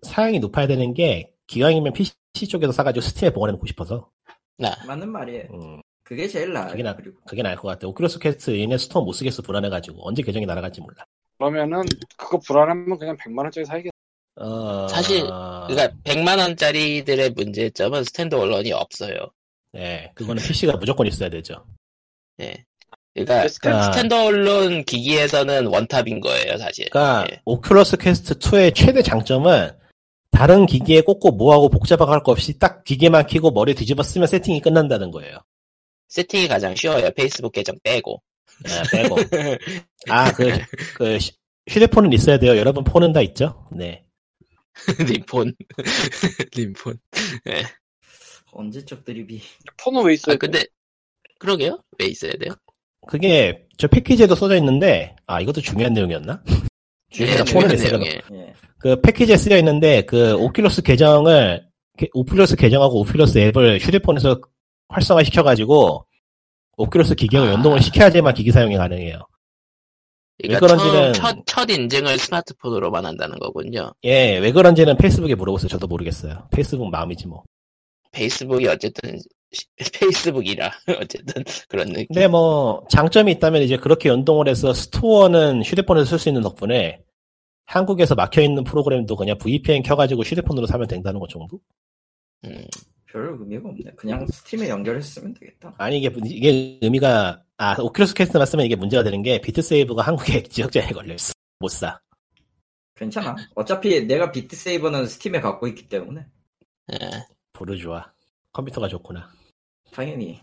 [0.01, 4.10] 사양이 높아야 되는 게 기왕이면 PC 쪽에서 사가지고 스팀에 보관해 놓고 싶어서.
[4.57, 4.76] 나.
[4.88, 5.47] 맞는 말이에요.
[5.53, 6.72] 음, 그게 제일 나아요.
[6.72, 7.88] 그게 나- 그리고 그게 나을 것 같아.
[7.88, 11.06] 오큘러스 퀘스트 얘네 스토어 못 쓰겠어 불안해가지고 언제 계정이 날아갈지 몰라.
[11.38, 11.84] 그러면은
[12.18, 13.91] 그거 불안하면 그냥 100만 원짜리 사야겠.
[14.35, 19.15] 어, 사실, 그러니까 100만 원짜리들의 문제점은 standalone이 없어요.
[19.73, 21.65] 네, 그거는 PC가 무조건 있어야 되죠.
[22.41, 22.64] 예.
[23.14, 23.81] 그러니까 아.
[23.91, 26.89] standalone 기기에서는 one top인 거예요, 사실.
[26.89, 27.41] 그러니까 예.
[27.45, 29.72] 오큘러스 퀘스트 2의 최대 장점은
[30.31, 34.61] 다른 기기에 꽂고 뭐하고 복잡하게 할 거 없이 딱 기계만 켜고 머리 뒤집어 쓰면 세팅이
[34.61, 35.38] 끝난다는 거예요.
[36.10, 37.11] 세팅이 가장 쉬워요.
[37.11, 38.22] 페이스북 계정 빼고.
[38.65, 39.15] 아, 빼고.
[40.10, 40.49] 아, 그,
[40.95, 41.31] 그, 휴-
[41.69, 42.57] 휴대폰은 있어야 돼요.
[42.57, 43.68] 여러분 폰은 다 있죠?
[43.72, 44.03] 네.
[45.07, 45.53] 림폰.
[46.56, 46.97] 림폰.
[48.51, 49.41] 언제적 드립이.
[49.77, 50.34] 폰은 왜 있어요?
[50.35, 50.64] 아, 근데,
[51.38, 51.84] 그러게요?
[51.99, 52.53] 왜 있어야 돼요?
[53.07, 56.43] 그게 저 패키지에도 써져 있는데, 아, 이것도 중요한 내용이었나?
[57.10, 57.98] 중요한 있어요.
[57.98, 58.19] 내용이에요.
[58.34, 58.53] 예.
[58.77, 61.68] 그 패키지에 쓰여 있는데, 그 오큘러스 계정을,
[61.98, 64.40] 게- 오큘러스 계정하고 오큘러스 앱을 휴대폰에서
[64.90, 66.06] 활성화 시켜가지고,
[66.77, 67.52] 오큘러스 기계와 아.
[67.53, 69.19] 연동을 시켜야지만 기기 사용이 가능해요.
[70.41, 73.91] 그러니까 왜 그런지는- 처음, 첫, 첫 인증을 스마트폰으로만 한다는 거군요.
[74.06, 75.68] 예, 왜 그런지는 페이스북에 물어보세요.
[75.68, 76.48] 저도 모르겠어요.
[76.52, 77.44] 페이스북 마음이지 뭐.
[78.11, 79.26] 페이스북이 어쨌든, 시-
[79.93, 80.71] 페이스북이라.
[81.01, 82.07] 어쨌든, 그런 느낌.
[82.07, 87.03] 근데 뭐 장점이 있다면 이제 그렇게 연동을 해서 스토어는 휴대폰에서 쓸 수 있는 덕분에
[87.65, 91.59] 한국에서 막혀 있는 프로그램도 그냥 VPN 켜가지고 휴대폰으로 사면 된다는 것 정도?
[92.45, 92.65] 음,
[93.05, 93.91] 별 의미가 없네.
[93.95, 95.76] 그냥 스팀에 연결했으면 되겠다.
[95.77, 100.71] 아니 이게 이게 의미가 아 오큘러스 퀘스트만 쓰면 이게 문제가 되는 게 비트세이버가 한국에 지역
[100.71, 101.99] lock에 걸려 있어 못 사.
[102.95, 103.35] 괜찮아.
[103.55, 106.26] 어차피 내가 비트세이버는 스팀에 갖고 있기 때문에
[106.93, 106.97] 예.
[107.53, 108.11] 부르주아
[108.51, 109.30] 컴퓨터가 좋구나.
[109.91, 110.40] 당연히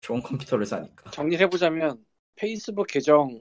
[0.00, 1.10] 좋은 컴퓨터를 사니까.
[1.10, 2.04] 정리를 해보자면
[2.36, 3.38] 페이스북 계정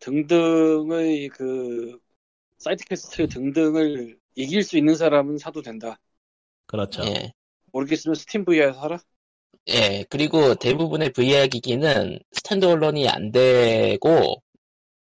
[0.00, 1.98] 등등의 그
[2.58, 5.98] 사이드 퀘스트 등등을 이길 수 있는 사람은 사도 된다.
[6.66, 7.02] 그렇죠.
[7.04, 7.32] 예.
[7.72, 8.98] 모르겠으면 스팀 VR에서 사라.
[9.68, 14.42] 예, 그리고 대부분의 VR 기기는 standalone이 안 되고,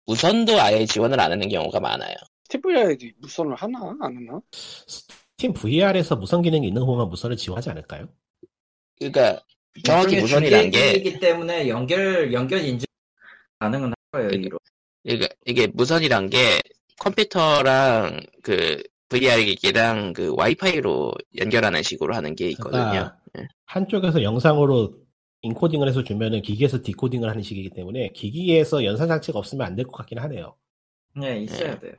[0.06, 2.16] 무선도 아예 지원을 안 하는 경우가 많아요.
[2.46, 4.42] 스팀 VR이 무선을 하나 안 하나?
[4.52, 8.08] 스팀 VR에서 무선 기능이 있는 보면 무선을 지원하지 않을까요?
[8.98, 9.42] 그러니까,
[9.84, 12.86] 정확히 무선이란 게, 중계기이기 때문에 연결 연결 인증
[13.60, 14.30] 가능은 할 거예요.
[14.30, 14.58] 이로.
[15.04, 16.60] 이게, 이게 무선이란 게
[17.00, 22.82] 컴퓨터랑 그 VR 기기랑 그 와이파이로 연결하는 식으로 하는 게 있거든요.
[23.32, 24.98] 그러니까 한쪽에서 영상으로
[25.44, 29.94] 인코딩을 해서 주면은 기기에서 디코딩을 하는 식이기 때문에 기기에서 연산 장치가 없으면 안 될 것
[29.94, 30.56] 같긴 하네요.
[31.16, 31.94] 네, 있어야 돼요.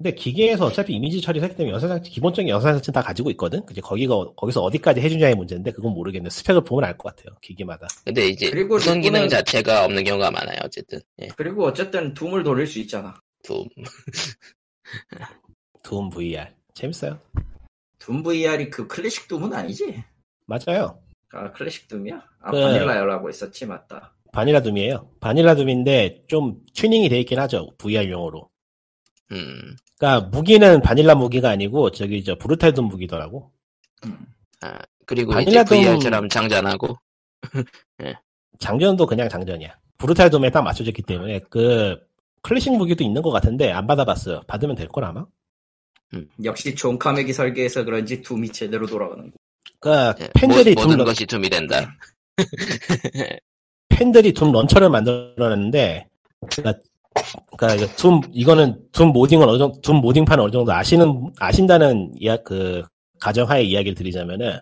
[0.00, 3.66] 근데 기계에서 어차피 이미지 처리를 하기 때문에 연산장치, 기본적인 연산장치는 다 가지고 있거든?
[3.66, 6.30] 그제 거기가, 거기서 어디까지 해주냐의 문제인데, 그건 모르겠네.
[6.30, 7.36] 스펙을 보면 알 것 같아요.
[7.42, 7.86] 기계마다.
[8.06, 10.56] 근데 이제 그리고 무선 기능 자체가 없는 경우가 많아요.
[10.64, 13.14] 어쨌든 예, 그리고 어쨌든 둠을 돌릴 수 있잖아.
[13.44, 13.68] 둠.
[15.82, 16.48] 둠 VR.
[16.74, 17.18] 재밌어요.
[17.98, 20.02] 둠 VR이 그 클래식 둠은 아니지?
[20.46, 21.00] 맞아요.
[21.32, 22.22] 아 클래식 둠이야?
[22.40, 24.14] 아 그- 바닐라라고 있었지 맞다.
[24.32, 25.10] 바닐라 둠이에요.
[25.20, 27.70] 바닐라 둠인데, 좀 튜닝이 돼 있긴 하죠.
[27.78, 28.48] VR용으로.
[29.32, 33.50] 음, 그니까, 무기는 바닐라 무기가 아니고, 저기, 저, 브루탈 둠 무기더라고.
[34.06, 34.26] 음.
[34.62, 36.98] 아, 그리고 바닐라 이제 둠- VR처럼 장전하고
[38.58, 39.74] 장전도 그냥 장전이야.
[39.98, 41.96] 브루탈 둠에 딱 맞춰졌기 때문에, 그,
[42.42, 44.42] 클래식 무기도 있는 것 같은데, 안 받아봤어요.
[44.46, 45.24] 받으면 될 걸 아마?
[46.42, 49.36] 역시 존 카맥이 설계해서 그런지 둠이 제대로 돌아가는 거.
[49.78, 51.94] 그니까, 예, 팬들이 모, 둠, 모든 런- 것이 둠이 된다.
[53.88, 56.08] 팬들이 둠 launcher를 만들어냈는데,
[56.50, 56.74] 그니까,
[57.56, 62.36] 그니까, 이거 둠, 이거는 둠 modding을 어느 정도, 둠 modding판을 어느 정도 아시는, 아신다는 이야,
[62.38, 62.82] 그,
[63.20, 64.58] 가정하에 이야기를 드리자면은,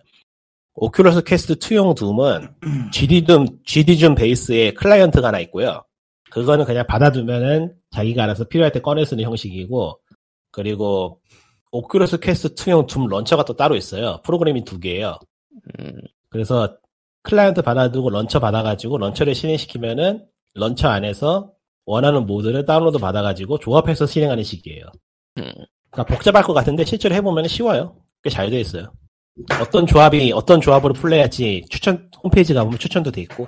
[0.75, 2.49] 오큘러스 퀘스트 2용 둠은
[2.91, 5.83] GZ 둠, GZ 둠 베이스에 클라이언트가 하나 있고요.
[6.31, 9.99] 그거는 그냥 받아두면은 자기가 알아서 필요할 때 꺼내 쓰는 형식이고,
[10.51, 11.19] 그리고
[11.71, 14.21] 오큘러스 퀘스트 2용 둠 launcher가 또 따로 있어요.
[14.23, 15.19] 프로그램이 두 개예요.
[15.79, 16.77] 음, 그래서
[17.23, 21.51] 클라이언트 받아두고 launcher 받아가지고 launcher를 실행시키면은 launcher 안에서
[21.89, 24.85] 원하는 모드를 다운로드 받아가지고 조합해서 실행하는 식이에요.
[25.39, 25.51] 음.
[25.89, 27.95] 그러니까 복잡할 것 같은데 실제로 해보면 쉬워요.
[28.23, 28.93] 꽤 잘 돼 있어요.
[29.59, 33.47] 어떤 조합이 어떤 조합으로 플레이할지 추천 홈페이지 가보면 추천도 돼 있고.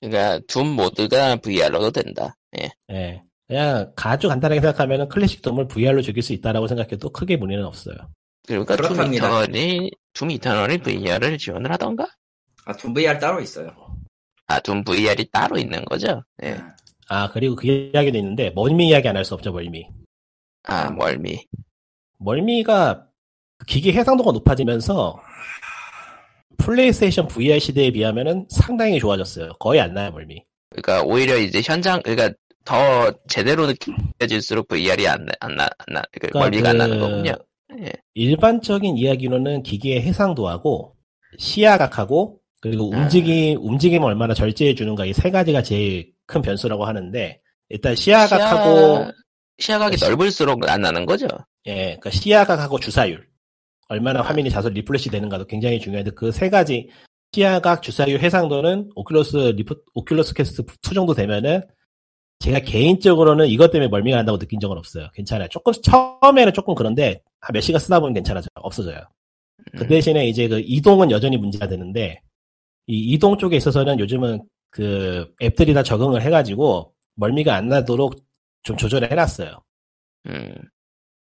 [0.00, 2.34] 그러니까 둠 모드가 VR로도 된다.
[2.58, 2.70] 예.
[2.90, 3.22] 예.
[3.46, 7.94] 그냥 아주 간단하게 생각하면 클래식 돔을 VR로 즐길 수 있다라고 생각해도 크게 문제는 없어요.
[8.48, 9.26] 그러니까 둠 그렇답니다.
[9.26, 12.08] 이터널이 둠 이터널이 VR을 지원을 하던가?
[12.64, 13.70] 아, 둠 VR 따로 있어요.
[14.48, 16.22] 아, 둠 VR이 따로 있는 거죠?
[16.42, 16.58] 예.
[17.12, 19.84] 아 그리고 그 이야기도 있는데 멀미 이야기 안 할 수 없죠 멀미.
[20.64, 21.44] 아, 멀미.
[22.18, 23.06] 멀미가
[23.66, 25.20] 기기 해상도가 높아지면서
[26.58, 29.54] 플레이스테이션 VR 시대에 비하면은 상당히 좋아졌어요.
[29.58, 30.44] 거의 안 나요 멀미.
[30.70, 32.32] 그러니까 오히려 이제 현장, 그러니까
[32.64, 37.00] 더 제대로 느껴질수록 VR이 안, 나- 안 나, 안 나, 그 그러니까 멀미가 안그 나는
[37.00, 37.32] 거군요.
[37.80, 37.92] 예.
[38.14, 40.94] 일반적인 이야기로는 기기의 해상도하고
[41.38, 42.98] 시야각하고 그리고 아.
[42.98, 49.10] 움직임 움직임을 얼마나 절제해 주는가 이 세 가지가 제일 큰 변수라고 하는데 일단 시야각하고
[49.58, 51.26] 시야, 각이 시- 넓을수록 안 나는 거죠?
[51.66, 53.28] 예, 그러니까 시야각하고 주사율
[53.88, 56.88] 얼마나 화면이 자서 refresh 되는가도 굉장히 중요한데 그 세 가지
[57.32, 61.62] 시야각, 주사율, 해상도는 오큘러스 리프트, 오큘러스 퀘스트 2 정도 되면은
[62.40, 65.08] 제가 개인적으로는 이것 때문에 멀미가 난다고 느낀 적은 없어요.
[65.14, 65.46] 괜찮아요.
[65.48, 68.48] 조금 처음에는 조금 그런데 한 몇 시간 쓰다 보면 괜찮아져요.
[68.54, 69.00] 없어져요.
[69.76, 69.88] 그 음.
[69.88, 72.20] 대신에 이제 그 이동은 여전히 문제가 되는데
[72.86, 78.14] 이 이동 쪽에 있어서는 요즘은 그 앱들이 다 적응을 해가지고 멀미가 안 나도록
[78.62, 79.62] 좀 조절을 해놨어요.
[80.28, 80.54] 음.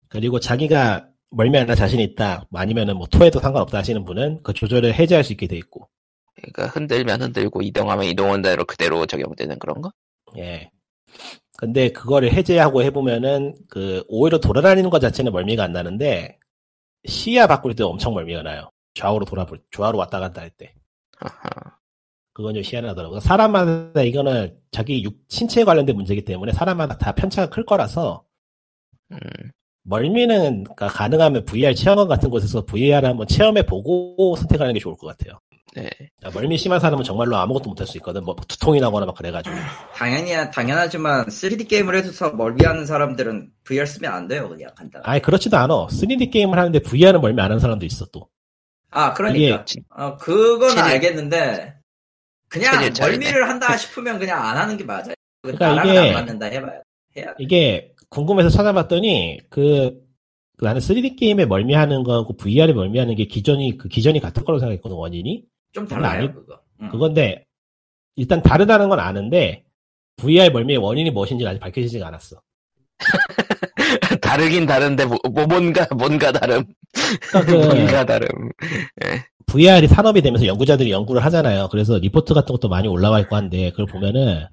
[0.10, 4.94] 그리고 자기가 멀미 안 나 자신 있다, 아니면은 뭐 토해도 상관없다 하시는 분은 그 조절을
[4.96, 5.88] 해제할 수 있게 돼 있고,
[6.36, 9.92] 그러니까 흔들면 흔들고 이동하면 이동한 대로 그대로 적용되는 그런 거?
[10.38, 10.72] 예.
[11.58, 16.40] 근데 그거를 해제하고 해보면은 그 오히려 돌아다니는 것 자체는 멀미가 안 나는데
[17.06, 18.72] 시야 바꿀 때 엄청 멀미가 나요.
[18.96, 20.74] 좌우로 돌아볼, 좌우로 왔다 갔다 할 때.
[21.20, 21.50] 아하.
[22.40, 23.20] 그건 좀 희한하더라고요.
[23.20, 28.24] 사람마다 이거는 자기 육, 신체에 관련된 문제이기 때문에 사람마다 다 편차가 클 거라서
[29.12, 29.18] 음.
[29.84, 35.08] 멀미는 그러니까 가능하면 VR 체험관 같은 곳에서 VR을 한번 체험해 보고 선택하는 게 좋을 것
[35.08, 35.42] 같아요.
[35.76, 35.90] 네.
[36.26, 38.24] 야, 멀미 심한 사람은 정말로 아무것도 못할 수 있거든.
[38.24, 39.54] 뭐 두통이 나거나 막 그래가지고.
[39.94, 45.02] 당연히, 당연하지만 3D 게임을 해줘서 멀미하는 사람들은 VR 쓰면 안 돼요, 그냥 간단.
[45.04, 45.88] 아니 그렇지도 않아.
[45.88, 48.30] 3D 게임을 하는데 VR은 멀미 안 하는 사람도 있어 또.
[48.92, 49.66] 아, 그러니까.
[49.66, 51.79] 진- 어, 그건 알겠는데,
[52.50, 52.92] 그냥.
[53.00, 55.14] 멀미를 한다 싶으면 그냥 안 하는 게 맞아요.
[55.42, 56.82] 그 그러니까 이게- 안 맞는다 해봐요.
[57.18, 57.34] 해야 돼.
[57.40, 60.02] 이게 궁금해서 찾아봤더니 그,
[60.58, 64.96] 그 나는 3D 게임에 멀미하는 거하고 VR에 멀미하는 게 기존이 그 기존이 같은 거로 생각했거든
[64.98, 65.44] 원인이.
[65.72, 66.60] 좀 달라요, 아니- 그거.
[66.82, 66.90] 응.
[66.90, 67.46] 그건데
[68.16, 69.64] 일단 다르다는 건 아는데
[70.18, 72.42] VR 멀미의 원인이 무엇인지 아직 밝혀지지가 않았어.
[74.22, 76.64] 다르긴 다른데 뭐, 뭐 뭔가 뭔가 다름.
[76.94, 78.28] 그러니까 그 다름.
[79.48, 81.70] VR이 산업이 되면서 연구자들이 연구를 하잖아요.
[81.72, 84.46] 그래서 리포트 같은 것도 많이 올라와 있고 한데 그걸 보면은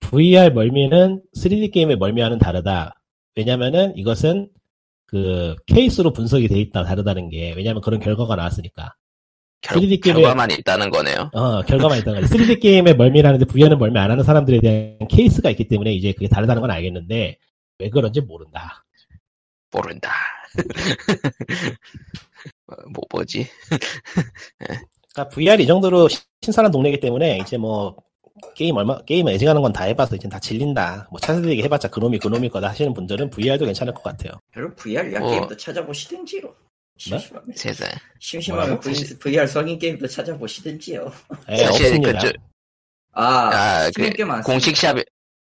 [0.00, 2.94] VR 멀미는 3D 게임의 멀미와는 다르다.
[3.36, 4.48] 왜냐면은 이것은
[5.06, 8.94] 그 케이스로 분석이 돼 있다 다르다는 게 왜냐면 그런 결과가 나왔으니까.
[9.60, 11.30] 결, 3D 게임에- 결과만 있다는 거네요.
[11.34, 12.32] 어, 결과만 있다는 거지.
[12.34, 16.60] 3D 게임에 멀미라는데 VR은 멀미 안 하는 사람들에 대한 케이스가 있기 때문에 이제 그게 다르다는
[16.62, 17.36] 건 알겠는데
[17.80, 18.84] 왜 그런지 모른다.
[19.72, 20.10] 모른다.
[22.66, 23.46] 뭐, 뭐 뭐지?
[25.14, 26.08] 그러니까 VR 이 정도로
[26.42, 27.96] 신선한 동네이기 때문에 이제 뭐
[28.54, 31.08] 게임 얼마 게임 애증하는 건 다 해봐서 이제 다 질린다.
[31.10, 34.32] 뭐 차세대기 해봤자 그놈이 그놈일 거다 하시는 분들은 VR도 괜찮을 것 같아요.
[34.56, 35.28] 여러분 VR 야 어.
[35.30, 36.54] 게임도 찾아보시든지요.
[36.96, 37.88] 심심하면 세상.
[38.20, 38.90] 심심하면 뭐라고?
[38.90, 41.12] VR, VR 성인 게임도 찾아보시든지요.
[41.48, 42.12] 에, 사실 없습니다.
[42.20, 42.32] 그저
[43.12, 44.42] 아, 아, 그.
[44.44, 45.04] 공식 샵에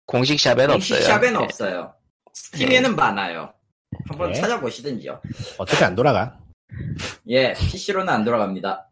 [0.06, 1.06] 공식 샵에는 공식 없어요.
[1.08, 1.44] 샵에는 예.
[1.44, 1.94] 없어요.
[2.34, 3.53] 스팀에는 많아요.
[4.08, 4.40] 한번 네.
[4.40, 5.20] 찾아보시든지요.
[5.58, 6.38] 어차피 안 돌아가.
[7.28, 8.90] 예, PC로는 안 돌아갑니다.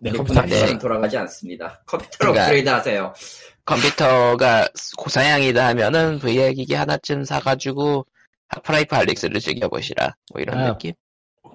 [0.00, 0.66] 내 컴퓨터 컴퓨터 안 돌아가.
[0.72, 1.82] 는 돌아가지 않습니다.
[1.86, 3.12] 컴퓨터로 그러니까- 업그레이드 하세요.
[3.64, 8.06] 컴퓨터가 고사양이다 하면은 VR 기기 하나쯤 사가지고
[8.48, 10.16] 하프라이프 알릭스를 즐겨보시라.
[10.32, 10.92] 뭐 이런 아, 느낌?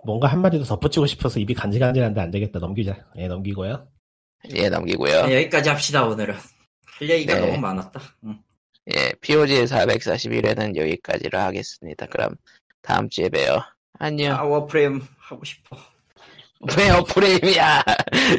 [0.06, 2.60] 뭔가 한마디도 덧붙이고 싶어서 입이 간질간질한데 안 되겠다.
[2.60, 2.98] 넘기자.
[3.18, 3.88] 예, 넘기고요.
[4.54, 5.26] 예, 넘기고요.
[5.26, 6.36] 네, 여기까지 합시다, 오늘은.
[6.36, 7.42] 할 얘기가 네.
[7.48, 8.00] 너무 많았다.
[8.26, 8.40] 응.
[8.94, 12.06] 예, POG 441회는 여기까지로 하겠습니다.
[12.08, 12.36] 그럼
[12.84, 13.64] 다음 주에 봬요.
[14.00, 14.38] 안녕.
[14.38, 15.78] 아, 워프레임 하고 싶어.
[16.78, 17.84] 왜 워프레임이야?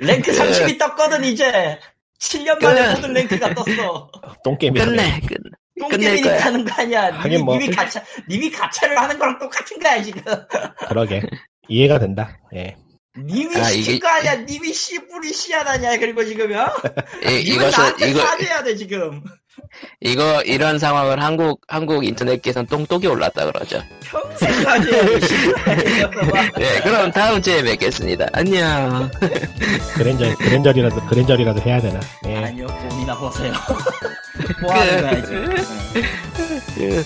[0.03, 1.79] 랭크 그- 30이 떴거든, 이제!
[2.21, 4.11] 7년 만에 그- 모든 랭크가 떴어.
[4.45, 5.37] 똥게임이 끝내, 끝.
[5.79, 6.29] 똥게임이.
[6.29, 7.07] 하는 거 아니야.
[7.13, 10.23] 하긴 님이, 뭐- 님이 가차, 님이 가차를 하는 거랑 똑같은 거야, 지금.
[10.89, 11.23] 그러게.
[11.69, 12.39] 이해가 된다.
[12.55, 12.77] 예.
[13.19, 14.35] 님이 아, 시킨 이게- 거 아니야.
[14.37, 16.67] 님이 씨뿌리 씨앗아냐, 그리고 지금요?
[17.23, 19.23] 이, 님은 이것은, 나한테 이거, 사죄해야 돼, 지금.
[20.01, 23.83] 이거, 이런 상황을 한국, 한국 인터넷계에선 똥똑이 올랐다 그러죠.
[24.03, 24.53] 평생
[25.21, 25.85] 씨발.
[26.61, 28.27] 예, 그럼 다음 주에 뵙겠습니다.
[28.33, 29.11] 안녕.
[29.95, 32.01] 그랜저, 그랜저리라도, 그랜저리라도 해야 되나.
[32.27, 32.37] 예.
[32.45, 33.53] 아니요, 돈이나 버세요.
[34.61, 35.55] 뭐 하는 거야 지금?
[35.55, 35.63] 네.
[36.75, 37.05] 그,